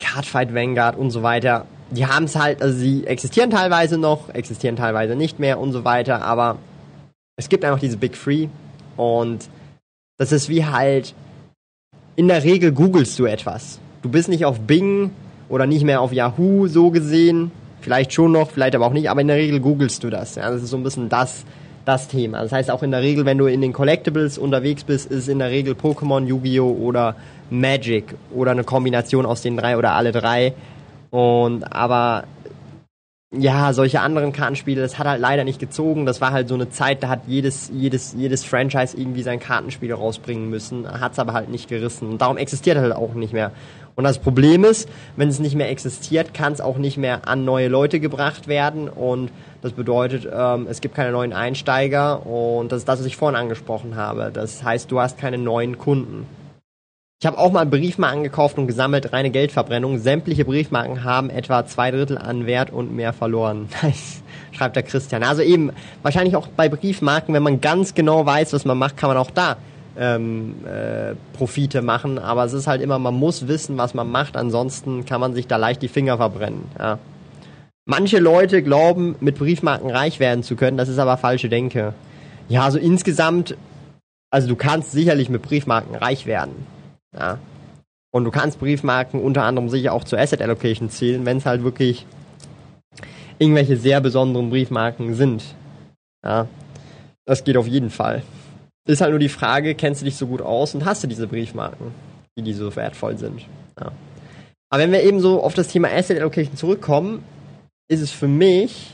Cardfight 0.00 0.54
Vanguard 0.54 0.96
und 0.96 1.10
so 1.10 1.24
weiter. 1.24 1.66
Die 1.90 2.06
haben 2.06 2.26
es 2.26 2.36
halt, 2.36 2.62
also 2.62 2.78
sie 2.78 3.04
existieren 3.04 3.50
teilweise 3.50 3.98
noch, 3.98 4.28
existieren 4.32 4.76
teilweise 4.76 5.16
nicht 5.16 5.40
mehr 5.40 5.58
und 5.58 5.72
so 5.72 5.84
weiter, 5.84 6.22
aber 6.22 6.58
es 7.36 7.48
gibt 7.48 7.64
einfach 7.64 7.80
diese 7.80 7.96
Big 7.96 8.12
Three 8.12 8.48
und 8.96 9.48
das 10.18 10.30
ist 10.30 10.48
wie 10.48 10.66
halt, 10.66 11.14
in 12.14 12.28
der 12.28 12.44
Regel 12.44 12.70
googelst 12.70 13.18
du 13.18 13.26
etwas. 13.26 13.80
Du 14.02 14.08
bist 14.08 14.28
nicht 14.28 14.44
auf 14.44 14.60
Bing 14.60 15.10
oder 15.48 15.66
nicht 15.66 15.82
mehr 15.82 16.00
auf 16.00 16.12
Yahoo 16.12 16.68
so 16.68 16.90
gesehen, 16.90 17.50
Vielleicht 17.80 18.12
schon 18.12 18.32
noch, 18.32 18.50
vielleicht 18.50 18.74
aber 18.74 18.86
auch 18.86 18.92
nicht, 18.92 19.10
aber 19.10 19.20
in 19.20 19.28
der 19.28 19.36
Regel 19.36 19.60
googelst 19.60 20.04
du 20.04 20.10
das. 20.10 20.34
Ja? 20.34 20.50
Das 20.50 20.62
ist 20.62 20.70
so 20.70 20.76
ein 20.76 20.82
bisschen 20.82 21.08
das, 21.08 21.44
das 21.84 22.08
Thema. 22.08 22.42
Das 22.42 22.52
heißt 22.52 22.70
auch 22.70 22.82
in 22.82 22.90
der 22.90 23.02
Regel, 23.02 23.24
wenn 23.24 23.38
du 23.38 23.46
in 23.46 23.60
den 23.60 23.72
Collectibles 23.72 24.38
unterwegs 24.38 24.84
bist, 24.84 25.10
ist 25.10 25.28
in 25.28 25.38
der 25.38 25.50
Regel 25.50 25.74
Pokémon, 25.74 26.26
Yu-Gi-Oh! 26.26 26.70
oder 26.70 27.16
Magic 27.50 28.14
oder 28.34 28.52
eine 28.52 28.64
Kombination 28.64 29.26
aus 29.26 29.42
den 29.42 29.56
drei 29.56 29.76
oder 29.76 29.92
alle 29.92 30.12
drei. 30.12 30.54
Und 31.10 31.64
aber 31.72 32.24
ja, 33.32 33.72
solche 33.72 34.00
anderen 34.00 34.32
Kartenspiele, 34.32 34.80
das 34.80 34.98
hat 34.98 35.06
halt 35.06 35.20
leider 35.20 35.44
nicht 35.44 35.60
gezogen. 35.60 36.04
Das 36.04 36.20
war 36.20 36.32
halt 36.32 36.48
so 36.48 36.54
eine 36.54 36.70
Zeit, 36.70 37.02
da 37.02 37.08
hat 37.08 37.22
jedes, 37.28 37.70
jedes, 37.72 38.12
jedes 38.16 38.44
Franchise 38.44 38.96
irgendwie 38.96 39.22
sein 39.22 39.38
Kartenspiel 39.38 39.92
rausbringen 39.92 40.50
müssen, 40.50 40.88
hat 41.00 41.12
es 41.12 41.18
aber 41.20 41.32
halt 41.32 41.48
nicht 41.48 41.68
gerissen. 41.68 42.08
Und 42.08 42.20
darum 42.20 42.38
existiert 42.38 42.76
halt 42.76 42.92
auch 42.92 43.14
nicht 43.14 43.32
mehr. 43.32 43.52
Und 44.00 44.04
das 44.04 44.18
Problem 44.18 44.64
ist, 44.64 44.88
wenn 45.16 45.28
es 45.28 45.40
nicht 45.40 45.54
mehr 45.54 45.68
existiert, 45.68 46.32
kann 46.32 46.54
es 46.54 46.62
auch 46.62 46.78
nicht 46.78 46.96
mehr 46.96 47.28
an 47.28 47.44
neue 47.44 47.68
Leute 47.68 48.00
gebracht 48.00 48.48
werden. 48.48 48.88
Und 48.88 49.30
das 49.60 49.72
bedeutet, 49.72 50.26
ähm, 50.32 50.66
es 50.70 50.80
gibt 50.80 50.94
keine 50.94 51.12
neuen 51.12 51.34
Einsteiger. 51.34 52.24
Und 52.24 52.72
das 52.72 52.78
ist 52.78 52.88
das, 52.88 53.00
was 53.00 53.04
ich 53.04 53.18
vorhin 53.18 53.38
angesprochen 53.38 53.96
habe. 53.96 54.30
Das 54.32 54.64
heißt, 54.64 54.90
du 54.90 55.00
hast 55.00 55.18
keine 55.18 55.36
neuen 55.36 55.76
Kunden. 55.76 56.24
Ich 57.20 57.26
habe 57.26 57.36
auch 57.36 57.52
mal 57.52 57.66
Briefmarken 57.66 58.22
gekauft 58.22 58.56
und 58.56 58.68
gesammelt, 58.68 59.12
reine 59.12 59.28
Geldverbrennung. 59.28 59.98
Sämtliche 59.98 60.46
Briefmarken 60.46 61.04
haben 61.04 61.28
etwa 61.28 61.66
zwei 61.66 61.90
Drittel 61.90 62.16
an 62.16 62.46
Wert 62.46 62.70
und 62.70 62.96
mehr 62.96 63.12
verloren. 63.12 63.68
Nice, 63.82 64.22
schreibt 64.52 64.76
der 64.76 64.82
Christian. 64.82 65.24
Also 65.24 65.42
eben, 65.42 65.72
wahrscheinlich 66.00 66.36
auch 66.36 66.46
bei 66.46 66.70
Briefmarken, 66.70 67.34
wenn 67.34 67.42
man 67.42 67.60
ganz 67.60 67.92
genau 67.92 68.24
weiß, 68.24 68.54
was 68.54 68.64
man 68.64 68.78
macht, 68.78 68.96
kann 68.96 69.10
man 69.10 69.18
auch 69.18 69.30
da 69.30 69.58
ähm, 69.96 70.54
äh, 70.66 71.14
Profite 71.36 71.82
machen, 71.82 72.18
aber 72.18 72.44
es 72.44 72.52
ist 72.52 72.66
halt 72.66 72.82
immer, 72.82 72.98
man 72.98 73.14
muss 73.14 73.48
wissen, 73.48 73.76
was 73.78 73.94
man 73.94 74.10
macht, 74.10 74.36
ansonsten 74.36 75.04
kann 75.04 75.20
man 75.20 75.34
sich 75.34 75.46
da 75.46 75.56
leicht 75.56 75.82
die 75.82 75.88
Finger 75.88 76.16
verbrennen. 76.16 76.64
Ja. 76.78 76.98
Manche 77.86 78.18
Leute 78.18 78.62
glauben, 78.62 79.16
mit 79.20 79.38
Briefmarken 79.38 79.90
reich 79.90 80.20
werden 80.20 80.42
zu 80.42 80.56
können, 80.56 80.76
das 80.76 80.88
ist 80.88 80.98
aber 80.98 81.16
falsche 81.16 81.48
Denke. 81.48 81.94
Ja, 82.48 82.64
also 82.64 82.78
insgesamt, 82.78 83.56
also 84.30 84.48
du 84.48 84.56
kannst 84.56 84.92
sicherlich 84.92 85.28
mit 85.28 85.42
Briefmarken 85.42 85.94
reich 85.94 86.26
werden. 86.26 86.66
Ja. 87.16 87.38
Und 88.12 88.24
du 88.24 88.30
kannst 88.30 88.58
Briefmarken 88.58 89.20
unter 89.20 89.44
anderem 89.44 89.68
sicher 89.68 89.92
auch 89.92 90.04
zur 90.04 90.18
Asset 90.18 90.42
Allocation 90.42 90.90
zählen, 90.90 91.24
wenn 91.26 91.38
es 91.38 91.46
halt 91.46 91.62
wirklich 91.62 92.06
irgendwelche 93.38 93.76
sehr 93.76 94.00
besonderen 94.00 94.50
Briefmarken 94.50 95.14
sind. 95.14 95.42
Ja. 96.24 96.46
Das 97.24 97.44
geht 97.44 97.56
auf 97.56 97.66
jeden 97.66 97.90
Fall. 97.90 98.22
Ist 98.90 99.00
halt 99.00 99.10
nur 99.10 99.20
die 99.20 99.28
Frage, 99.28 99.74
kennst 99.74 100.00
du 100.00 100.04
dich 100.04 100.16
so 100.16 100.26
gut 100.26 100.42
aus 100.42 100.74
und 100.74 100.84
hast 100.84 101.04
du 101.04 101.06
diese 101.06 101.28
Briefmarken, 101.28 101.92
die, 102.36 102.42
die 102.42 102.52
so 102.52 102.74
wertvoll 102.74 103.16
sind. 103.18 103.42
Ja. 103.78 103.92
Aber 104.68 104.82
wenn 104.82 104.90
wir 104.90 105.02
eben 105.02 105.20
so 105.20 105.42
auf 105.42 105.54
das 105.54 105.68
Thema 105.68 105.88
Asset 105.92 106.18
Allocation 106.18 106.56
zurückkommen, 106.56 107.24
ist 107.88 108.00
es 108.00 108.10
für 108.10 108.28
mich 108.28 108.90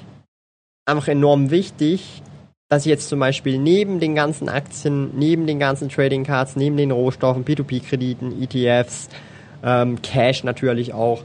einfach 0.86 1.08
enorm 1.08 1.50
wichtig, 1.50 2.22
dass 2.68 2.84
ich 2.84 2.90
jetzt 2.90 3.08
zum 3.08 3.20
Beispiel 3.20 3.58
neben 3.58 4.00
den 4.00 4.14
ganzen 4.14 4.48
Aktien, 4.48 5.16
neben 5.16 5.46
den 5.46 5.58
ganzen 5.58 5.88
Trading 5.88 6.24
Cards, 6.24 6.56
neben 6.56 6.76
den 6.76 6.90
Rohstoffen, 6.90 7.44
P2P-Krediten, 7.44 8.42
ETFs, 8.42 9.08
ähm, 9.62 10.02
Cash 10.02 10.44
natürlich 10.44 10.92
auch, 10.92 11.22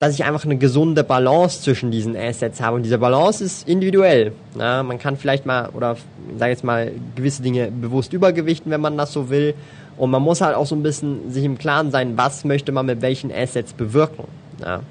dass 0.00 0.14
ich 0.14 0.24
einfach 0.24 0.44
eine 0.44 0.56
gesunde 0.56 1.02
Balance 1.02 1.62
zwischen 1.62 1.90
diesen 1.90 2.16
Assets 2.16 2.60
habe. 2.60 2.76
Und 2.76 2.84
diese 2.84 2.98
Balance 2.98 3.42
ist 3.42 3.68
individuell. 3.68 4.32
Ja, 4.56 4.82
man 4.82 4.98
kann 4.98 5.16
vielleicht 5.16 5.44
mal, 5.44 5.70
oder 5.70 5.96
sage 6.36 6.52
jetzt 6.52 6.62
mal, 6.62 6.92
gewisse 7.16 7.42
Dinge 7.42 7.70
bewusst 7.70 8.12
übergewichten, 8.12 8.70
wenn 8.70 8.80
man 8.80 8.96
das 8.96 9.12
so 9.12 9.28
will. 9.28 9.54
Und 9.96 10.10
man 10.10 10.22
muss 10.22 10.40
halt 10.40 10.54
auch 10.54 10.66
so 10.66 10.76
ein 10.76 10.84
bisschen 10.84 11.32
sich 11.32 11.44
im 11.44 11.58
Klaren 11.58 11.90
sein, 11.90 12.16
was 12.16 12.44
möchte 12.44 12.70
man 12.70 12.86
mit 12.86 13.02
welchen 13.02 13.32
Assets 13.32 13.72
bewirken. 13.72 14.24
Ja. 14.60 14.82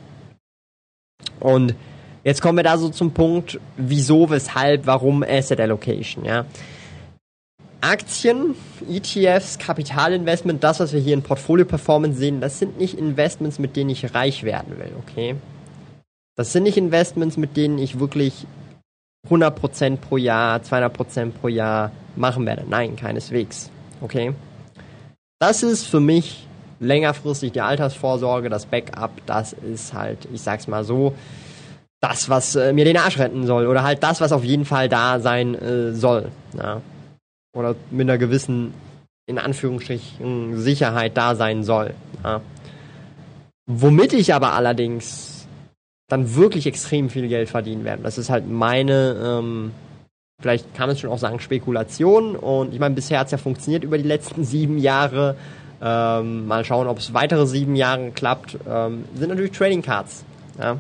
Und 1.40 1.74
jetzt 2.26 2.42
kommen 2.42 2.58
wir 2.58 2.64
da 2.64 2.78
so 2.78 2.90
zum 2.90 3.12
Punkt, 3.12 3.60
wieso, 3.78 4.30
weshalb, 4.30 4.86
warum 4.88 5.24
Asset 5.24 5.62
Allocation. 5.62 6.26
Ja. 6.26 6.46
Aktien, 7.82 8.56
ETFs, 8.90 9.60
Kapitalinvestment, 9.60 10.64
das, 10.64 10.80
was 10.80 10.94
wir 10.94 11.00
hier 11.00 11.14
in 11.14 11.22
Portfolio 11.22 11.66
Performance 11.66 12.18
sehen, 12.18 12.42
das 12.42 12.60
sind 12.60 12.78
nicht 12.78 12.98
Investments, 12.98 13.60
mit 13.60 13.76
denen 13.76 13.92
ich 13.92 14.14
reich 14.16 14.44
werden 14.44 14.78
will, 14.80 14.92
okay? 15.00 15.36
Das 16.36 16.54
sind 16.54 16.64
nicht 16.64 16.78
Investments, 16.78 17.38
mit 17.38 17.56
denen 17.56 17.78
ich 17.78 18.00
wirklich 18.00 18.48
100% 19.30 19.98
pro 19.98 20.18
Jahr, 20.18 20.60
200% 20.60 21.32
pro 21.32 21.48
Jahr 21.48 21.92
machen 22.16 22.46
werde. 22.46 22.66
Nein, 22.68 22.96
keineswegs, 22.96 23.70
okay? 24.02 24.34
Das 25.40 25.62
ist 25.62 25.86
für 25.86 26.00
mich 26.00 26.48
längerfristig 26.80 27.52
die 27.52 27.62
Altersvorsorge, 27.62 28.50
das 28.50 28.66
Backup, 28.66 29.12
das 29.28 29.54
ist 29.54 29.94
halt, 29.94 30.28
ich 30.34 30.42
sag's 30.42 30.68
mal 30.68 30.84
so, 30.84 31.14
das, 32.02 32.30
was 32.30 32.56
äh, 32.56 32.74
mir 32.74 32.86
den 32.86 32.98
Arsch 32.98 33.18
retten 33.18 33.46
soll 33.46 33.68
oder 33.68 33.84
halt 33.84 34.04
das, 34.04 34.22
was 34.22 34.32
auf 34.32 34.44
jeden 34.44 34.66
Fall 34.66 34.90
da 34.90 35.20
sein 35.20 35.56
äh, 35.56 35.94
soll. 35.94 36.32
Ja 36.56 36.82
oder 37.58 37.76
mit 37.90 38.08
einer 38.08 38.18
gewissen, 38.18 38.74
in 39.26 39.40
Anführungsstrichen, 39.40 40.60
Sicherheit 40.60 41.18
da 41.18 41.36
sein 41.36 41.64
soll. 41.64 41.94
Ja. 42.24 42.42
Womit 43.66 44.14
ich 44.14 44.34
aber 44.34 44.54
allerdings 44.54 45.48
dann 46.08 46.36
wirklich 46.36 46.68
extrem 46.68 47.10
viel 47.10 47.28
Geld 47.28 47.50
verdienen 47.50 47.84
werde. 47.84 48.04
Das 48.04 48.18
ist 48.18 48.30
halt 48.30 48.48
meine, 48.48 49.18
ähm, 49.22 49.72
vielleicht 50.40 50.74
kann 50.74 50.88
man 50.88 50.96
es 50.96 51.02
schon 51.02 51.10
auch 51.10 51.18
sagen, 51.18 51.40
Spekulation. 51.40 52.36
Und 52.36 52.74
ich 52.74 52.80
meine, 52.80 52.96
bisher 52.96 53.20
hat 53.20 53.28
es 53.28 53.32
ja 53.32 53.38
funktioniert 53.38 53.84
über 53.84 53.98
die 53.98 54.08
letzten 54.08 54.44
sieben 54.46 54.78
Jahre. 54.78 55.36
Ähm, 55.82 56.48
mal 56.48 56.64
schauen, 56.64 56.88
ob 56.88 57.00
es 57.00 57.14
weitere 57.14 57.46
sieben 57.46 57.76
Jahre 57.76 58.12
klappt. 58.12 58.58
Ähm, 58.68 59.06
sind 59.16 59.30
natürlich 59.30 59.52
Trading 59.52 59.82
Cards. 59.82 60.24
Ja. 60.60 60.78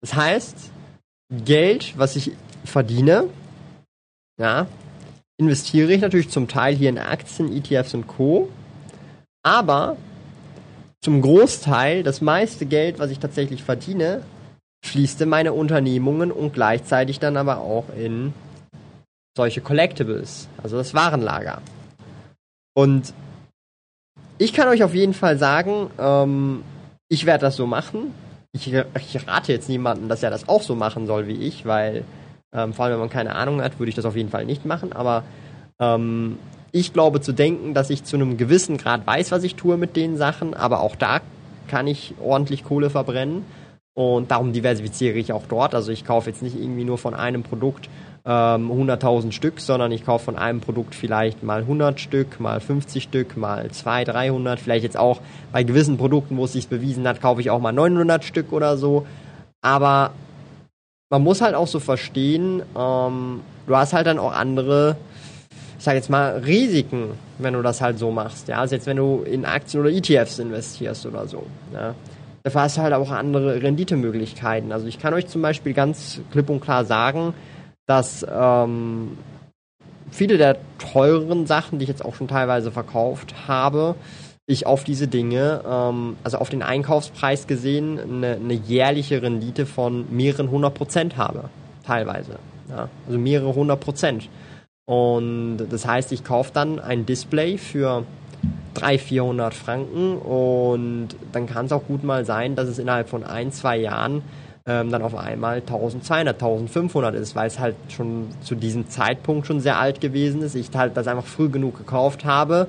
Das 0.00 0.14
heißt, 0.14 0.70
Geld, 1.44 1.94
was 1.96 2.14
ich 2.16 2.32
verdiene, 2.64 3.24
ja, 4.38 4.66
investiere 5.38 5.92
ich 5.92 6.00
natürlich 6.00 6.30
zum 6.30 6.48
Teil 6.48 6.74
hier 6.74 6.90
in 6.90 6.98
Aktien, 6.98 7.52
ETFs 7.56 7.94
und 7.94 8.06
Co. 8.06 8.48
Aber 9.44 9.96
zum 11.00 11.22
Großteil, 11.22 12.02
das 12.02 12.20
meiste 12.20 12.66
Geld, 12.66 12.98
was 12.98 13.10
ich 13.10 13.20
tatsächlich 13.20 13.62
verdiene, 13.62 14.22
fließt 14.84 15.20
in 15.22 15.28
meine 15.28 15.52
Unternehmungen 15.52 16.32
und 16.32 16.52
gleichzeitig 16.52 17.20
dann 17.20 17.36
aber 17.36 17.58
auch 17.58 17.84
in 17.96 18.32
solche 19.36 19.60
Collectibles, 19.60 20.48
also 20.62 20.76
das 20.76 20.94
Warenlager. 20.94 21.62
Und 22.74 23.14
ich 24.38 24.52
kann 24.52 24.68
euch 24.68 24.82
auf 24.82 24.94
jeden 24.94 25.14
Fall 25.14 25.38
sagen, 25.38 25.90
ähm, 25.98 26.64
ich 27.08 27.26
werde 27.26 27.42
das 27.42 27.56
so 27.56 27.66
machen. 27.66 28.12
Ich, 28.52 28.72
ich 28.72 29.28
rate 29.28 29.52
jetzt 29.52 29.68
niemanden, 29.68 30.08
dass 30.08 30.22
er 30.22 30.30
das 30.30 30.48
auch 30.48 30.62
so 30.62 30.74
machen 30.74 31.06
soll 31.06 31.28
wie 31.28 31.42
ich, 31.46 31.66
weil 31.66 32.04
ähm, 32.52 32.72
vor 32.72 32.84
allem, 32.84 32.94
wenn 32.94 33.00
man 33.00 33.10
keine 33.10 33.34
Ahnung 33.34 33.62
hat, 33.62 33.78
würde 33.78 33.90
ich 33.90 33.96
das 33.96 34.04
auf 34.04 34.16
jeden 34.16 34.30
Fall 34.30 34.44
nicht 34.44 34.64
machen. 34.64 34.92
Aber 34.92 35.24
ähm, 35.78 36.38
ich 36.72 36.92
glaube 36.92 37.20
zu 37.20 37.32
denken, 37.32 37.74
dass 37.74 37.90
ich 37.90 38.04
zu 38.04 38.16
einem 38.16 38.36
gewissen 38.36 38.76
Grad 38.76 39.06
weiß, 39.06 39.32
was 39.32 39.44
ich 39.44 39.54
tue 39.54 39.76
mit 39.76 39.96
den 39.96 40.16
Sachen. 40.16 40.54
Aber 40.54 40.80
auch 40.80 40.96
da 40.96 41.20
kann 41.68 41.86
ich 41.86 42.14
ordentlich 42.22 42.64
Kohle 42.64 42.90
verbrennen. 42.90 43.44
Und 43.94 44.30
darum 44.30 44.52
diversifiziere 44.52 45.18
ich 45.18 45.32
auch 45.32 45.44
dort. 45.48 45.74
Also 45.74 45.90
ich 45.90 46.04
kaufe 46.04 46.30
jetzt 46.30 46.42
nicht 46.42 46.56
irgendwie 46.56 46.84
nur 46.84 46.98
von 46.98 47.14
einem 47.14 47.42
Produkt 47.42 47.88
ähm, 48.24 48.70
100.000 48.70 49.32
Stück, 49.32 49.58
sondern 49.58 49.90
ich 49.90 50.04
kaufe 50.04 50.26
von 50.26 50.36
einem 50.36 50.60
Produkt 50.60 50.94
vielleicht 50.94 51.42
mal 51.42 51.62
100 51.62 51.98
Stück, 51.98 52.38
mal 52.38 52.60
50 52.60 53.02
Stück, 53.02 53.36
mal 53.36 53.68
200, 53.70 54.14
300. 54.14 54.60
Vielleicht 54.60 54.84
jetzt 54.84 54.96
auch 54.96 55.20
bei 55.50 55.64
gewissen 55.64 55.98
Produkten, 55.98 56.36
wo 56.36 56.44
es 56.44 56.52
sich 56.52 56.68
bewiesen 56.68 57.08
hat, 57.08 57.20
kaufe 57.20 57.40
ich 57.40 57.50
auch 57.50 57.60
mal 57.60 57.72
900 57.72 58.22
Stück 58.22 58.52
oder 58.52 58.76
so. 58.76 59.04
Aber 59.62 60.12
man 61.10 61.22
muss 61.22 61.40
halt 61.40 61.54
auch 61.54 61.66
so 61.66 61.80
verstehen, 61.80 62.62
ähm, 62.76 63.40
du 63.66 63.76
hast 63.76 63.92
halt 63.92 64.06
dann 64.06 64.18
auch 64.18 64.32
andere, 64.32 64.96
ich 65.78 65.84
sag 65.84 65.94
jetzt 65.94 66.10
mal, 66.10 66.38
Risiken, 66.38 67.10
wenn 67.38 67.54
du 67.54 67.62
das 67.62 67.80
halt 67.80 67.98
so 67.98 68.10
machst. 68.10 68.48
Ja, 68.48 68.58
also 68.58 68.74
jetzt, 68.74 68.86
wenn 68.86 68.96
du 68.96 69.22
in 69.22 69.44
Aktien 69.44 69.80
oder 69.80 69.90
ETFs 69.90 70.38
investierst 70.38 71.06
oder 71.06 71.26
so. 71.26 71.46
Ja. 71.72 71.94
Dafür 72.42 72.62
hast 72.62 72.76
du 72.76 72.82
halt 72.82 72.94
auch 72.94 73.10
andere 73.10 73.62
Renditemöglichkeiten. 73.62 74.72
Also 74.72 74.86
ich 74.86 74.98
kann 74.98 75.14
euch 75.14 75.26
zum 75.26 75.42
Beispiel 75.42 75.74
ganz 75.74 76.20
klipp 76.30 76.50
und 76.50 76.60
klar 76.60 76.84
sagen, 76.84 77.34
dass 77.86 78.24
ähm, 78.30 79.18
viele 80.10 80.38
der 80.38 80.56
teureren 80.78 81.46
Sachen, 81.46 81.78
die 81.78 81.84
ich 81.84 81.88
jetzt 81.88 82.04
auch 82.04 82.14
schon 82.14 82.28
teilweise 82.28 82.70
verkauft 82.70 83.34
habe, 83.48 83.96
ich 84.48 84.66
auf 84.66 84.82
diese 84.82 85.06
Dinge, 85.06 85.60
ähm, 85.68 86.16
also 86.24 86.38
auf 86.38 86.48
den 86.48 86.62
Einkaufspreis 86.62 87.46
gesehen, 87.46 88.00
eine, 88.00 88.36
eine 88.36 88.54
jährliche 88.54 89.22
Rendite 89.22 89.66
von 89.66 90.06
mehreren 90.10 90.50
hundert 90.50 90.74
Prozent 90.74 91.18
habe. 91.18 91.50
Teilweise. 91.84 92.38
Ja? 92.70 92.88
Also 93.06 93.18
mehrere 93.18 93.54
hundert 93.54 93.80
Prozent. 93.80 94.28
Und 94.86 95.58
das 95.68 95.86
heißt, 95.86 96.12
ich 96.12 96.24
kaufe 96.24 96.50
dann 96.54 96.80
ein 96.80 97.04
Display 97.04 97.58
für 97.58 98.04
300, 98.72 99.00
400 99.02 99.54
Franken 99.54 100.16
und 100.16 101.08
dann 101.32 101.46
kann 101.46 101.66
es 101.66 101.72
auch 101.72 101.84
gut 101.84 102.02
mal 102.02 102.24
sein, 102.24 102.56
dass 102.56 102.68
es 102.68 102.78
innerhalb 102.78 103.10
von 103.10 103.24
ein, 103.24 103.52
zwei 103.52 103.76
Jahren 103.76 104.22
ähm, 104.64 104.90
dann 104.90 105.02
auf 105.02 105.14
einmal 105.14 105.56
1200, 105.56 106.34
1500 106.36 107.14
ist, 107.16 107.36
weil 107.36 107.48
es 107.48 107.58
halt 107.58 107.76
schon 107.88 108.28
zu 108.40 108.54
diesem 108.54 108.88
Zeitpunkt 108.88 109.46
schon 109.46 109.60
sehr 109.60 109.78
alt 109.78 110.00
gewesen 110.00 110.40
ist. 110.40 110.54
Ich 110.54 110.70
halt 110.74 110.96
das 110.96 111.06
einfach 111.06 111.26
früh 111.26 111.50
genug 111.50 111.76
gekauft 111.76 112.24
habe 112.24 112.68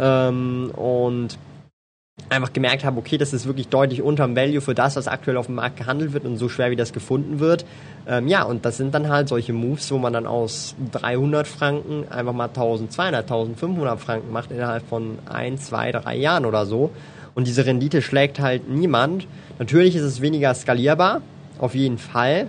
ähm, 0.00 0.72
und 0.74 1.38
einfach 2.28 2.52
gemerkt 2.52 2.84
habe, 2.84 2.98
okay, 2.98 3.16
das 3.18 3.32
ist 3.32 3.46
wirklich 3.46 3.68
deutlich 3.68 4.02
unterm 4.02 4.36
Value 4.36 4.60
für 4.60 4.74
das, 4.74 4.96
was 4.96 5.08
aktuell 5.08 5.36
auf 5.36 5.46
dem 5.46 5.54
Markt 5.54 5.76
gehandelt 5.76 6.12
wird 6.12 6.24
und 6.24 6.36
so 6.36 6.48
schwer 6.48 6.70
wie 6.70 6.76
das 6.76 6.92
gefunden 6.92 7.40
wird. 7.40 7.64
Ähm, 8.06 8.28
ja, 8.28 8.42
und 8.42 8.64
das 8.64 8.76
sind 8.76 8.94
dann 8.94 9.08
halt 9.08 9.28
solche 9.28 9.52
Moves, 9.52 9.90
wo 9.90 9.98
man 9.98 10.12
dann 10.12 10.26
aus 10.26 10.74
300 10.92 11.46
Franken 11.46 12.04
einfach 12.10 12.32
mal 12.32 12.48
1200, 12.48 13.22
1500 13.22 13.98
Franken 13.98 14.32
macht 14.32 14.50
innerhalb 14.50 14.86
von 14.86 15.18
ein, 15.26 15.58
zwei, 15.58 15.92
drei 15.92 16.16
Jahren 16.16 16.44
oder 16.44 16.66
so. 16.66 16.90
Und 17.34 17.46
diese 17.46 17.64
Rendite 17.64 18.02
schlägt 18.02 18.40
halt 18.40 18.68
niemand. 18.68 19.26
Natürlich 19.58 19.96
ist 19.96 20.02
es 20.02 20.20
weniger 20.20 20.52
skalierbar, 20.54 21.22
auf 21.58 21.74
jeden 21.74 21.98
Fall. 21.98 22.48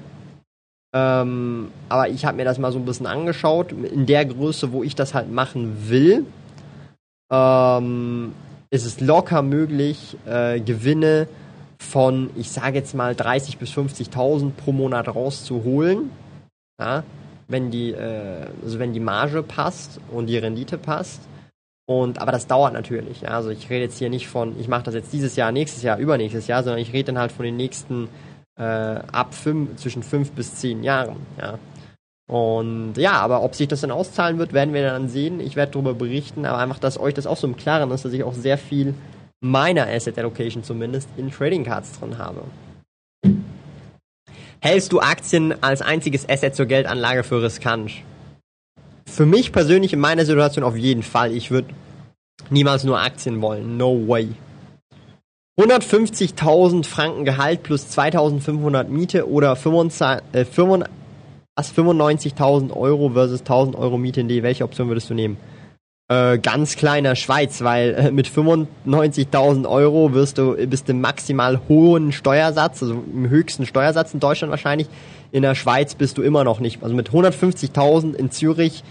Ähm, 0.93 1.70
aber 1.88 2.10
ich 2.10 2.26
habe 2.26 2.38
mir 2.38 2.45
das 2.45 2.58
mal 2.58 2.72
so 2.72 2.80
ein 2.80 2.86
bisschen 2.86 3.06
angeschaut. 3.06 3.72
In 3.72 4.06
der 4.06 4.26
Größe, 4.26 4.74
wo 4.74 4.84
ich 4.84 4.95
das 4.95 5.14
halt 5.14 5.32
machen 5.32 5.89
will, 5.89 6.26
ähm, 7.32 8.34
ist 8.70 8.86
es 8.86 9.00
locker 9.00 9.42
möglich, 9.42 10.18
äh, 10.26 10.60
Gewinne 10.60 11.28
von, 11.80 12.30
ich 12.36 12.52
sage 12.52 12.78
jetzt 12.78 12.94
mal, 12.94 13.14
30.000 13.14 13.58
bis 13.58 13.72
50.000 13.72 14.52
pro 14.52 14.72
Monat 14.72 15.08
rauszuholen. 15.08 16.12
Ja, 16.80 17.04
wenn 17.48 17.72
die, 17.72 17.92
äh, 17.92 18.48
also 18.64 18.80
wenn 18.80 18.94
die 18.94 19.00
Marge 19.00 19.44
passt 19.44 20.00
und 20.12 20.28
die 20.28 20.38
Rendite 20.38 20.78
passt. 20.78 21.22
Und, 21.86 22.22
aber 22.22 22.32
das 22.32 22.48
dauert 22.48 22.74
natürlich. 22.74 23.22
Ja. 23.22 23.30
Also 23.30 23.50
ich 23.50 23.70
rede 23.70 23.84
jetzt 23.84 23.98
hier 23.98 24.10
nicht 24.10 24.28
von, 24.28 24.60
ich 24.60 24.68
mache 24.68 24.84
das 24.84 24.94
jetzt 24.94 25.12
dieses 25.12 25.36
Jahr, 25.36 25.52
nächstes 25.52 25.84
Jahr, 25.84 25.98
übernächstes 25.98 26.48
Jahr, 26.48 26.64
sondern 26.64 26.82
ich 26.82 26.94
rede 26.94 27.12
dann 27.12 27.20
halt 27.20 27.32
von 27.32 27.44
den 27.44 27.58
nächsten 27.58 28.08
äh, 28.58 28.64
ab 28.64 29.34
fünf, 29.34 29.76
zwischen 29.76 30.04
fünf 30.04 30.32
bis 30.32 30.56
zehn 30.56 30.84
Jahren. 30.84 31.18
Ja. 31.40 31.60
Und 32.32 32.94
ja, 32.96 33.12
aber 33.12 33.44
ob 33.44 33.56
sich 33.56 33.68
das 33.68 33.82
dann 33.82 33.92
auszahlen 33.92 34.40
wird, 34.40 34.54
werden 34.54 34.74
wir 34.74 34.84
dann 34.84 35.10
sehen. 35.10 35.42
Ich 35.42 35.58
werde 35.58 35.74
darüber 35.74 35.94
berichten, 35.94 36.46
aber 36.46 36.60
einfach, 36.60 36.80
dass 36.80 36.98
euch 36.98 37.14
das 37.14 37.28
auch 37.28 37.36
so 37.36 37.46
im 37.46 37.58
Klaren 37.58 37.92
ist, 37.92 38.06
dass 38.06 38.14
ich 38.14 38.24
auch 38.24 38.34
sehr 38.34 38.58
viel 38.58 38.94
meiner 39.42 39.86
Asset 39.88 40.18
Allocation 40.18 40.64
zumindest 40.64 41.10
in 41.18 41.30
Trading 41.30 41.66
Cards 41.66 42.00
drin 42.00 42.18
habe. 42.18 42.44
Hältst 44.62 44.94
du 44.94 45.02
Aktien 45.02 45.62
als 45.62 45.82
einziges 45.82 46.30
Asset 46.30 46.56
zur 46.56 46.68
Geldanlage 46.68 47.24
für 47.24 47.44
riskant? 47.44 47.92
Für 49.06 49.26
mich 49.26 49.52
persönlich 49.52 49.92
in 49.92 50.00
meiner 50.00 50.24
Situation 50.24 50.64
auf 50.64 50.78
jeden 50.78 51.04
Fall. 51.04 51.34
Ich 51.34 51.52
würde 51.52 51.74
niemals 52.50 52.86
nur 52.86 53.02
Aktien 53.02 53.42
wollen. 53.42 53.76
No 53.76 54.08
way. 54.08 54.30
150.000 55.60 56.86
Franken 56.86 57.26
Gehalt 57.26 57.64
plus 57.64 57.88
2.500 57.88 58.86
Miete 58.86 59.30
oder 59.30 59.58
95.000 61.70 62.76
Euro 62.76 63.09
versus 63.09 63.43
1.000 63.43 63.76
Euro 63.76 63.97
Miete. 63.97 64.24
Nee, 64.24 64.43
welche 64.43 64.64
Option 64.64 64.88
würdest 64.88 65.09
du 65.09 65.14
nehmen? 65.14 65.38
Äh, 66.12 66.39
ganz 66.39 66.76
kleiner 66.76 67.16
Schweiz, 67.16 67.64
weil 67.64 67.93
äh, 67.93 68.12
mit 68.12 68.28
95.000 68.28 69.66
Euro 69.66 70.14
wirst 70.14 70.38
du 70.38 70.55
bist 70.68 70.89
im 70.89 70.99
maximal 70.99 71.62
hohen 71.70 72.12
Steuersatz, 72.12 72.84
also 72.84 72.95
im 72.95 73.30
höchsten 73.30 73.66
Steuersatz 73.66 74.14
in 74.14 74.20
Deutschland 74.20 74.51
wahrscheinlich. 74.51 74.88
In 75.32 75.41
der 75.41 75.55
Schweiz 75.55 75.95
bist 75.95 76.18
du 76.18 76.22
immer 76.22 76.43
noch 76.43 76.59
nicht. 76.59 76.84
Also 76.84 76.93
mit 76.95 77.12
150.000 77.12 78.16
in 78.16 78.30
Zürich, 78.30 78.84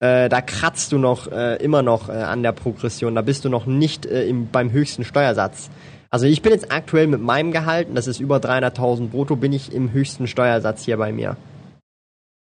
äh, 0.00 0.28
da 0.28 0.40
kratzt 0.40 0.90
du 0.90 0.98
noch 0.98 1.30
äh, 1.30 1.62
immer 1.62 1.82
noch 1.82 2.08
äh, 2.08 2.12
an 2.12 2.42
der 2.42 2.50
Progression. 2.50 3.14
Da 3.14 3.22
bist 3.22 3.44
du 3.44 3.50
noch 3.50 3.66
nicht 3.66 4.04
äh, 4.04 4.26
im, 4.26 4.48
beim 4.50 4.72
höchsten 4.72 5.04
Steuersatz. 5.04 5.70
Also 6.10 6.26
ich 6.26 6.42
bin 6.42 6.50
jetzt 6.50 6.72
aktuell 6.72 7.06
mit 7.06 7.20
meinem 7.20 7.52
Gehalt, 7.52 7.86
das 7.94 8.08
ist 8.08 8.18
über 8.18 8.38
300.000 8.38 9.10
brutto, 9.10 9.36
bin 9.36 9.52
ich 9.52 9.72
im 9.72 9.92
höchsten 9.92 10.26
Steuersatz 10.26 10.84
hier 10.84 10.96
bei 10.96 11.12
mir. 11.12 11.36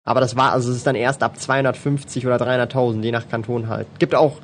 Aber 0.05 0.21
das 0.21 0.37
war, 0.37 0.53
also 0.53 0.71
es 0.71 0.77
ist 0.77 0.87
dann 0.87 0.97
erst 0.97 1.23
ab 1.23 1.39
250 1.39 2.27
oder 2.27 2.37
300.000, 2.37 3.03
je 3.03 3.11
nach 3.11 3.29
Kanton 3.29 3.69
halt. 3.69 3.87
Gibt 3.99 4.15
auch, 4.15 4.39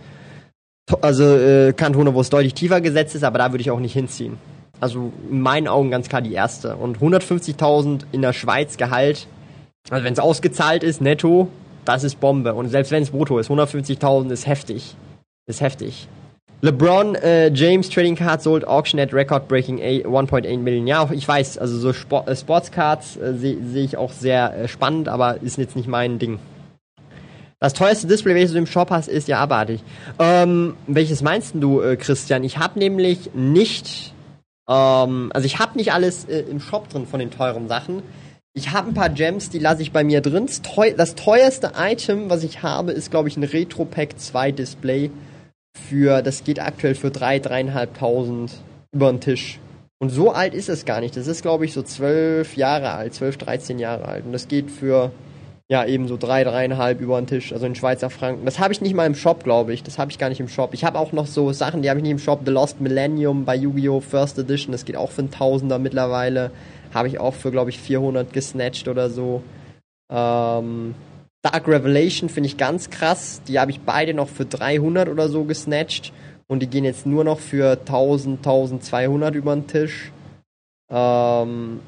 also 1.03 1.25
äh, 1.25 1.73
Kantone, 1.75 2.15
wo 2.15 2.21
es 2.21 2.31
deutlich 2.31 2.55
tiefer 2.55 2.81
gesetzt 2.81 3.15
ist, 3.15 3.25
aber 3.25 3.39
da 3.39 3.53
würde 3.53 3.61
ich 3.61 3.71
auch 3.71 3.81
nicht 3.81 3.93
hinziehen. 3.93 4.39
Also 4.81 5.13
in 5.31 5.43
meinen 5.43 5.69
Augen 5.69 5.91
ganz 5.91 6.09
klar 6.09 6.23
die 6.23 6.33
erste. 6.33 6.77
Und 6.77 6.99
150.000 6.99 8.05
in 8.13 8.23
der 8.23 8.33
Schweiz 8.33 8.79
Gehalt, 8.79 9.27
also 9.91 10.05
wenn 10.05 10.15
es 10.15 10.19
ausgezahlt 10.19 10.83
ist, 10.83 11.03
netto, 11.03 11.49
das 11.85 12.05
ist 12.05 12.21
Bombe. 12.21 12.55
Und 12.55 12.69
selbst 12.69 12.91
wenn 12.91 13.03
es 13.03 13.11
brutto 13.11 13.39
ist, 13.39 13.51
150.000 13.51 14.31
ist 14.31 14.47
heftig. 14.47 14.97
Ist 15.47 15.61
heftig. 15.61 16.09
LeBron 16.63 17.15
äh, 17.15 17.51
James 17.55 17.89
Trading 17.89 18.17
Cards 18.17 18.45
sold 18.45 18.67
auction 18.67 19.01
at 19.01 19.15
record 19.15 19.49
breaking 19.49 19.79
1.8 19.79 20.59
Million. 20.59 20.87
Ja, 20.87 21.09
ich 21.11 21.27
weiß, 21.27 21.57
also 21.57 21.79
so 21.79 21.95
Sport, 21.95 22.29
äh, 22.29 22.37
Sportscards 22.37 23.17
äh, 23.17 23.33
sehe 23.33 23.57
seh 23.65 23.85
ich 23.85 23.97
auch 23.97 24.13
sehr 24.13 24.55
äh, 24.55 24.69
spannend, 24.69 25.09
aber 25.09 25.41
ist 25.41 25.57
jetzt 25.57 25.75
nicht 25.75 25.89
mein 25.89 26.19
Ding. 26.19 26.39
Das 27.61 27.73
teuerste 27.73 28.07
Display, 28.07 28.35
welches 28.35 28.53
du 28.53 28.59
im 28.59 28.67
Shop 28.67 28.91
hast, 28.91 29.09
ist 29.09 29.27
ja 29.27 29.39
abartig. 29.39 29.81
Ähm, 30.19 30.77
welches 30.87 31.23
meinst 31.23 31.55
du, 31.55 31.81
äh, 31.81 31.97
Christian? 31.97 32.45
Ich 32.45 32.59
habe 32.59 32.79
nämlich 32.79 33.31
nicht, 33.33 34.13
ähm, 34.69 35.31
also 35.33 35.47
ich 35.47 35.59
habe 35.59 35.79
nicht 35.79 35.95
alles 35.95 36.27
äh, 36.27 36.41
im 36.41 36.61
Shop 36.61 36.91
drin 36.91 37.07
von 37.07 37.21
den 37.21 37.31
teuren 37.31 37.69
Sachen. 37.69 38.03
Ich 38.53 38.73
habe 38.73 38.89
ein 38.89 38.95
paar 38.95 39.09
Gems, 39.09 39.49
die 39.49 39.61
lasse 39.61 39.81
ich 39.81 39.93
bei 39.93 40.05
mir 40.05 40.21
drin. 40.21 40.47
Das 40.97 41.15
teuerste 41.15 41.73
Item, 41.79 42.29
was 42.29 42.45
ich 42.45 42.63
habe, 42.63 42.93
ist 42.93 43.11
glaube 43.11 43.29
ich 43.29 43.39
ein 43.39 43.45
Retro 43.45 43.87
Pack 43.87 44.19
2 44.19 44.53
Display 44.53 45.11
für, 45.77 46.23
das 46.23 46.45
geht 46.45 46.61
aktuell 46.61 46.95
für 46.95 47.09
3.000, 47.09 47.73
3.500 47.73 48.51
über 48.93 49.11
den 49.11 49.21
Tisch. 49.21 49.59
Und 50.03 50.09
so 50.09 50.33
alt 50.33 50.55
ist 50.55 50.69
es 50.69 50.87
gar 50.87 51.01
nicht. 51.01 51.17
Das 51.17 51.27
ist, 51.27 51.43
glaube 51.43 51.67
ich, 51.67 51.75
so 51.75 51.83
12 51.83 52.57
Jahre 52.57 52.93
alt, 52.93 53.15
12, 53.15 53.37
13 53.37 53.79
Jahre 53.79 54.07
alt. 54.07 54.25
Und 54.25 54.33
das 54.33 54.49
geht 54.49 54.71
für, 54.71 55.13
ja, 55.69 55.85
eben 55.85 56.09
so 56.09 56.17
3, 56.17 56.49
3,5 56.49 56.99
über 57.01 57.21
den 57.21 57.27
Tisch, 57.27 57.53
also 57.53 57.67
in 57.67 57.75
Schweizer 57.75 58.09
Franken. 58.09 58.47
Das 58.47 58.59
habe 58.59 58.73
ich 58.73 58.81
nicht 58.81 58.95
mal 58.95 59.07
im 59.07 59.15
Shop, 59.15 59.45
glaube 59.45 59.75
ich. 59.75 59.83
Das 59.83 59.99
habe 59.99 60.11
ich 60.11 60.19
gar 60.19 60.31
nicht 60.31 60.41
im 60.41 60.49
Shop. 60.49 60.73
Ich 60.73 60.85
habe 60.85 60.99
auch 60.99 61.13
noch 61.13 61.27
so 61.27 61.53
Sachen, 61.53 61.83
die 61.83 61.91
habe 61.91 61.99
ich 62.01 62.03
nicht 62.03 62.13
im 62.13 62.19
Shop. 62.19 62.41
The 62.47 62.51
Lost 62.51 62.81
Millennium 62.81 63.45
bei 63.45 63.55
Yu-Gi-Oh! 63.55 64.01
First 64.01 64.39
Edition, 64.39 64.73
das 64.73 64.87
geht 64.87 64.97
auch 64.97 65.11
für 65.11 65.21
einen 65.21 65.31
Tausender 65.31 65.79
mittlerweile. 65.79 66.51
Habe 66.95 67.09
ich 67.09 67.21
auch 67.21 67.35
für, 67.35 67.51
glaube 67.51 67.69
ich, 67.69 67.79
400 67.79 68.33
gesnatcht 68.33 68.89
oder 68.89 69.11
so. 69.11 69.43
Ähm, 70.11 70.95
Dark 71.43 71.69
Revelation 71.69 72.29
finde 72.29 72.49
ich 72.49 72.57
ganz 72.57 72.91
krass. 72.91 73.41
Die 73.49 73.59
habe 73.59 73.71
ich 73.71 73.81
beide 73.81 74.15
noch 74.15 74.29
für 74.29 74.45
300 74.45 75.09
oder 75.09 75.29
so 75.29 75.45
gesnatcht. 75.45 76.13
Und 76.47 76.61
die 76.61 76.67
gehen 76.67 76.85
jetzt 76.85 77.07
nur 77.07 77.25
noch 77.25 77.39
für 77.39 77.79
1000, 77.79 78.39
1200 78.39 79.35
über 79.35 79.55
den 79.55 79.67
Tisch. 79.67 80.11
Ähm, 80.91 81.81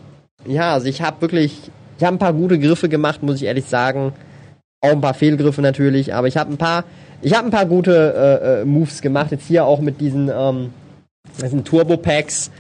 ja, 0.47 0.73
also 0.73 0.87
ich 0.87 1.03
habe 1.03 1.21
wirklich, 1.21 1.71
ich 1.99 2.05
habe 2.05 2.17
ein 2.17 2.21
paar 2.21 2.33
gute 2.33 2.59
Griffe 2.59 2.89
gemacht, 2.89 3.23
muss 3.23 3.37
ich 3.37 3.45
ehrlich 3.45 3.67
sagen. 3.67 4.13
Auch 4.81 4.91
ein 4.91 5.01
paar 5.01 5.15
Fehlgriffe 5.15 5.63
natürlich, 5.63 6.15
aber 6.15 6.29
ich 6.29 6.37
habe 6.37 6.53
ein 6.53 6.57
paar, 6.57 6.85
ich 7.21 7.35
habe 7.35 7.47
ein 7.47 7.51
paar 7.53 7.67
gute 7.67 8.15
äh, 8.43 8.63
äh, 8.63 8.65
Moves 8.65 9.03
gemacht. 9.03 9.33
Jetzt 9.33 9.47
hier 9.47 9.65
auch 9.65 9.81
mit 9.81 10.01
diesen, 10.01 10.31
ähm, 10.33 10.73
diesen 11.41 11.65
Turbo 11.65 11.97
Packs 11.97 12.51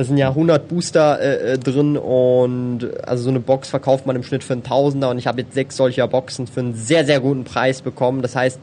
da 0.00 0.04
sind 0.04 0.16
ja 0.16 0.30
100 0.30 0.66
Booster 0.66 1.20
äh, 1.20 1.52
äh, 1.52 1.58
drin 1.58 1.98
und 1.98 2.88
also 3.06 3.24
so 3.24 3.28
eine 3.28 3.38
Box 3.38 3.68
verkauft 3.68 4.06
man 4.06 4.16
im 4.16 4.22
Schnitt 4.22 4.42
für 4.42 4.54
einen 4.54 4.62
Tausender 4.62 5.10
und 5.10 5.18
ich 5.18 5.26
habe 5.26 5.42
jetzt 5.42 5.52
sechs 5.52 5.76
solcher 5.76 6.08
Boxen 6.08 6.46
für 6.46 6.60
einen 6.60 6.72
sehr, 6.72 7.04
sehr 7.04 7.20
guten 7.20 7.44
Preis 7.44 7.82
bekommen. 7.82 8.22
Das 8.22 8.34
heißt, 8.34 8.58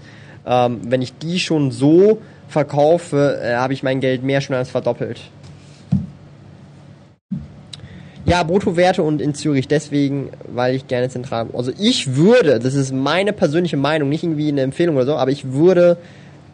ähm, 0.48 0.80
wenn 0.88 1.04
ich 1.04 1.16
die 1.20 1.38
schon 1.38 1.70
so 1.70 2.18
verkaufe, 2.48 3.40
äh, 3.40 3.54
habe 3.54 3.74
ich 3.74 3.84
mein 3.84 4.00
Geld 4.00 4.24
mehr 4.24 4.42
schon 4.42 4.56
als 4.56 4.72
verdoppelt. 4.72 5.22
Ja, 8.26 8.42
Bruttowerte 8.42 9.04
und 9.04 9.22
in 9.22 9.36
Zürich 9.36 9.68
deswegen, 9.68 10.32
weil 10.48 10.74
ich 10.74 10.88
gerne 10.88 11.08
zentral. 11.10 11.46
Also 11.54 11.72
ich 11.78 12.16
würde, 12.16 12.58
das 12.58 12.74
ist 12.74 12.92
meine 12.92 13.32
persönliche 13.32 13.78
Meinung, 13.78 14.10
nicht 14.10 14.24
irgendwie 14.24 14.48
eine 14.48 14.62
Empfehlung 14.62 14.96
oder 14.96 15.06
so, 15.06 15.16
aber 15.18 15.30
ich 15.30 15.52
würde 15.52 15.98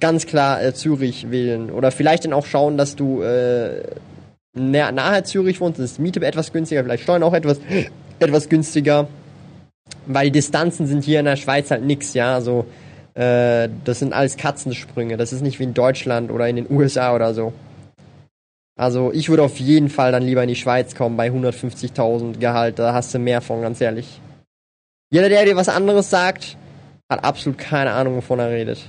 ganz 0.01 0.25
klar 0.25 0.61
äh, 0.61 0.73
Zürich 0.73 1.31
wählen 1.31 1.71
oder 1.71 1.89
vielleicht 1.89 2.25
dann 2.25 2.33
auch 2.33 2.45
schauen, 2.45 2.77
dass 2.77 2.97
du 2.97 3.21
äh, 3.21 3.83
nahe 4.53 5.23
Zürich 5.23 5.59
wohnst, 5.59 5.79
ist 5.79 5.97
die 5.97 6.01
Miete 6.01 6.25
etwas 6.25 6.51
günstiger, 6.51 6.83
vielleicht 6.83 7.03
Steuern 7.03 7.23
auch 7.23 7.33
etwas, 7.33 7.59
etwas 8.19 8.49
günstiger. 8.49 9.07
Weil 10.05 10.31
Distanzen 10.31 10.87
sind 10.87 11.03
hier 11.03 11.19
in 11.19 11.25
der 11.25 11.35
Schweiz 11.35 11.71
halt 11.71 11.83
nix, 11.83 12.13
ja. 12.13 12.33
Also, 12.33 12.65
äh, 13.15 13.69
das 13.83 13.99
sind 13.99 14.13
alles 14.13 14.37
Katzensprünge. 14.37 15.17
Das 15.17 15.33
ist 15.33 15.41
nicht 15.41 15.59
wie 15.59 15.63
in 15.63 15.73
Deutschland 15.73 16.31
oder 16.31 16.47
in 16.47 16.55
den 16.55 16.67
USA 16.69 17.15
oder 17.15 17.33
so. 17.33 17.53
Also, 18.75 19.11
ich 19.13 19.29
würde 19.29 19.43
auf 19.43 19.59
jeden 19.59 19.89
Fall 19.89 20.11
dann 20.11 20.23
lieber 20.23 20.41
in 20.41 20.49
die 20.49 20.55
Schweiz 20.55 20.95
kommen 20.95 21.15
bei 21.15 21.29
150.000 21.29 22.39
Gehalt. 22.39 22.79
Da 22.79 22.93
hast 22.93 23.13
du 23.13 23.19
mehr 23.19 23.41
von, 23.41 23.61
ganz 23.61 23.79
ehrlich. 23.81 24.19
Jeder, 25.11 25.29
der 25.29 25.45
dir 25.45 25.55
was 25.55 25.69
anderes 25.69 26.09
sagt, 26.09 26.57
hat 27.09 27.23
absolut 27.23 27.59
keine 27.59 27.91
Ahnung, 27.91 28.15
wovon 28.15 28.39
er 28.39 28.49
redet. 28.49 28.79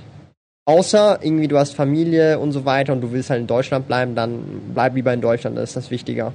Außer 0.67 1.19
irgendwie 1.21 1.47
du 1.47 1.59
hast 1.59 1.75
Familie 1.75 2.39
und 2.39 2.51
so 2.51 2.65
weiter 2.65 2.93
und 2.93 3.01
du 3.01 3.11
willst 3.11 3.29
halt 3.29 3.41
in 3.41 3.47
Deutschland 3.47 3.87
bleiben, 3.87 4.15
dann 4.15 4.61
bleib 4.73 4.95
lieber 4.95 5.13
in 5.13 5.21
Deutschland, 5.21 5.57
das 5.57 5.69
ist 5.69 5.75
das 5.75 5.91
wichtiger. 5.91 6.33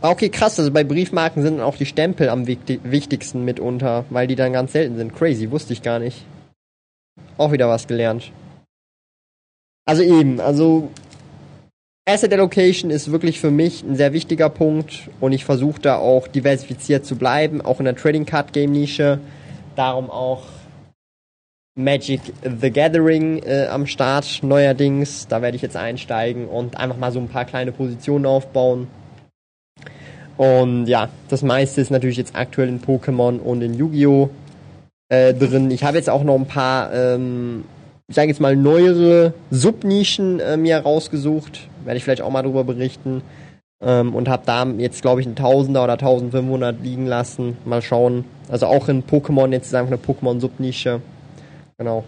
Okay, 0.00 0.30
krass, 0.30 0.58
also 0.58 0.70
bei 0.70 0.82
Briefmarken 0.82 1.42
sind 1.42 1.60
auch 1.60 1.76
die 1.76 1.84
Stempel 1.84 2.30
am 2.30 2.46
wichtigsten 2.46 3.44
mitunter, 3.44 4.06
weil 4.08 4.26
die 4.26 4.36
dann 4.36 4.54
ganz 4.54 4.72
selten 4.72 4.96
sind. 4.96 5.14
Crazy, 5.14 5.50
wusste 5.50 5.74
ich 5.74 5.82
gar 5.82 5.98
nicht. 5.98 6.24
Auch 7.36 7.52
wieder 7.52 7.68
was 7.68 7.86
gelernt. 7.86 8.32
Also 9.84 10.02
eben, 10.02 10.40
also 10.40 10.90
Asset 12.08 12.32
Allocation 12.32 12.90
ist 12.90 13.12
wirklich 13.12 13.40
für 13.40 13.50
mich 13.50 13.82
ein 13.82 13.96
sehr 13.96 14.14
wichtiger 14.14 14.48
Punkt 14.48 15.10
und 15.20 15.32
ich 15.32 15.44
versuche 15.44 15.80
da 15.80 15.96
auch 15.96 16.28
diversifiziert 16.28 17.04
zu 17.04 17.16
bleiben, 17.16 17.60
auch 17.60 17.78
in 17.78 17.84
der 17.84 17.94
Trading 17.94 18.24
Card 18.24 18.54
Game 18.54 18.72
Nische. 18.72 19.20
Darum 19.76 20.10
auch 20.10 20.44
Magic 21.84 22.20
the 22.42 22.70
Gathering 22.70 23.42
äh, 23.42 23.66
am 23.70 23.86
Start 23.86 24.40
neuerdings. 24.42 25.26
Da 25.28 25.42
werde 25.42 25.56
ich 25.56 25.62
jetzt 25.62 25.76
einsteigen 25.76 26.46
und 26.46 26.76
einfach 26.76 26.96
mal 26.96 27.12
so 27.12 27.20
ein 27.20 27.28
paar 27.28 27.44
kleine 27.44 27.72
Positionen 27.72 28.26
aufbauen. 28.26 28.88
Und 30.36 30.86
ja, 30.86 31.10
das 31.28 31.42
meiste 31.42 31.80
ist 31.80 31.90
natürlich 31.90 32.16
jetzt 32.16 32.34
aktuell 32.34 32.68
in 32.68 32.80
Pokémon 32.80 33.38
und 33.38 33.62
in 33.62 33.74
Yu-Gi-Oh! 33.74 34.30
Äh, 35.10 35.34
drin. 35.34 35.70
Ich 35.72 35.82
habe 35.82 35.96
jetzt 35.96 36.08
auch 36.08 36.22
noch 36.22 36.36
ein 36.36 36.46
paar, 36.46 36.94
ähm, 36.94 37.64
ich 38.06 38.14
sage 38.14 38.28
jetzt 38.28 38.40
mal, 38.40 38.54
neuere 38.54 39.34
Subnischen 39.50 40.38
äh, 40.38 40.56
mir 40.56 40.78
rausgesucht. 40.78 41.68
Werde 41.84 41.98
ich 41.98 42.04
vielleicht 42.04 42.22
auch 42.22 42.30
mal 42.30 42.42
darüber 42.42 42.64
berichten. 42.64 43.22
Ähm, 43.82 44.14
und 44.14 44.28
habe 44.28 44.44
da 44.46 44.64
jetzt, 44.78 45.02
glaube 45.02 45.20
ich, 45.20 45.26
ein 45.26 45.36
Tausender 45.36 45.82
oder 45.82 45.94
1500 45.94 46.80
liegen 46.80 47.06
lassen. 47.06 47.56
Mal 47.64 47.82
schauen. 47.82 48.24
Also 48.48 48.66
auch 48.66 48.88
in 48.88 49.02
Pokémon, 49.02 49.50
jetzt 49.52 49.66
ist 49.66 49.74
einfach 49.74 49.92
eine 49.92 50.00
Pokémon-Subnische. 50.00 51.00
Genau. 51.80 52.04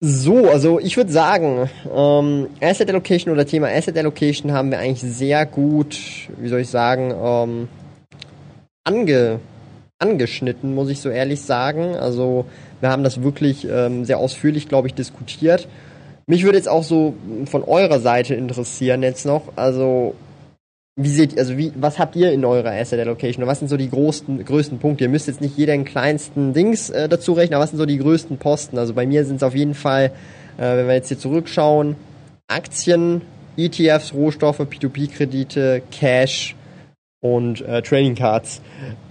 So, 0.00 0.48
also 0.48 0.78
ich 0.78 0.96
würde 0.96 1.10
sagen, 1.10 1.68
ähm, 1.92 2.46
Asset 2.60 2.88
Allocation 2.90 3.32
oder 3.32 3.44
Thema 3.44 3.66
Asset 3.66 3.98
Allocation 3.98 4.52
haben 4.52 4.70
wir 4.70 4.78
eigentlich 4.78 5.00
sehr 5.00 5.46
gut, 5.46 5.98
wie 6.38 6.46
soll 6.48 6.60
ich 6.60 6.68
sagen, 6.68 7.12
ähm, 7.12 7.68
ange, 8.84 9.40
angeschnitten, 9.98 10.76
muss 10.76 10.90
ich 10.90 11.00
so 11.00 11.08
ehrlich 11.08 11.40
sagen. 11.40 11.96
Also 11.96 12.46
wir 12.78 12.90
haben 12.90 13.02
das 13.02 13.24
wirklich 13.24 13.66
ähm, 13.68 14.04
sehr 14.04 14.18
ausführlich, 14.18 14.68
glaube 14.68 14.86
ich, 14.86 14.94
diskutiert. 14.94 15.66
Mich 16.28 16.44
würde 16.44 16.58
jetzt 16.58 16.68
auch 16.68 16.84
so 16.84 17.14
von 17.46 17.64
eurer 17.64 17.98
Seite 17.98 18.36
interessieren 18.36 19.02
jetzt 19.02 19.26
noch, 19.26 19.56
also 19.56 20.14
wie 20.96 21.08
seht 21.08 21.36
also 21.38 21.56
wie, 21.58 21.72
was 21.74 21.98
habt 21.98 22.14
ihr 22.14 22.32
in 22.32 22.44
eurer 22.44 22.70
Asset 22.70 23.00
Allocation? 23.00 23.42
Und 23.42 23.48
was 23.48 23.58
sind 23.58 23.68
so 23.68 23.76
die 23.76 23.90
größten, 23.90 24.44
größten 24.44 24.78
Punkte? 24.78 25.04
Ihr 25.04 25.10
müsst 25.10 25.26
jetzt 25.26 25.40
nicht 25.40 25.56
jeden 25.58 25.84
kleinsten 25.84 26.52
Dings 26.52 26.88
äh, 26.90 27.08
dazu 27.08 27.32
rechnen, 27.32 27.54
aber 27.54 27.64
was 27.64 27.70
sind 27.70 27.78
so 27.78 27.86
die 27.86 27.98
größten 27.98 28.38
Posten? 28.38 28.78
Also 28.78 28.94
bei 28.94 29.04
mir 29.04 29.24
sind 29.24 29.36
es 29.36 29.42
auf 29.42 29.56
jeden 29.56 29.74
Fall, 29.74 30.12
äh, 30.56 30.76
wenn 30.76 30.86
wir 30.86 30.94
jetzt 30.94 31.08
hier 31.08 31.18
zurückschauen, 31.18 31.96
Aktien, 32.46 33.22
ETFs, 33.56 34.14
Rohstoffe, 34.14 34.60
P2P-Kredite, 34.60 35.82
Cash 35.90 36.54
und 37.20 37.62
äh, 37.62 37.82
Trading 37.82 38.14
Cards. 38.14 38.60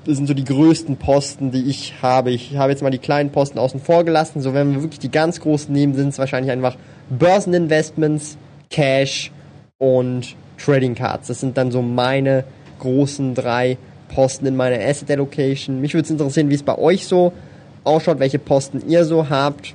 Das 0.05 0.15
sind 0.15 0.27
so 0.27 0.33
die 0.33 0.45
größten 0.45 0.97
Posten, 0.97 1.51
die 1.51 1.63
ich 1.69 1.95
habe. 2.01 2.31
Ich 2.31 2.55
habe 2.55 2.71
jetzt 2.71 2.83
mal 2.83 2.91
die 2.91 2.97
kleinen 2.97 3.31
Posten 3.31 3.59
außen 3.59 3.81
vor 3.81 4.05
gelassen. 4.05 4.39
So, 4.41 4.53
wenn 4.53 4.73
wir 4.73 4.83
wirklich 4.83 4.99
die 4.99 5.11
ganz 5.11 5.41
großen 5.41 5.73
nehmen, 5.73 5.95
sind 5.95 6.09
es 6.09 6.19
wahrscheinlich 6.19 6.51
einfach 6.51 6.77
Börseninvestments, 7.09 8.37
Cash 8.69 9.31
und 9.79 10.35
Trading 10.63 10.95
Cards. 10.95 11.27
Das 11.27 11.39
sind 11.39 11.57
dann 11.57 11.71
so 11.71 11.81
meine 11.81 12.43
großen 12.79 13.35
drei 13.35 13.77
Posten 14.13 14.45
in 14.45 14.55
meiner 14.55 14.83
Asset 14.83 15.11
Allocation. 15.11 15.81
Mich 15.81 15.93
würde 15.93 16.05
es 16.05 16.11
interessieren, 16.11 16.49
wie 16.49 16.55
es 16.55 16.63
bei 16.63 16.77
euch 16.77 17.07
so 17.07 17.33
ausschaut, 17.83 18.19
welche 18.19 18.39
Posten 18.39 18.81
ihr 18.87 19.05
so 19.05 19.29
habt. 19.29 19.73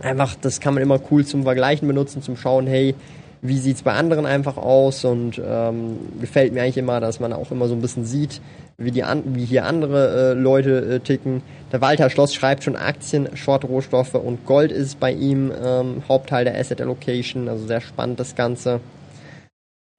Einfach, 0.00 0.34
das 0.40 0.60
kann 0.60 0.74
man 0.74 0.82
immer 0.82 1.00
cool 1.10 1.24
zum 1.24 1.42
Vergleichen 1.42 1.88
benutzen, 1.88 2.22
zum 2.22 2.36
Schauen, 2.36 2.66
hey, 2.66 2.94
wie 3.42 3.58
sieht 3.58 3.76
es 3.76 3.82
bei 3.82 3.94
anderen 3.94 4.26
einfach 4.26 4.58
aus 4.58 5.04
und 5.04 5.40
ähm, 5.42 5.98
gefällt 6.20 6.52
mir 6.52 6.62
eigentlich 6.62 6.76
immer, 6.76 7.00
dass 7.00 7.20
man 7.20 7.32
auch 7.32 7.50
immer 7.50 7.68
so 7.68 7.74
ein 7.74 7.80
bisschen 7.80 8.04
sieht, 8.04 8.40
wie, 8.76 8.90
die 8.90 9.02
an, 9.02 9.22
wie 9.34 9.46
hier 9.46 9.64
andere 9.64 10.32
äh, 10.32 10.34
Leute 10.34 10.96
äh, 10.96 11.00
ticken. 11.00 11.42
Der 11.72 11.80
Walter 11.80 12.10
Schloss 12.10 12.34
schreibt 12.34 12.64
schon 12.64 12.76
Aktien, 12.76 13.34
Short-Rohstoffe 13.34 14.14
und 14.14 14.44
Gold 14.44 14.72
ist 14.72 15.00
bei 15.00 15.12
ihm 15.12 15.52
ähm, 15.64 16.02
Hauptteil 16.06 16.44
der 16.44 16.58
Asset 16.58 16.82
Allocation, 16.82 17.48
also 17.48 17.66
sehr 17.66 17.80
spannend 17.80 18.20
das 18.20 18.34
Ganze. 18.34 18.80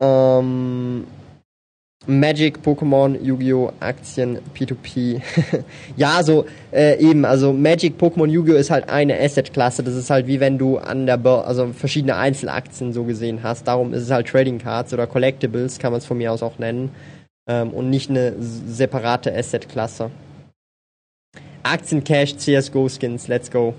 Ähm, 0.01 1.05
Magic, 2.07 2.63
Pokémon, 2.63 3.15
Yu-Gi-Oh! 3.21 3.73
Aktien, 3.79 4.39
P2P. 4.55 5.21
ja, 5.95 6.23
so 6.23 6.45
äh, 6.73 6.99
eben, 6.99 7.25
also 7.25 7.53
Magic, 7.53 7.99
Pokémon, 7.99 8.27
Yu-Gi-Oh! 8.27 8.55
ist 8.55 8.71
halt 8.71 8.89
eine 8.89 9.19
Asset-Klasse. 9.19 9.83
Das 9.83 9.93
ist 9.93 10.09
halt 10.09 10.25
wie 10.25 10.39
wenn 10.39 10.57
du 10.57 10.79
an 10.79 11.05
der 11.05 11.17
Börse, 11.17 11.45
also 11.45 11.67
verschiedene 11.73 12.15
Einzelaktien 12.15 12.91
so 12.91 13.03
gesehen 13.03 13.43
hast. 13.43 13.67
Darum 13.67 13.93
ist 13.93 14.01
es 14.01 14.09
halt 14.09 14.27
Trading 14.27 14.57
Cards 14.57 14.93
oder 14.93 15.05
Collectibles, 15.05 15.77
kann 15.77 15.91
man 15.91 15.99
es 15.99 16.05
von 16.05 16.17
mir 16.17 16.31
aus 16.31 16.41
auch 16.41 16.57
nennen. 16.57 16.89
Ähm, 17.47 17.69
und 17.69 17.91
nicht 17.91 18.09
eine 18.09 18.33
separate 18.39 19.35
Asset-Klasse. 19.35 20.09
Aktien, 21.61 22.03
Cash, 22.03 22.35
CSGO, 22.37 22.89
Skins, 22.89 23.27
let's 23.27 23.51
go. 23.51 23.75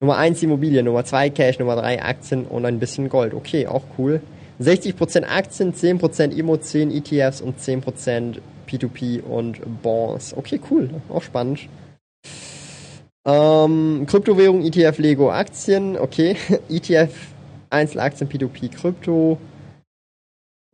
Nummer 0.00 0.16
1 0.16 0.42
Immobilien, 0.42 0.86
Nummer 0.86 1.04
2 1.04 1.28
Cash, 1.30 1.58
Nummer 1.58 1.76
3 1.76 2.02
Aktien 2.02 2.46
und 2.46 2.64
ein 2.64 2.78
bisschen 2.78 3.10
Gold. 3.10 3.34
Okay, 3.34 3.66
auch 3.66 3.82
cool. 3.98 4.22
60% 4.60 5.24
Aktien, 5.24 5.74
10% 5.74 6.30
Immo, 6.30 6.56
10 6.56 6.90
ETFs 6.90 7.40
und 7.40 7.58
10% 7.58 8.38
P2P 8.66 9.22
und 9.22 9.60
Bonds. 9.82 10.34
Okay, 10.36 10.60
cool. 10.70 10.90
Auch 11.08 11.22
spannend. 11.22 11.68
Ähm, 13.26 14.04
Kryptowährung, 14.06 14.64
ETF, 14.64 14.98
Lego, 14.98 15.30
Aktien. 15.30 15.96
Okay. 15.96 16.36
ETF, 16.68 17.14
Einzelaktien, 17.70 18.28
P2P, 18.28 18.70
Krypto. 18.70 19.38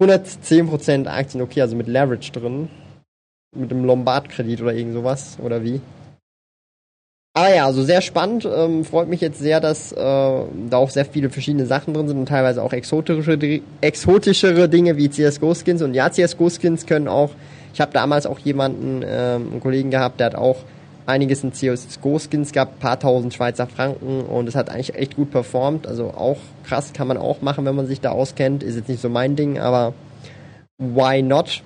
110% 0.00 1.06
Aktien. 1.06 1.42
Okay, 1.42 1.60
also 1.60 1.76
mit 1.76 1.86
Leverage 1.86 2.32
drin. 2.32 2.68
Mit 3.56 3.70
dem 3.70 3.84
Lombard-Kredit 3.84 4.62
oder 4.62 4.74
irgend 4.74 4.94
sowas. 4.94 5.38
Oder 5.42 5.64
wie? 5.64 5.80
Ah 7.42 7.48
ja, 7.48 7.64
also 7.64 7.82
sehr 7.82 8.02
spannend. 8.02 8.44
Ähm, 8.44 8.84
freut 8.84 9.08
mich 9.08 9.22
jetzt 9.22 9.38
sehr, 9.38 9.60
dass 9.60 9.92
äh, 9.92 9.96
da 9.96 10.76
auch 10.76 10.90
sehr 10.90 11.06
viele 11.06 11.30
verschiedene 11.30 11.64
Sachen 11.64 11.94
drin 11.94 12.06
sind 12.06 12.18
und 12.18 12.28
teilweise 12.28 12.62
auch 12.62 12.74
exotische, 12.74 13.38
exotischere 13.80 14.68
Dinge 14.68 14.98
wie 14.98 15.08
CSGO-Skins. 15.08 15.80
Und 15.80 15.94
ja, 15.94 16.10
CSGO-Skins 16.10 16.84
können 16.84 17.08
auch, 17.08 17.30
ich 17.72 17.80
habe 17.80 17.92
damals 17.94 18.26
auch 18.26 18.38
jemanden, 18.40 19.02
ähm, 19.06 19.52
einen 19.52 19.60
Kollegen 19.62 19.90
gehabt, 19.90 20.20
der 20.20 20.26
hat 20.26 20.34
auch 20.34 20.58
einiges 21.06 21.42
in 21.42 21.54
CSGO-Skins 21.54 22.52
gehabt, 22.52 22.78
paar 22.78 23.00
tausend 23.00 23.32
Schweizer 23.32 23.66
Franken 23.66 24.20
und 24.20 24.46
es 24.46 24.54
hat 24.54 24.68
eigentlich 24.68 24.94
echt 24.94 25.16
gut 25.16 25.30
performt. 25.30 25.86
Also 25.86 26.08
auch 26.10 26.36
krass, 26.68 26.92
kann 26.92 27.08
man 27.08 27.16
auch 27.16 27.40
machen, 27.40 27.64
wenn 27.64 27.74
man 27.74 27.86
sich 27.86 28.02
da 28.02 28.10
auskennt. 28.10 28.62
Ist 28.62 28.76
jetzt 28.76 28.90
nicht 28.90 29.00
so 29.00 29.08
mein 29.08 29.34
Ding, 29.34 29.58
aber 29.58 29.94
why 30.76 31.22
not? 31.22 31.62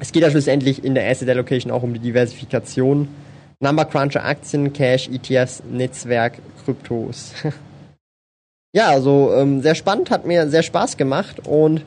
Es 0.00 0.10
geht 0.10 0.22
ja 0.22 0.30
schlussendlich 0.30 0.82
in 0.82 0.94
der 0.94 1.06
Asset 1.10 1.28
Allocation 1.28 1.70
auch 1.70 1.82
um 1.82 1.92
die 1.92 2.00
Diversifikation 2.00 3.08
Number 3.60 3.84
Cruncher 3.84 4.24
Aktien, 4.24 4.72
Cash, 4.72 5.08
ETFs, 5.08 5.62
Netzwerk, 5.70 6.34
Kryptos. 6.64 7.32
ja, 8.72 8.88
also 8.88 9.32
ähm, 9.34 9.62
sehr 9.62 9.74
spannend, 9.74 10.10
hat 10.10 10.26
mir 10.26 10.48
sehr 10.48 10.62
Spaß 10.62 10.96
gemacht 10.96 11.46
und 11.46 11.82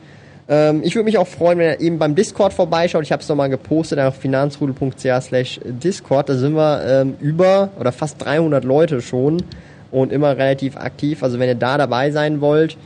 ähm, 0.48 0.80
ich 0.82 0.94
würde 0.94 1.04
mich 1.04 1.18
auch 1.18 1.26
freuen, 1.26 1.58
wenn 1.58 1.72
ihr 1.72 1.80
eben 1.80 1.98
beim 1.98 2.14
Discord 2.14 2.52
vorbeischaut. 2.52 3.02
Ich 3.02 3.12
habe 3.12 3.22
es 3.22 3.28
nochmal 3.28 3.50
gepostet 3.50 3.98
auf 3.98 4.16
finanzrudel.ch 4.16 5.22
slash 5.22 5.60
Discord. 5.64 6.28
Da 6.30 6.34
sind 6.34 6.54
wir 6.54 6.82
ähm, 6.86 7.16
über 7.20 7.68
oder 7.78 7.92
fast 7.92 8.24
300 8.24 8.64
Leute 8.64 9.02
schon 9.02 9.42
und 9.90 10.10
immer 10.10 10.36
relativ 10.36 10.76
aktiv. 10.76 11.22
Also 11.22 11.38
wenn 11.38 11.48
ihr 11.48 11.54
da 11.54 11.76
dabei 11.76 12.10
sein 12.10 12.40
wollt, 12.40 12.78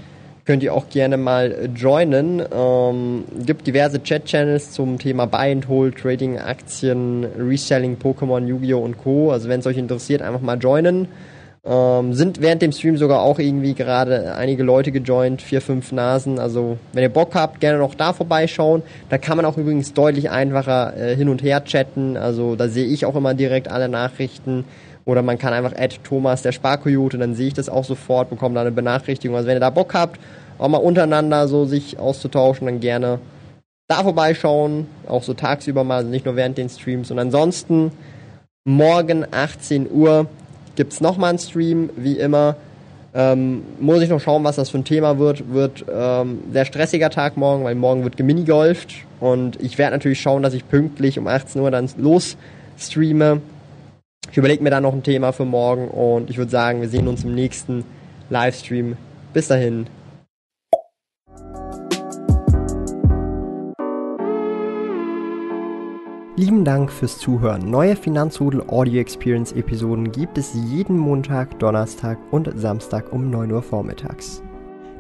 könnt 0.45 0.63
ihr 0.63 0.75
auch 0.75 0.89
gerne 0.89 1.17
mal 1.17 1.71
joinen. 1.75 2.43
Ähm, 2.53 3.25
gibt 3.45 3.67
diverse 3.67 4.03
Chat-Channels 4.03 4.73
zum 4.73 4.99
Thema 4.99 5.27
Buy 5.27 5.53
and 5.53 5.69
Hold, 5.69 5.99
Trading, 5.99 6.39
Aktien, 6.39 7.25
Reselling, 7.39 7.97
Pokémon, 7.97 8.47
Yu-Gi-Oh! 8.47 8.81
und 8.81 8.99
Co. 8.99 9.31
Also 9.31 9.49
wenn 9.49 9.61
es 9.61 9.67
euch 9.67 9.79
interessiert, 9.79 10.23
einfach 10.23 10.41
mal 10.41 10.59
joinen. 10.59 11.09
Ähm, 11.65 12.13
sind 12.13 12.41
während 12.41 12.61
dem 12.61 12.73
Stream 12.73 12.97
sogar 12.97 13.23
auch 13.23 13.39
irgendwie 13.39 13.75
gerade 13.75 14.35
einige 14.35 14.65
Leute 14.65 14.91
gejoint, 14.91 15.41
vier, 15.41 15.61
fünf 15.61 15.93
Nasen. 15.93 16.41
Also 16.41 16.77
wenn 16.93 17.05
ihr 17.05 17.09
Bock 17.09 17.37
habt, 17.37 17.61
gerne 17.61 17.79
noch 17.79 17.95
da 17.95 18.13
vorbeischauen. 18.13 18.83
Da 19.11 19.19
kann 19.19 19.37
man 19.37 19.47
auch 19.47 19.57
übrigens 19.57 19.93
deutlich 19.93 20.31
einfacher 20.31 20.97
äh, 20.97 21.15
hin 21.15 21.29
und 21.29 21.41
her 21.41 21.65
chatten. 21.65 22.17
Also 22.17 22.57
da 22.57 22.67
sehe 22.67 22.87
ich 22.87 23.07
auch 23.07 23.15
immer 23.15 23.35
direkt 23.35 23.69
alle 23.69 23.89
Nachrichten. 23.89 24.65
Oder 25.05 25.23
man 25.23 25.39
kann 25.39 25.53
einfach 25.53 25.73
add 25.77 25.97
Thomas 26.05 26.43
der 26.43 26.53
Sparkoyote, 26.53 27.19
dann 27.19 27.35
sehe 27.35 27.49
ich 27.49 27.55
das 27.55 27.69
auch 27.69 27.85
sofort, 27.85 28.31
bekomme 28.31 28.55
da 28.55 28.61
eine 28.61 28.71
Benachrichtigung. 28.71 29.37
Also 29.37 29.49
wenn 29.49 29.57
ihr 29.57 29.61
da 29.61 29.71
Bock 29.71 29.95
habt, 29.95 30.21
auch 30.59 30.69
mal 30.69 30.79
untereinander 30.79 31.49
so 31.49 31.65
sich 31.65 31.99
auszutauschen, 31.99 32.67
dann 32.67 32.81
gerne 32.81 33.19
da 33.89 34.03
vorbeischauen. 34.03 34.87
Auch 35.09 35.23
so 35.23 35.35
tagsüber 35.35 35.85
mal, 35.85 35.97
also 35.97 36.11
nicht 36.11 36.25
nur 36.25 36.37
während 36.37 36.57
den 36.57 36.69
Streams. 36.69 37.11
Und 37.11 37.19
ansonsten 37.19 37.91
morgen 38.65 39.27
18 39.31 39.91
Uhr 39.91 40.27
gibt 40.77 40.93
es 40.93 41.01
nochmal 41.01 41.31
einen 41.31 41.39
Stream, 41.39 41.91
wie 41.97 42.19
immer. 42.19 42.57
Ähm, 43.15 43.63
muss 43.79 44.01
ich 44.01 44.09
noch 44.09 44.21
schauen, 44.21 44.43
was 44.45 44.57
das 44.57 44.71
für 44.71 44.79
ein 44.79 44.85
Thema 44.85 45.19
wird. 45.19 45.53
Wird 45.53 45.85
ähm, 45.93 46.45
sehr 46.53 46.65
stressiger 46.65 47.11
Tag 47.11 47.37
morgen, 47.37 47.65
weil 47.65 47.75
morgen 47.75 48.05
wird 48.05 48.17
geminigolft. 48.17 48.95
Und 49.21 49.61
ich 49.61 49.77
werde 49.77 49.97
natürlich 49.97 50.21
schauen, 50.21 50.43
dass 50.43 50.55
ich 50.55 50.67
pünktlich 50.67 51.19
um 51.19 51.27
18 51.27 51.61
Uhr 51.61 51.71
dann 51.71 51.91
los 51.99 52.37
streame. 52.79 53.43
Ich 54.33 54.39
überlege 54.39 54.63
mir 54.63 54.71
da 54.71 54.81
noch 54.81 54.95
ein 54.95 55.03
Thema 55.03 55.33
für 55.33 55.45
morgen 55.45 55.89
und 55.89 56.31
ich 56.31 56.39
würde 56.39 56.51
sagen, 56.51 56.81
wir 56.81 56.89
sehen 56.89 57.07
uns 57.07 57.23
im 57.23 57.35
nächsten 57.35 57.85
Livestream. 58.31 58.97
Bis 59.35 59.49
dahin. 59.49 59.87
Lieben 66.37 66.65
Dank 66.65 66.91
fürs 66.91 67.19
Zuhören. 67.19 67.71
Neue 67.71 67.95
Finanzrudel 67.95 68.63
Audio 68.69 69.03
Experience 69.03 69.53
Episoden 69.53 70.13
gibt 70.13 70.39
es 70.39 70.55
jeden 70.55 70.97
Montag, 70.97 71.59
Donnerstag 71.59 72.17
und 72.31 72.51
Samstag 72.59 73.13
um 73.13 73.29
9 73.29 73.53
Uhr 73.53 73.63
vormittags. 73.63 74.43